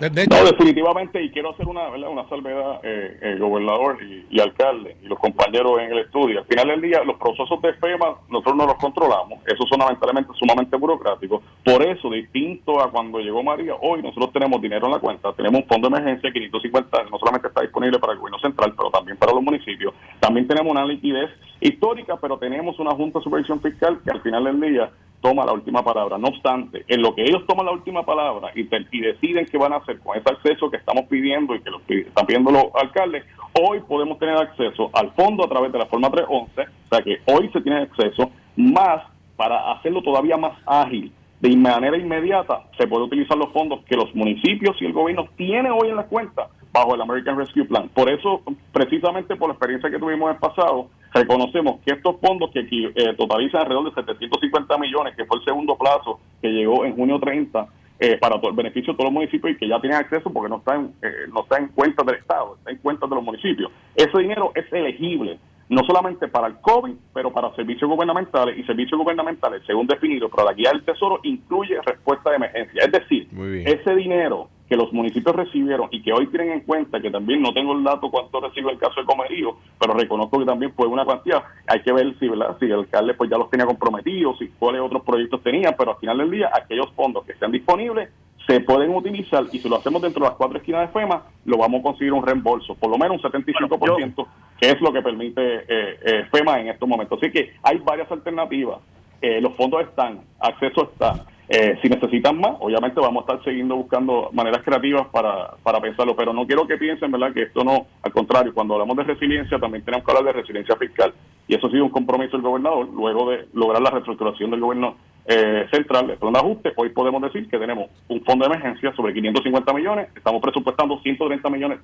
De, 0.00 0.11
de 0.11 0.26
no, 0.28 0.44
definitivamente, 0.44 1.20
y 1.22 1.30
quiero 1.30 1.50
hacer 1.50 1.66
una, 1.66 1.88
¿verdad? 1.90 2.11
una 2.11 2.28
salvedad, 2.28 2.80
eh, 2.84 3.18
el 3.20 3.38
gobernador 3.40 3.98
y, 4.30 4.40
alcalde 4.40 4.96
y 5.02 5.06
los 5.06 5.18
compañeros 5.18 5.80
en 5.80 5.92
el 5.92 5.98
estudio. 5.98 6.40
Al 6.40 6.46
final 6.46 6.68
del 6.68 6.82
día, 6.82 7.02
los 7.02 7.16
procesos 7.16 7.61
de 7.61 7.72
FEMA 7.74 8.16
nosotros 8.28 8.56
no 8.56 8.66
los 8.66 8.76
controlamos, 8.76 9.40
eso 9.46 9.66
son 9.68 9.80
lamentablemente 9.80 10.32
sumamente 10.38 10.76
burocráticos. 10.76 11.42
Por 11.64 11.82
eso, 11.82 12.11
distinto 12.11 12.80
a 12.80 12.90
cuando 12.90 13.18
llegó 13.18 13.42
María, 13.42 13.74
hoy 13.80 14.00
nosotros 14.02 14.32
tenemos 14.32 14.62
dinero 14.62 14.87
en 14.87 14.92
la 14.92 15.00
cuenta, 15.00 15.32
tenemos 15.32 15.62
un 15.62 15.66
fondo 15.66 15.88
de 15.88 15.96
emergencia 15.96 16.30
550, 16.32 17.04
no 17.11 17.18
solamente 17.18 17.48
está 17.48 17.62
disponible 17.62 17.98
para 17.98 18.12
el 18.12 18.20
gobierno 18.20 18.38
central, 18.38 18.74
pero 18.76 18.90
también 18.90 19.16
para 19.16 19.32
los 19.32 19.42
municipios. 19.42 19.94
También 20.20 20.46
tenemos 20.46 20.70
una 20.70 20.84
liquidez 20.84 21.30
histórica, 21.61 22.16
pero 22.20 22.38
tenemos 22.38 22.78
una 22.78 22.92
Junta 22.92 23.18
de 23.18 23.24
Supervisión 23.24 23.61
Fiscal 23.61 23.98
que 24.04 24.11
al 24.11 24.22
final 24.22 24.44
del 24.44 24.61
día 24.61 24.90
toma 25.20 25.44
la 25.44 25.52
última 25.52 25.83
palabra. 25.83 26.18
No 26.18 26.28
obstante, 26.28 26.85
en 26.88 27.02
lo 27.02 27.14
que 27.14 27.22
ellos 27.22 27.46
toman 27.46 27.66
la 27.66 27.72
última 27.72 28.04
palabra 28.04 28.50
y, 28.54 28.64
deciden 28.64 29.46
qué 29.46 29.59
van 29.59 29.72
a 29.72 29.76
hacer 29.76 29.98
con 30.00 30.16
ese 30.16 30.31
acceso 30.31 30.70
que 30.70 30.76
estamos 30.76 31.04
pidiendo 31.04 31.54
y 31.54 31.61
que 31.61 31.70
lo 31.70 31.81
están 31.88 32.26
pidiendo 32.26 32.50
los 32.50 32.66
alcaldes, 32.74 33.24
hoy 33.61 33.81
podemos 33.81 34.18
tener 34.18 34.37
acceso 34.37 34.90
al 34.92 35.12
fondo 35.12 35.44
a 35.44 35.48
través 35.48 35.72
de 35.72 35.78
la 35.78 35.87
forma 35.87 36.11
311, 36.11 36.61
o 36.62 36.94
sea 36.94 37.02
que 37.02 37.20
hoy 37.26 37.48
se 37.52 37.61
tiene 37.61 37.83
acceso, 37.83 38.31
más 38.57 39.02
para 39.37 39.72
hacerlo 39.72 40.02
todavía 40.02 40.37
más 40.37 40.59
ágil. 40.66 41.12
De 41.40 41.57
manera 41.57 41.96
inmediata 41.96 42.64
se 42.76 42.88
puede 42.88 43.04
utilizar 43.04 43.38
los 43.38 43.52
fondos 43.52 43.85
que 43.85 43.94
los 43.94 44.12
municipios 44.12 44.76
y 44.81 44.87
el 44.87 44.92
gobierno 44.92 45.28
tienen 45.37 45.70
hoy 45.70 45.88
en 45.88 45.96
la 45.96 46.07
cuenta 46.07 46.48
bajo 46.72 46.96
el 46.96 47.00
American 47.00 47.37
Rescue 47.37 47.64
Plan. 47.64 47.88
Por 47.90 48.11
eso, 48.11 48.42
precisamente 48.72 49.37
por 49.37 49.48
la 49.48 49.54
experiencia 49.54 49.88
que 49.88 50.00
tuvimos 50.00 50.31
en 50.31 50.35
el 50.35 50.40
pasado, 50.40 50.88
reconocemos 51.12 51.81
que 51.85 51.92
estos 51.92 52.16
fondos 52.21 52.51
que 52.51 52.61
eh, 52.61 53.14
totalizan 53.16 53.62
alrededor 53.62 53.85
de 53.85 54.03
750 54.03 54.79
millones, 54.79 55.16
que 55.16 55.25
fue 55.25 55.38
el 55.38 55.44
segundo 55.44 55.77
plazo 55.77 56.21
que 56.40 56.49
llegó 56.49 56.85
en 56.85 56.94
junio 56.94 57.18
30, 57.18 57.66
eh, 58.01 58.16
para 58.16 58.37
todo 58.37 58.51
el 58.51 58.57
beneficio 58.57 58.92
de 58.92 58.97
todos 58.97 59.11
los 59.11 59.14
municipios 59.14 59.55
y 59.55 59.59
que 59.59 59.66
ya 59.66 59.81
tienen 59.81 59.99
acceso 59.99 60.33
porque 60.33 60.49
no 60.49 60.59
está 60.59 60.77
en, 60.77 60.92
eh, 61.03 61.27
no 61.33 61.42
está 61.42 61.59
en 61.59 61.66
cuentas 61.68 62.07
del 62.07 62.14
Estado, 62.14 62.55
está 62.57 62.71
en 62.71 62.79
cuentas 62.79 63.11
de 63.11 63.16
los 63.16 63.25
municipios. 63.25 63.73
Ese 63.97 64.18
dinero 64.18 64.53
es 64.55 64.73
elegible 64.73 65.40
no 65.68 65.83
solamente 65.85 66.29
para 66.29 66.47
el 66.47 66.61
COVID, 66.61 66.94
pero 67.12 67.33
para 67.33 67.55
servicios 67.57 67.90
gubernamentales 67.90 68.57
y 68.57 68.62
servicios 68.62 68.99
gubernamentales, 68.99 69.62
según 69.66 69.87
definido, 69.87 70.29
pero 70.29 70.47
la 70.47 70.55
guía 70.55 70.71
del 70.71 70.85
Tesoro 70.85 71.18
incluye 71.25 71.77
respuesta 71.85 72.31
de 72.31 72.37
emergencia. 72.37 72.85
Es 72.85 72.92
decir, 72.92 73.29
ese 73.66 73.94
dinero 73.97 74.49
que 74.68 74.76
los 74.76 74.92
municipios 74.92 75.35
recibieron 75.35 75.88
y 75.90 76.02
que 76.02 76.12
hoy 76.12 76.26
tienen 76.26 76.52
en 76.52 76.61
cuenta, 76.61 77.00
que 77.00 77.11
también 77.11 77.40
no 77.40 77.52
tengo 77.52 77.72
el 77.72 77.83
dato 77.83 78.11
cuánto 78.11 78.40
recibe 78.40 78.72
el 78.72 78.78
caso 78.78 79.00
de 79.00 79.07
Comerío, 79.07 79.57
pero 79.81 79.94
reconozco 79.94 80.38
que 80.38 80.44
también 80.44 80.72
fue 80.74 80.87
una 80.87 81.07
cantidad, 81.07 81.42
hay 81.66 81.81
que 81.83 81.92
ver 81.92 82.14
si, 82.18 82.28
¿verdad? 82.28 82.57
si 82.59 82.66
el 82.66 82.74
alcalde 82.74 83.14
pues 83.14 83.31
ya 83.31 83.38
los 83.38 83.50
tenía 83.50 83.66
comprometidos, 83.66 84.38
si 84.38 84.48
cuáles 84.48 84.83
otros 84.83 85.02
proyectos 85.02 85.42
tenía, 85.42 85.72
pero 85.76 85.92
al 85.92 85.98
final 85.98 86.18
del 86.18 86.31
día 86.31 86.50
aquellos 86.52 86.92
fondos 86.92 87.24
que 87.24 87.33
estén 87.33 87.50
disponibles 87.50 88.11
se 88.46 88.61
pueden 88.61 88.94
utilizar 88.94 89.44
y 89.52 89.59
si 89.59 89.68
lo 89.68 89.76
hacemos 89.76 90.00
dentro 90.00 90.22
de 90.22 90.31
las 90.31 90.38
cuatro 90.38 90.57
esquinas 90.57 90.88
de 90.88 91.00
FEMA, 91.00 91.22
lo 91.44 91.59
vamos 91.59 91.81
a 91.81 91.83
conseguir 91.83 92.14
un 92.14 92.24
reembolso, 92.24 92.74
por 92.74 92.90
lo 92.90 92.96
menos 92.96 93.22
un 93.22 93.31
75%, 93.31 93.78
bueno, 93.78 93.98
yo, 93.98 94.26
que 94.59 94.70
es 94.70 94.81
lo 94.81 94.90
que 94.90 95.02
permite 95.02 95.57
eh, 95.68 95.98
eh, 96.02 96.24
FEMA 96.31 96.61
en 96.61 96.68
estos 96.68 96.88
momentos. 96.88 97.18
Así 97.20 97.31
que 97.31 97.52
hay 97.62 97.76
varias 97.78 98.11
alternativas, 98.11 98.78
eh, 99.20 99.40
los 99.40 99.54
fondos 99.54 99.83
están, 99.83 100.20
acceso 100.40 100.90
está. 100.90 101.26
Eh, 101.50 101.78
si 101.80 101.88
necesitan 101.88 102.38
más, 102.38 102.56
obviamente 102.61 103.00
vamos 103.00 103.22
a 103.22 103.32
estar 103.32 103.44
siguiendo 103.44 103.74
buscando 103.76 104.28
maneras 104.32 104.62
creativas 104.62 105.06
para, 105.08 105.56
para 105.62 105.80
pensarlo, 105.80 106.14
pero 106.14 106.34
no 106.34 106.46
quiero 106.46 106.66
que 106.66 106.76
piensen, 106.76 107.11
¿verdad?, 107.11 107.32
que 107.32 107.44
esto 107.44 107.64
no, 107.64 107.87
al 108.02 108.12
contrario, 108.12 108.52
cuando 108.52 108.74
hablamos 108.74 108.98
de 108.98 109.04
resiliencia 109.04 109.58
también 109.58 109.82
tenemos 109.82 110.04
que 110.04 110.12
hablar 110.12 110.34
de 110.34 110.40
resiliencia 110.40 110.76
fiscal. 110.76 111.14
Y 111.46 111.54
eso 111.54 111.66
ha 111.66 111.70
sido 111.70 111.84
un 111.84 111.90
compromiso 111.90 112.32
del 112.32 112.42
gobernador, 112.42 112.88
luego 112.92 113.30
de 113.30 113.48
lograr 113.54 113.80
la 113.80 113.90
reestructuración 113.90 114.50
del 114.50 114.61
gobierno 114.61 114.96
eh, 115.24 115.66
central, 115.70 116.11
el 116.11 116.18
plan 116.18 116.34
de 116.34 116.38
ajuste, 116.38 116.72
hoy 116.76 116.90
podemos 116.90 117.22
decir 117.22 117.48
que 117.48 117.58
tenemos 117.58 117.90
un 118.08 118.22
fondo 118.24 118.46
de 118.46 118.54
emergencia 118.54 118.94
sobre 118.94 119.14
550 119.14 119.72
millones, 119.72 120.08
estamos 120.14 120.42
presupuestando 120.42 121.00
130 121.00 121.48
millones 121.48 121.78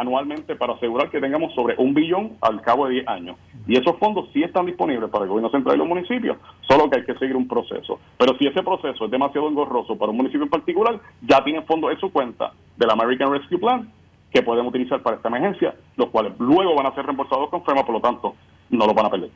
anualmente 0.00 0.56
para 0.56 0.74
asegurar 0.74 1.10
que 1.10 1.20
tengamos 1.20 1.54
sobre 1.54 1.74
un 1.78 1.94
billón 1.94 2.36
al 2.40 2.60
cabo 2.62 2.86
de 2.86 2.94
10 2.94 3.08
años. 3.08 3.36
Y 3.66 3.78
esos 3.78 3.96
fondos 3.98 4.28
sí 4.32 4.42
están 4.42 4.66
disponibles 4.66 5.10
para 5.10 5.24
el 5.24 5.30
gobierno 5.30 5.50
central 5.50 5.76
y 5.76 5.78
los 5.78 5.88
municipios, 5.88 6.36
solo 6.62 6.90
que 6.90 7.00
hay 7.00 7.04
que 7.04 7.14
seguir 7.14 7.36
un 7.36 7.48
proceso. 7.48 7.98
Pero 8.18 8.36
si 8.38 8.46
ese 8.46 8.62
proceso 8.62 9.04
es 9.04 9.10
demasiado 9.10 9.48
engorroso 9.48 9.96
para 9.96 10.10
un 10.10 10.18
municipio 10.18 10.44
en 10.44 10.50
particular, 10.50 11.00
ya 11.22 11.42
tienen 11.42 11.64
fondos 11.64 11.92
en 11.92 11.98
su 11.98 12.12
cuenta 12.12 12.52
del 12.76 12.90
American 12.90 13.32
Rescue 13.32 13.58
Plan 13.58 13.90
que 14.30 14.42
pueden 14.42 14.66
utilizar 14.66 15.00
para 15.02 15.16
esta 15.16 15.28
emergencia, 15.28 15.74
los 15.96 16.08
cuales 16.10 16.32
luego 16.38 16.74
van 16.74 16.86
a 16.86 16.94
ser 16.94 17.06
reembolsados 17.06 17.48
con 17.50 17.64
FEMA, 17.64 17.84
por 17.84 17.94
lo 17.94 18.00
tanto, 18.00 18.34
no 18.70 18.86
los 18.86 18.94
van 18.94 19.06
a 19.06 19.10
perder. 19.10 19.30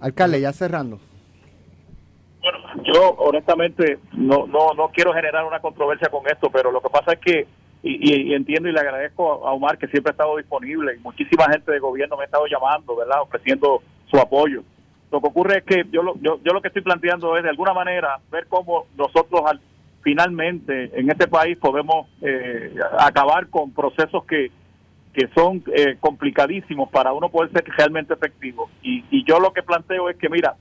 Alcalde, 0.00 0.40
ya 0.40 0.52
cerrando. 0.52 0.98
Bueno, 2.40 2.58
yo 2.92 3.10
honestamente 3.18 3.98
no, 4.12 4.46
no, 4.46 4.74
no 4.76 4.88
quiero 4.88 5.12
generar 5.12 5.44
una 5.44 5.60
controversia 5.60 6.08
con 6.08 6.26
esto, 6.26 6.50
pero 6.50 6.72
lo 6.72 6.80
que 6.80 6.88
pasa 6.88 7.12
es 7.12 7.18
que 7.20 7.46
y, 7.82 8.30
y, 8.30 8.34
entiendo 8.34 8.68
y 8.68 8.72
le 8.72 8.80
agradezco 8.80 9.46
a 9.46 9.52
Omar 9.52 9.76
que 9.76 9.88
siempre 9.88 10.10
ha 10.10 10.12
estado 10.12 10.36
disponible 10.36 10.94
y 10.94 11.00
muchísima 11.00 11.50
gente 11.50 11.72
de 11.72 11.80
gobierno 11.80 12.16
me 12.16 12.22
ha 12.22 12.26
estado 12.26 12.46
llamando, 12.46 12.94
¿verdad? 12.96 13.22
Ofreciendo 13.22 13.82
su 14.10 14.18
apoyo. 14.18 14.62
Lo 15.10 15.20
que 15.20 15.26
ocurre 15.26 15.58
es 15.58 15.64
que 15.64 15.84
yo 15.90 16.02
lo, 16.02 16.14
yo, 16.20 16.38
lo 16.42 16.62
que 16.62 16.68
estoy 16.68 16.82
planteando 16.82 17.36
es 17.36 17.42
de 17.42 17.50
alguna 17.50 17.74
manera 17.74 18.18
ver 18.30 18.46
cómo 18.48 18.86
nosotros 18.96 19.42
al, 19.46 19.60
finalmente 20.02 20.90
en 20.98 21.10
este 21.10 21.26
país 21.26 21.58
podemos 21.58 22.06
eh, 22.22 22.74
acabar 22.98 23.48
con 23.48 23.72
procesos 23.72 24.24
que, 24.24 24.50
que 25.12 25.28
son 25.34 25.62
eh, 25.74 25.96
complicadísimos 26.00 26.88
para 26.88 27.12
uno 27.12 27.30
poder 27.30 27.50
ser 27.52 27.64
realmente 27.76 28.14
efectivo. 28.14 28.70
Y, 28.82 29.04
y 29.10 29.24
yo 29.24 29.38
lo 29.40 29.52
que 29.52 29.62
planteo 29.62 30.08
es 30.08 30.16
que, 30.16 30.28
mira, 30.28 30.54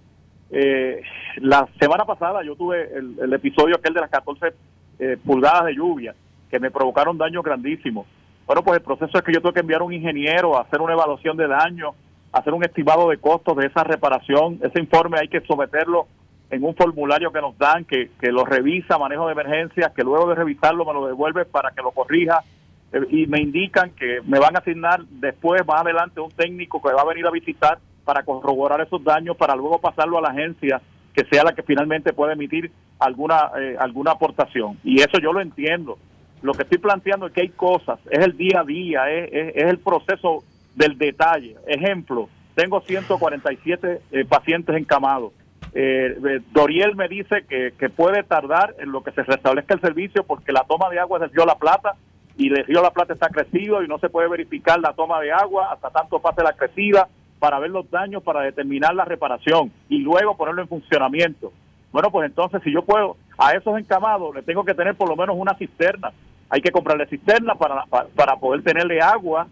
eh, 0.50 1.02
la 1.38 1.68
semana 1.80 2.04
pasada 2.04 2.44
yo 2.44 2.56
tuve 2.56 2.90
el, 2.94 3.18
el 3.22 3.34
episodio 3.34 3.76
aquel 3.78 3.94
de 3.94 4.02
las 4.02 4.10
14 4.10 4.54
eh, 5.00 5.18
pulgadas 5.24 5.66
de 5.66 5.76
lluvia 5.76 6.14
que 6.52 6.60
me 6.60 6.70
provocaron 6.70 7.18
daños 7.18 7.44
grandísimos. 7.44 8.06
Bueno, 8.46 8.62
pues 8.64 8.78
el 8.78 8.84
proceso 8.84 9.18
es 9.18 9.24
que 9.24 9.34
yo 9.34 9.40
tengo 9.40 9.54
que 9.54 9.62
enviar 9.62 9.82
un 9.82 9.94
ingeniero 9.94 10.58
a 10.58 10.62
hacer 10.62 10.82
una 10.82 10.94
evaluación 10.94 11.38
de 11.38 11.48
daño, 11.48 11.92
hacer 12.34 12.54
un 12.54 12.64
estimado 12.64 13.10
de 13.10 13.18
costos 13.18 13.56
de 13.56 13.68
esa 13.68 13.84
reparación. 13.84 14.60
Ese 14.62 14.80
informe 14.80 15.18
hay 15.20 15.30
que 15.30 15.42
someterlo 15.42 16.08
en 16.50 16.64
un 16.64 16.76
formulario 16.76 17.32
que 17.32 17.40
nos 17.40 17.58
dan, 17.58 17.86
que, 17.86 18.12
que 18.20 18.30
lo 18.32 18.44
revisa, 18.44 18.98
manejo 18.98 19.26
de 19.28 19.32
emergencias, 19.32 19.94
que 19.94 20.04
luego 20.04 20.28
de 20.28 20.36
revisarlo 20.36 20.86
me 20.86 20.94
lo 20.94 21.08
devuelve 21.08 21.46
para 21.46 21.72
que 21.72 21.82
lo 21.82 21.92
corrija 21.92 22.44
eh, 22.92 23.00
y 23.10 23.26
me 23.28 23.40
indican 23.40 23.92
que 23.92 24.20
me 24.26 24.38
van 24.38 24.58
a 24.58 24.60
asignar 24.60 25.06
después, 25.06 25.66
más 25.66 25.82
adelante, 25.82 26.20
un 26.20 26.32
técnico 26.32 26.82
que 26.82 26.94
va 26.94 27.02
a 27.04 27.06
venir 27.06 27.26
a 27.26 27.32
visitar 27.32 27.80
para 28.04 28.24
corroborar 28.24 28.82
esos 28.82 29.02
daños, 29.02 29.38
para 29.38 29.56
luego 29.56 29.80
pasarlo 29.80 30.18
a 30.18 30.22
la 30.22 30.30
agencia 30.30 30.82
que 31.14 31.24
sea 31.26 31.44
la 31.44 31.54
que 31.54 31.64
finalmente 31.64 32.14
pueda 32.14 32.34
emitir 32.34 32.72
alguna 33.00 33.52
eh, 33.58 33.76
alguna 33.80 34.12
aportación. 34.12 34.78
Y 34.84 35.00
eso 35.00 35.20
yo 35.22 35.32
lo 35.32 35.42
entiendo. 35.42 35.98
Lo 36.42 36.54
que 36.54 36.64
estoy 36.64 36.80
planteando 36.80 37.28
es 37.28 37.34
que 37.34 37.42
hay 37.42 37.50
cosas, 37.50 38.00
es 38.10 38.20
el 38.20 38.36
día 38.36 38.62
a 38.62 38.64
día, 38.64 39.12
es, 39.12 39.56
el 39.56 39.78
proceso 39.78 40.44
del 40.76 40.98
detalle. 40.98 41.56
Ejemplo, 41.68 42.30
tengo 42.56 42.82
147 42.82 44.02
eh, 44.12 44.26
pacientes 44.26 44.76
encamados. 44.76 45.34
Eh, 45.74 46.18
eh, 46.28 46.42
Doriel 46.52 46.96
me 46.96 47.08
dice 47.08 47.46
que, 47.48 47.74
que, 47.78 47.90
puede 47.90 48.24
tardar 48.24 48.76
en 48.80 48.92
lo 48.92 49.04
que 49.04 49.12
se 49.12 49.24
restablezca 49.24 49.76
el 49.76 49.82
servicio 49.82 50.24
porque 50.24 50.52
la 50.52 50.64
toma 50.64 50.90
de 50.90 51.00
agua 51.00 51.18
es 51.18 51.22
del 51.22 51.32
río 51.32 51.46
La 51.46 51.56
Plata 51.56 51.96
y 52.36 52.48
el 52.48 52.66
río 52.66 52.82
La 52.82 52.92
Plata 52.92 53.14
está 53.14 53.30
crecido 53.30 53.82
y 53.82 53.88
no 53.88 53.98
se 54.00 54.10
puede 54.10 54.28
verificar 54.28 54.80
la 54.80 54.94
toma 54.94 55.22
de 55.22 55.32
agua 55.32 55.72
hasta 55.72 55.90
tanto 55.90 56.20
pase 56.20 56.44
la 56.44 56.54
crecida 56.54 57.08
para 57.40 57.60
ver 57.60 57.70
los 57.70 57.90
daños, 57.90 58.22
para 58.22 58.42
determinar 58.42 58.94
la 58.96 59.06
reparación 59.06 59.72
y 59.88 60.00
luego 60.00 60.36
ponerlo 60.36 60.62
en 60.62 60.68
funcionamiento. 60.68 61.54
Bueno, 61.92 62.12
pues 62.12 62.28
entonces 62.28 62.62
si 62.64 62.72
yo 62.72 62.84
puedo, 62.84 63.18
a 63.38 63.52
esos 63.52 63.78
encamados 63.78 64.36
le 64.36 64.44
tengo 64.44 64.64
que 64.64 64.74
tener 64.74 64.96
por 64.96 65.10
lo 65.10 65.16
menos 65.16 65.36
una 65.38 65.56
cisterna 65.56 66.12
hay 66.52 66.62
que 66.62 66.72
comprarle 66.72 67.08
cisterna 67.08 67.56
para, 67.56 67.86
para, 67.86 68.08
para 68.10 68.36
poder 68.36 68.62
tenerle 68.62 69.00
agua 69.00 69.48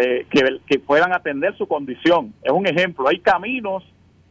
eh, 0.00 0.26
que, 0.30 0.60
que 0.66 0.78
puedan 0.78 1.12
atender 1.12 1.54
su 1.56 1.68
condición. 1.68 2.32
Es 2.42 2.50
un 2.50 2.66
ejemplo. 2.66 3.06
Hay 3.06 3.20
caminos 3.20 3.84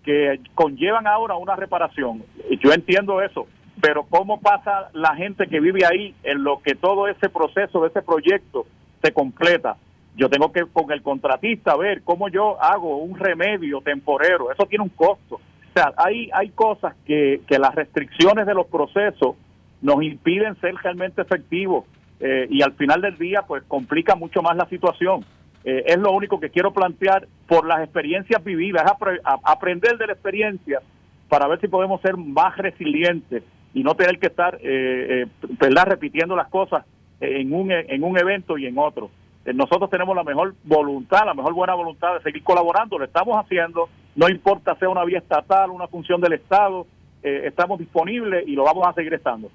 que 0.04 0.40
conllevan 0.56 1.06
ahora 1.06 1.36
una 1.36 1.56
reparación. 1.56 2.24
Yo 2.60 2.74
entiendo 2.74 3.22
eso, 3.22 3.46
pero 3.80 4.04
¿cómo 4.10 4.42
pasa 4.42 4.90
la 4.94 5.16
gente 5.16 5.46
que 5.48 5.60
vive 5.60 5.86
ahí 5.86 6.16
en 6.24 6.44
lo 6.44 6.60
que 6.64 6.74
todo 6.74 7.08
ese 7.08 7.30
proceso 7.30 7.86
ese 7.86 8.02
proyecto 8.02 8.66
se 9.04 9.14
completa? 9.14 9.78
Yo 10.16 10.28
tengo 10.28 10.52
que 10.52 10.66
con 10.66 10.92
el 10.92 11.04
contratista 11.04 11.78
ver 11.78 12.02
cómo 12.02 12.30
yo 12.30 12.60
hago 12.60 12.98
un 12.98 13.20
remedio 13.20 13.82
temporero. 13.82 14.52
Eso 14.52 14.66
tiene 14.66 14.84
un 14.84 14.90
costo. 14.90 15.36
O 15.36 15.74
sea, 15.76 15.94
hay, 15.98 16.32
hay 16.34 16.50
cosas 16.50 16.96
que, 17.06 17.42
que 17.46 17.60
las 17.60 17.76
restricciones 17.76 18.48
de 18.48 18.56
los 18.56 18.66
procesos 18.66 19.36
nos 19.84 20.02
impiden 20.02 20.60
ser 20.60 20.74
realmente 20.82 21.22
efectivos 21.22 21.86
eh, 22.20 22.48
y 22.50 22.62
al 22.62 22.74
final 22.74 23.02
del 23.02 23.18
día 23.18 23.44
pues 23.48 23.64
complica 23.68 24.16
mucho 24.16 24.42
más 24.42 24.56
la 24.56 24.68
situación. 24.70 25.24
Eh, 25.64 25.84
es 25.88 25.98
lo 25.98 26.12
único 26.12 26.40
que 26.40 26.50
quiero 26.50 26.72
plantear 26.72 27.28
por 27.48 27.68
las 27.68 27.82
experiencias 27.84 28.44
vividas, 28.44 28.84
apre- 28.86 29.20
aprender 29.44 29.98
de 29.98 30.08
la 30.08 30.14
experiencia 30.14 30.82
para 31.30 31.48
ver 31.48 31.60
si 31.60 31.68
podemos 31.68 32.00
ser 32.02 32.16
más 32.16 32.56
resilientes 32.58 33.44
y 33.74 33.84
no 33.84 33.96
tener 33.96 34.18
que 34.18 34.28
estar 34.28 34.56
eh, 34.56 34.60
eh, 34.64 35.26
¿verdad? 35.60 35.86
repitiendo 35.88 36.36
las 36.36 36.48
cosas 36.48 36.86
en 37.20 37.52
un, 37.54 37.72
en 37.72 38.04
un 38.04 38.18
evento 38.18 38.58
y 38.58 38.66
en 38.66 38.78
otro. 38.78 39.10
Eh, 39.46 39.54
Nosotros 39.54 39.90
tenemos 39.90 40.16
la 40.16 40.24
mejor 40.24 40.56
voluntad, 40.64 41.26
la 41.26 41.34
mejor 41.34 41.54
buena 41.54 41.74
voluntad 41.74 42.14
de 42.16 42.22
seguir 42.22 42.44
colaborando, 42.44 42.98
lo 42.98 43.06
estamos 43.06 43.36
haciendo, 43.38 43.90
no 44.16 44.30
importa 44.30 44.76
sea 44.76 44.88
una 44.90 45.04
vía 45.04 45.18
estatal, 45.20 45.70
una 45.72 45.88
función 45.88 46.22
del 46.22 46.34
Estado, 46.34 46.88
eh, 47.24 47.42
estamos 47.46 47.78
disponibles 47.80 48.48
y 48.48 48.54
lo 48.54 48.64
vamos 48.64 48.88
a 48.88 48.94
seguir 48.94 49.14
estando. 49.14 49.50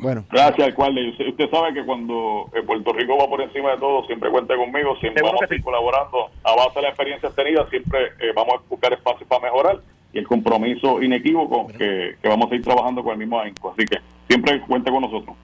Bueno, 0.00 0.24
Gracias, 0.30 0.66
alcalde. 0.68 1.10
Usted, 1.10 1.28
usted 1.28 1.50
sabe 1.50 1.74
que 1.74 1.84
cuando 1.84 2.48
eh, 2.54 2.62
Puerto 2.66 2.92
Rico 2.92 3.18
va 3.18 3.28
por 3.28 3.40
encima 3.42 3.72
de 3.72 3.76
todo, 3.78 4.04
siempre 4.06 4.30
cuente 4.30 4.56
conmigo, 4.56 4.96
siempre 4.96 5.22
vamos 5.22 5.42
a 5.42 5.46
seguir 5.46 5.60
sí. 5.60 5.64
colaborando 5.64 6.30
a 6.42 6.54
base 6.56 6.74
de 6.76 6.82
la 6.82 6.88
experiencia 6.88 7.30
tenida, 7.30 7.68
siempre 7.68 7.98
eh, 8.20 8.32
vamos 8.34 8.54
a 8.54 8.62
buscar 8.68 8.92
espacios 8.94 9.28
para 9.28 9.42
mejorar 9.42 9.80
y 10.12 10.18
el 10.18 10.26
compromiso 10.26 11.02
inequívoco 11.02 11.66
que, 11.68 12.16
que 12.20 12.28
vamos 12.28 12.50
a 12.50 12.54
ir 12.54 12.62
trabajando 12.62 13.02
con 13.02 13.12
el 13.12 13.18
mismo 13.18 13.38
ahínco. 13.38 13.72
Así 13.72 13.84
que 13.84 13.98
siempre 14.28 14.60
cuente 14.62 14.90
con 14.90 15.02
nosotros. 15.02 15.36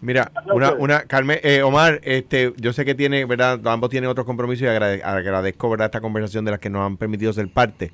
Mira, 0.00 0.32
una, 0.52 0.72
una, 0.72 1.02
Carmen, 1.04 1.38
eh, 1.44 1.62
Omar, 1.62 2.00
este, 2.02 2.52
yo 2.56 2.72
sé 2.72 2.84
que 2.84 2.96
tiene, 2.96 3.24
¿verdad? 3.24 3.60
Ambos 3.68 3.88
tienen 3.90 4.10
otros 4.10 4.26
compromisos 4.26 4.62
y 4.62 4.66
agrade- 4.66 5.00
agradezco, 5.04 5.70
¿verdad? 5.70 5.84
Esta 5.86 6.00
conversación 6.00 6.44
de 6.44 6.50
las 6.50 6.58
que 6.60 6.70
nos 6.70 6.84
han 6.84 6.96
permitido 6.96 7.32
ser 7.32 7.46
parte. 7.52 7.92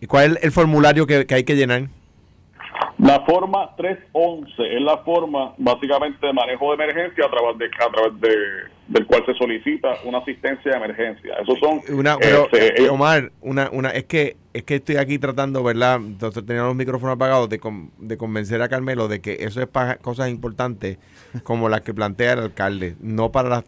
¿Y 0.00 0.06
cuál 0.06 0.36
es 0.36 0.44
el 0.44 0.52
formulario 0.52 1.06
que, 1.08 1.26
que 1.26 1.34
hay 1.34 1.42
que 1.42 1.56
llenar? 1.56 1.88
La 2.98 3.20
forma 3.24 3.74
311 3.76 4.76
es 4.76 4.82
la 4.82 4.98
forma 4.98 5.54
básicamente 5.58 6.26
de 6.26 6.32
manejo 6.32 6.68
de 6.76 6.84
emergencia 6.84 7.24
a 7.26 7.30
través 7.30 7.58
de 7.58 7.66
a 7.66 7.90
través 7.90 8.20
de 8.20 8.30
del 8.88 9.06
cual 9.06 9.24
se 9.24 9.34
solicita 9.34 9.88
una 10.04 10.18
asistencia 10.18 10.72
de 10.72 10.76
emergencia. 10.76 11.34
Esos 11.40 11.58
son 11.60 11.80
Una, 11.96 12.18
pero, 12.18 12.44
este, 12.46 12.66
eh, 12.82 12.86
eh, 12.86 12.88
Omar, 12.88 13.30
una, 13.40 13.70
una, 13.72 13.90
es 13.90 14.04
que, 14.04 14.36
es 14.52 14.64
que 14.64 14.74
estoy 14.76 14.96
aquí 14.96 15.16
tratando, 15.20 15.62
¿verdad? 15.62 15.96
Entonces 15.96 16.44
tenía 16.44 16.62
los 16.62 16.74
micrófonos 16.74 17.14
apagados 17.14 17.48
de, 17.48 17.60
con- 17.60 17.92
de 17.98 18.16
convencer 18.16 18.60
a 18.62 18.68
Carmelo 18.68 19.06
de 19.06 19.20
que 19.20 19.36
eso 19.40 19.60
es 19.62 19.68
para 19.68 19.96
cosas 19.98 20.28
importantes 20.28 20.98
como 21.44 21.68
las 21.68 21.82
que 21.82 21.94
plantea 21.94 22.32
el 22.32 22.38
alcalde, 22.40 22.96
no 23.00 23.30
para 23.30 23.48
las 23.48 23.64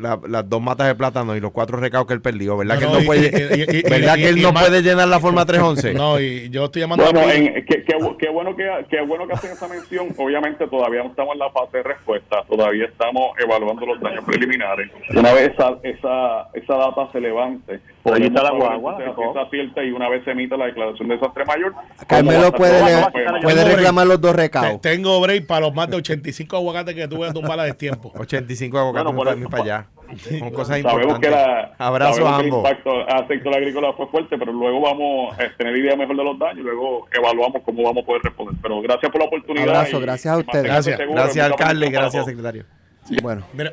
la- 0.00 0.20
las 0.28 0.48
dos 0.48 0.62
matas 0.62 0.86
de 0.86 0.94
plátano 0.94 1.34
y 1.36 1.40
los 1.40 1.50
cuatro 1.50 1.76
recados 1.78 2.06
que 2.06 2.14
él 2.14 2.20
perdió, 2.20 2.56
¿verdad? 2.56 2.74
No, 2.76 2.80
que 2.80 2.86
él 2.86 2.92
no, 3.00 3.06
puede, 3.06 3.20
y- 3.26 3.60
y- 3.74 3.78
y- 3.78 3.82
¿verdad 3.90 4.16
y- 4.16 4.22
que 4.22 4.28
él 4.28 4.38
y 4.38 4.42
no 4.42 4.52
puede 4.54 4.82
llenar 4.82 5.08
la 5.08 5.18
forma 5.20 5.44
311? 5.44 5.94
No, 5.94 6.20
y 6.20 6.48
yo 6.50 6.66
estoy 6.66 6.82
llamando 6.82 7.04
Bueno, 7.04 7.20
a 7.20 7.34
en, 7.34 7.54
qué, 7.64 7.82
qué 7.84 7.96
bu- 7.96 8.16
qué 8.16 8.28
bueno 8.28 8.54
que 8.54 8.64
qué 8.88 9.00
bueno 9.02 9.26
que 9.26 9.34
hacen 9.34 9.50
esa 9.52 9.66
mención. 9.68 10.08
Obviamente 10.16 10.66
todavía 10.68 11.02
no 11.02 11.10
estamos 11.10 11.32
en 11.34 11.38
la 11.40 11.50
fase 11.50 11.78
de 11.78 11.82
respuesta, 11.82 12.44
todavía 12.48 12.84
estamos 12.86 13.32
evaluando 13.38 13.84
los 13.84 14.00
daños 14.00 14.24
preliminares. 14.24 14.90
Una 15.10 15.32
vez 15.32 15.50
esa 15.52 15.70
esa, 15.82 16.48
esa 16.54 16.74
data 16.76 17.08
se 17.12 17.20
levante, 17.20 17.80
Ahí 18.04 18.24
está 18.24 18.42
la 18.42 18.50
guagua, 18.52 18.96
cierta 19.50 19.82
y 19.84 19.90
una 19.90 20.08
vez 20.08 20.24
se 20.24 20.32
emita 20.32 20.56
la 20.56 20.66
declaración 20.66 21.08
de 21.08 21.14
desastre 21.16 21.44
mayor, 21.44 21.74
Carmelo 22.06 22.52
puede, 22.52 22.80
le- 22.84 23.40
puede 23.42 23.64
reclamar 23.64 24.06
los 24.06 24.20
dos 24.20 24.34
recados. 24.34 24.80
Tengo 24.80 25.20
break 25.20 25.46
para 25.46 25.62
los 25.62 25.74
más 25.74 25.88
de 25.90 25.96
85 25.96 26.56
aguacates 26.56 26.94
que 26.94 27.08
tuve 27.08 27.28
a 27.28 27.32
tumbar 27.32 27.58
a 27.60 27.64
destiempo. 27.64 28.12
85 28.16 28.78
abogados 28.78 29.12
Bueno, 29.14 29.16
por 29.30 29.31
para 29.34 29.40
mí 29.40 29.46
para 29.50 29.62
allá. 29.62 29.86
Son 30.38 30.50
cosas 30.50 30.80
Sabemos 30.82 30.92
que, 31.20 31.26
importantes. 31.26 31.30
la, 31.30 31.74
Abrazo 31.78 32.12
sabemos 32.14 32.32
a 32.32 32.36
que 32.36 32.42
el 32.48 32.52
ambos. 32.52 32.70
impacto 32.70 33.08
al 33.08 33.28
sector 33.28 33.54
agrícola 33.56 33.92
fue 33.94 34.06
fuerte, 34.08 34.36
pero 34.38 34.52
luego 34.52 34.80
vamos 34.82 35.34
a 35.38 35.56
tener 35.56 35.76
idea 35.76 35.96
mejor 35.96 36.16
de 36.16 36.24
los 36.24 36.38
daños 36.38 36.58
y 36.58 36.62
luego 36.62 37.06
evaluamos 37.12 37.62
cómo 37.64 37.82
vamos 37.82 38.02
a 38.02 38.06
poder 38.06 38.22
responder. 38.22 38.54
Pero 38.60 38.80
gracias 38.82 39.10
por 39.10 39.20
la 39.22 39.26
oportunidad. 39.28 39.68
Abrazo, 39.68 39.98
y- 39.98 40.02
gracias 40.02 40.34
a 40.34 40.36
y 40.36 40.40
ustedes. 40.40 40.64
Gracias. 40.64 40.96
seguros, 40.98 41.22
Gracias, 41.24 41.46
alcalde, 41.46 41.90
gracias, 41.90 42.24
secretario. 42.26 42.64
Bueno, 43.22 43.42
Mira, 43.54 43.72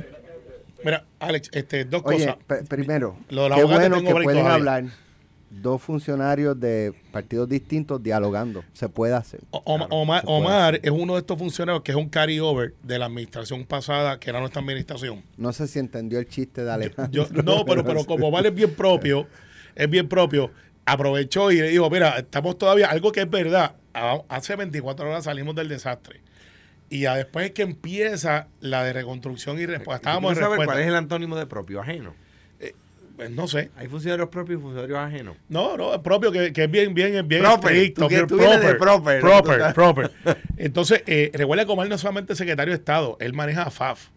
mira, 0.83 1.03
Alex, 1.19 1.49
este, 1.53 1.83
dos 1.85 2.01
oye, 2.05 2.25
cosas. 2.47 2.67
primero, 2.69 3.17
Lo 3.29 3.43
de 3.43 3.49
la 3.49 3.55
qué 3.57 3.63
bueno 3.65 4.01
que 4.01 4.11
pueden 4.13 4.47
hablar 4.47 4.83
dos 5.49 5.81
funcionarios 5.81 6.59
de 6.59 6.93
partidos 7.11 7.49
distintos 7.49 8.01
dialogando. 8.03 8.63
Se 8.73 8.87
puede 8.89 9.13
hacer. 9.15 9.41
O- 9.51 9.61
Oma- 9.65 9.87
Claro, 9.87 10.01
Omar, 10.01 10.19
se 10.21 10.25
puede 10.27 10.37
Omar 10.39 10.73
hacer. 10.75 10.81
es 10.85 10.91
uno 10.91 11.13
de 11.13 11.19
estos 11.19 11.37
funcionarios 11.39 11.83
que 11.83 11.91
es 11.91 11.97
un 11.97 12.09
carryover 12.09 12.73
de 12.83 12.99
la 12.99 13.05
administración 13.05 13.65
pasada, 13.65 14.19
que 14.19 14.29
era 14.29 14.39
nuestra 14.39 14.61
administración. 14.61 15.23
No 15.37 15.51
sé 15.53 15.67
si 15.67 15.79
entendió 15.79 16.19
el 16.19 16.27
chiste 16.27 16.63
de 16.63 16.71
Alejandro. 16.71 17.11
Yo, 17.11 17.41
no, 17.43 17.65
pero, 17.65 17.83
pero 17.83 18.05
como 18.05 18.27
Omar 18.27 18.45
es 18.45 18.53
bien 18.53 18.73
propio, 18.75 19.27
es 19.75 19.89
bien 19.89 20.07
propio, 20.07 20.51
aprovechó 20.85 21.51
y 21.51 21.57
le 21.57 21.69
dijo, 21.69 21.89
mira, 21.89 22.17
estamos 22.19 22.57
todavía, 22.57 22.87
algo 22.89 23.11
que 23.11 23.21
es 23.21 23.29
verdad, 23.29 23.75
hace 24.29 24.55
24 24.55 25.09
horas 25.09 25.23
salimos 25.25 25.55
del 25.55 25.67
desastre. 25.69 26.21
Y 26.91 27.01
ya 27.01 27.15
después 27.15 27.45
es 27.45 27.51
que 27.51 27.61
empieza 27.61 28.47
la 28.61 28.83
de 28.83 28.93
reconstrucción 28.93 29.59
y 29.59 29.65
respuesta. 29.67 29.95
Estábamos 29.97 30.31
en 30.31 30.35
¿Quiero 30.35 30.45
saber 30.47 30.57
respuesta. 30.59 30.73
cuál 30.73 30.81
es 30.83 30.87
el 30.89 30.95
antónimo 30.95 31.35
de 31.37 31.45
propio? 31.45 31.81
Ajeno. 31.81 32.15
Pues 33.19 33.31
no 33.31 33.47
sé. 33.47 33.69
Hay 33.75 33.87
funcionarios 33.87 34.29
propios 34.29 34.59
y 34.59 34.61
funcionarios 34.61 34.97
ajenos. 34.97 35.35
No, 35.49 35.75
no, 35.75 35.93
es 35.93 35.99
propio, 35.99 36.31
que, 36.31 36.53
que 36.53 36.63
es 36.63 36.71
bien, 36.71 36.93
bien, 36.93 37.27
bien 37.27 37.41
Proper, 37.43 37.71
estricto. 37.73 38.01
tú 38.03 38.07
bien 38.07 38.27
tú 38.27 38.37
de 38.37 38.75
proper. 38.75 39.19
Proper, 39.19 39.73
proper. 39.73 40.11
Entonces, 40.57 41.03
eh, 41.05 41.29
recuerda 41.33 41.65
que 41.65 41.71
Omar 41.71 41.89
no 41.89 41.95
es 41.95 42.01
solamente 42.01 42.33
secretario 42.35 42.71
de 42.73 42.77
Estado, 42.77 43.17
él 43.19 43.33
maneja 43.33 43.63
a 43.63 43.71
FAF, 43.71 44.07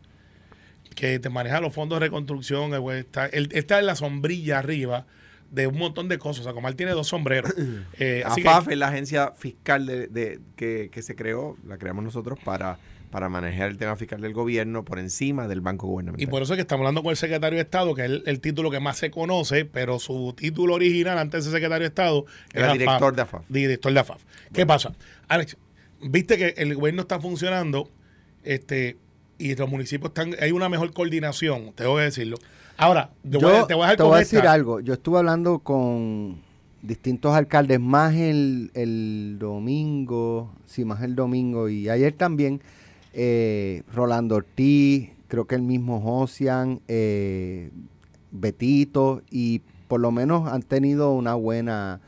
que 0.95 1.19
te 1.19 1.29
maneja 1.31 1.61
los 1.61 1.73
fondos 1.75 1.99
de 1.99 2.07
reconstrucción, 2.07 2.79
güey, 2.81 3.01
está, 3.01 3.27
él 3.27 3.49
está 3.53 3.79
en 3.79 3.87
la 3.87 3.97
sombrilla 3.97 4.59
arriba 4.61 5.07
de 5.51 5.67
un 5.67 5.77
montón 5.79 6.09
de 6.09 6.19
cosas. 6.19 6.41
O 6.47 6.51
sea, 6.51 6.53
Omar 6.59 6.75
tiene 6.75 6.93
dos 6.93 7.09
sombreros. 7.09 7.53
Eh, 7.99 8.23
así 8.25 8.43
que- 8.43 8.49
AFAF 8.49 8.69
es 8.69 8.79
la 8.79 8.89
agencia 8.89 9.33
fiscal 9.37 9.85
de, 9.87 10.07
de- 10.07 10.41
que, 10.57 10.91
que 10.93 11.03
se 11.03 11.15
creó, 11.17 11.57
la 11.67 11.77
creamos 11.77 12.05
nosotros 12.05 12.39
para, 12.45 12.79
para 13.13 13.29
manejar 13.29 13.71
el 13.71 13.77
tema 13.79 13.95
fiscal 13.95 14.21
del 14.21 14.33
gobierno 14.33 14.85
por 14.85 14.99
encima 14.99 15.47
del 15.47 15.61
banco 15.61 15.87
gubernamental. 15.87 16.21
Y 16.21 16.27
por 16.27 16.43
eso 16.43 16.55
es 16.55 16.57
que 16.57 16.63
estamos 16.63 16.81
hablando 16.81 17.05
con 17.05 17.11
el 17.11 17.17
secretario 17.17 17.59
de 17.59 17.63
Estado, 17.63 17.95
que 17.95 18.03
es 18.03 18.11
el, 18.11 18.23
el 18.27 18.41
título 18.41 18.71
que 18.71 18.81
más 18.81 18.97
se 18.97 19.11
conoce, 19.13 19.65
pero 19.67 20.01
su 20.01 20.35
título 20.37 20.75
original 20.75 21.19
antes 21.19 21.45
de 21.45 21.51
ser 21.51 21.61
secretario 21.61 21.83
de 21.83 21.89
Estado 21.89 22.25
Era 22.53 22.73
director 22.73 23.15
de 23.15 23.23
AFAF. 23.23 23.45
Director 23.49 23.93
de 23.93 24.01
AFAF. 24.01 24.23
¿Qué 24.53 24.67
pasa? 24.67 24.95
Alex, 25.29 25.57
viste 26.01 26.39
que 26.39 26.55
el 26.57 26.75
gobierno 26.75 27.03
está 27.03 27.21
funcionando 27.21 27.89
este 28.43 28.97
y 29.39 29.55
los 29.55 29.69
municipios 29.69 30.11
están, 30.11 30.35
hay 30.41 30.53
una 30.53 30.69
mejor 30.69 30.93
coordinación, 30.93 31.73
tengo 31.75 31.97
que 31.97 32.03
decirlo. 32.03 32.39
Ahora, 32.77 33.11
te 33.23 33.39
voy, 33.39 33.67
te 33.69 33.75
voy 33.75 33.85
a 33.85 33.91
dejar 33.91 33.97
te 33.97 34.03
voy 34.03 34.19
a 34.19 34.21
esta. 34.23 34.37
decir 34.37 34.49
algo. 34.49 34.81
Yo 34.81 34.95
estuve 34.95 35.19
hablando 35.19 35.59
con 35.59 36.41
distintos 36.81 37.35
alcaldes, 37.35 37.79
más 37.79 38.15
el, 38.15 38.71
el 38.75 39.37
domingo, 39.39 40.53
sí, 40.67 40.85
más 40.85 41.03
el 41.03 41.15
domingo 41.15 41.69
y 41.69 41.89
ayer 41.91 42.15
también. 42.15 42.63
Eh, 43.13 43.83
Rolando 43.93 44.37
Ortiz, 44.37 45.11
creo 45.29 45.47
que 45.47 45.55
el 45.55 45.63
mismo 45.63 46.01
Josian, 46.01 46.81
eh, 46.89 47.71
Betito, 48.31 49.23
y 49.31 49.61
por 49.89 50.01
lo 50.01 50.11
menos 50.11 50.51
han 50.51 50.63
tenido 50.63 51.13
una 51.13 51.35
buena. 51.35 52.01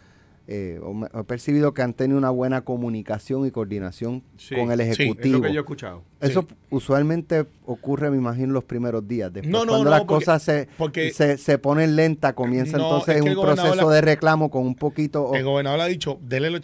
eh, 0.47 0.79
he 1.19 1.25
percibido 1.25 1.73
que 1.73 1.81
han 1.81 1.95
tenido 1.95 2.19
una 2.19 2.29
buena 2.29 2.61
comunicación 2.63 3.47
y 3.47 3.51
coordinación 3.51 4.23
Sí, 4.37 4.55
con 4.55 4.71
el 4.73 4.79
sí, 4.81 4.83
es 4.91 4.99
lo 4.99 5.05
Ejecutivo. 5.05 5.37
es 5.37 5.41
lo 5.41 5.47
que 5.49 5.53
yo 5.55 5.61
he 5.61 5.63
escuchado. 5.63 6.03
Eso 6.21 6.47
usualmente 6.69 7.47
ocurre, 7.65 8.11
me 8.11 8.19
imagino, 8.19 8.53
los 8.53 8.65
primeros 8.65 9.09
días. 9.09 9.33
Después, 9.33 9.51
No, 9.51 9.61
no, 9.65 9.73
cuando 9.73 9.85
no, 9.85 9.91
las 9.91 10.01
porque- 10.01 10.15
cosas 10.27 10.43
se, 10.43 10.69
porque- 10.77 11.13
se, 11.13 11.39
se 11.39 11.57
ponen 11.57 11.97
lentas, 11.97 12.35
comienza 12.35 12.77
entonces 12.77 13.17
es 13.17 13.23
que 13.23 13.31
el 13.31 13.39
un 13.39 13.45
proceso 13.45 13.89
la- 13.89 13.95
de 13.95 14.01
reclamo 14.03 14.51
con 14.51 14.67
un 14.67 14.75
poquito... 14.75 15.35
El 15.35 15.45
gobernador 15.45 15.81
ha 15.81 15.87
dicho, 15.87 16.19
dele 16.23 16.49
el- 16.49 16.61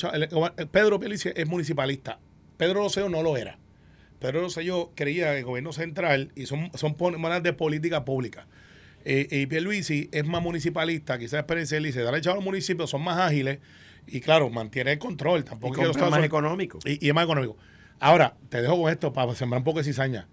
Pedro 0.71 0.99
Pierluisi 1.01 1.31
es 1.35 1.49
municipalista. 1.49 2.19
Pedro 2.59 2.81
Rosselló 2.83 3.09
no 3.09 3.23
lo 3.23 3.39
era. 3.39 3.57
Pedro 4.21 4.43
Rosselló 4.43 4.91
creía 4.95 5.33
en 5.33 5.39
el 5.39 5.45
gobierno 5.45 5.73
central 5.73 6.31
y 6.37 6.47
son, 6.47 6.71
son 6.75 6.95
maneras 7.19 7.43
de 7.43 7.53
política 7.53 8.05
pública. 8.05 8.47
Eh, 9.05 9.27
y 9.31 9.47
Pierluisi 9.47 10.09
es 10.13 10.27
más 10.27 10.43
municipalista, 10.43 11.19
quizás 11.19 11.41
experiencia 11.41 11.79
él 11.79 11.85
dice, 11.85 12.03
dale 12.03 12.21
chavo 12.21 12.35
a 12.35 12.37
los 12.37 12.45
municipios, 12.45 12.91
son 12.91 13.03
más 13.03 13.19
ágiles 13.19 13.59
y 14.07 14.21
claro, 14.21 14.51
mantiene 14.51 14.93
el 14.93 14.99
control. 14.99 15.41
Y 15.41 15.45
Tampoco 15.45 15.83
estar 15.87 16.11
más 16.11 16.23
económico. 16.23 16.79
y, 16.85 17.05
y 17.05 17.09
es 17.09 17.15
más 17.15 17.25
económico. 17.25 17.57
Ahora, 17.99 18.37
te 18.51 18.61
dejo 18.63 18.81
con 18.83 18.93
esto 18.93 19.13
para 19.13 19.35
sembrar 19.35 19.61
un 19.61 19.65
poco 19.65 19.79
de 19.79 19.85
cizaña. 19.85 20.29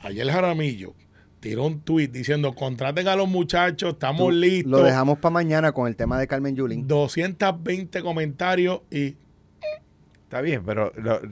Ayer 0.00 0.28
Jaramillo 0.30 0.94
tiró 1.40 1.64
un 1.66 1.80
tuit 1.80 2.10
diciendo, 2.10 2.52
contraten 2.54 3.06
a 3.06 3.14
los 3.14 3.28
muchachos, 3.28 3.92
estamos 3.94 4.18
tú- 4.18 4.30
listos. 4.32 4.70
Lo 4.72 4.82
dejamos 4.82 5.18
para 5.18 5.32
mañana 5.32 5.70
con 5.72 5.86
el 5.86 5.94
tema 5.94 6.18
de 6.18 6.26
Carmen 6.26 6.56
Yulín. 6.56 6.88
220 6.88 8.02
comentarios 8.02 8.80
y 8.90 9.16
Está 10.24 10.40
bien, 10.42 10.62
pero, 10.64 10.92
lo- 10.96 11.22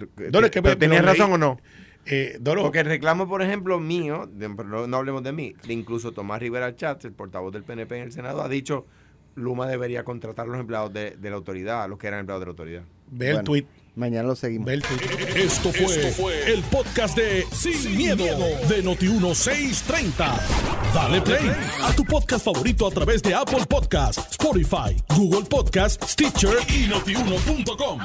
es 0.44 0.50
que 0.50 0.62
pero 0.62 0.78
¿tenías 0.78 1.04
razón 1.04 1.32
o 1.32 1.36
no? 1.38 1.60
Eh, 2.06 2.36
Doro, 2.40 2.62
Porque 2.62 2.80
el 2.80 2.86
reclamo, 2.86 3.28
por 3.28 3.42
ejemplo, 3.42 3.80
mío, 3.80 4.28
de- 4.32 4.48
pero 4.50 4.68
no, 4.68 4.86
no 4.86 4.96
hablemos 4.96 5.22
de 5.22 5.32
mí, 5.32 5.54
de 5.66 5.72
incluso 5.72 6.12
Tomás 6.12 6.40
Rivera 6.40 6.74
Chatz, 6.76 7.04
el 7.04 7.12
portavoz 7.12 7.52
del 7.52 7.64
PNP 7.64 7.96
en 7.96 8.02
el 8.04 8.12
Senado, 8.12 8.42
ha 8.42 8.48
dicho 8.48 8.86
Luma 9.34 9.66
debería 9.66 10.02
contratar 10.04 10.46
a 10.46 10.48
los 10.48 10.58
empleados 10.60 10.92
de, 10.92 11.10
de 11.16 11.30
la 11.30 11.36
autoridad, 11.36 11.82
a 11.82 11.88
los 11.88 11.98
que 11.98 12.06
eran 12.06 12.20
empleados 12.20 12.40
de 12.40 12.46
la 12.46 12.50
autoridad. 12.50 12.82
ve 13.10 13.26
el 13.26 13.32
Bueno, 13.34 13.44
tweet. 13.44 13.66
Mañana 13.96 14.28
lo 14.28 14.36
seguimos. 14.36 14.66
Ve 14.66 14.74
el 14.74 14.82
tweet. 14.82 14.98
Esto 15.36 15.70
fue, 15.72 16.52
el 16.52 16.62
podcast 16.64 17.16
de 17.16 17.44
Sin, 17.50 17.96
miedo, 17.96 18.24
de 18.68 18.84
Noti1630. 18.84 20.38
Dale 20.94 21.20
play 21.22 21.50
a 21.82 21.92
tu 21.94 22.04
podcast 22.04 22.44
favorito 22.44 22.86
a 22.86 22.90
través 22.90 23.22
de 23.22 23.34
Apple 23.34 23.64
Podcasts, 23.68 24.26
Spotify, 24.32 24.96
Google 25.16 25.46
Podcasts, 25.48 26.12
Stitcher 26.12 26.56
y 26.68 26.88
notiuno.com. 26.88 28.00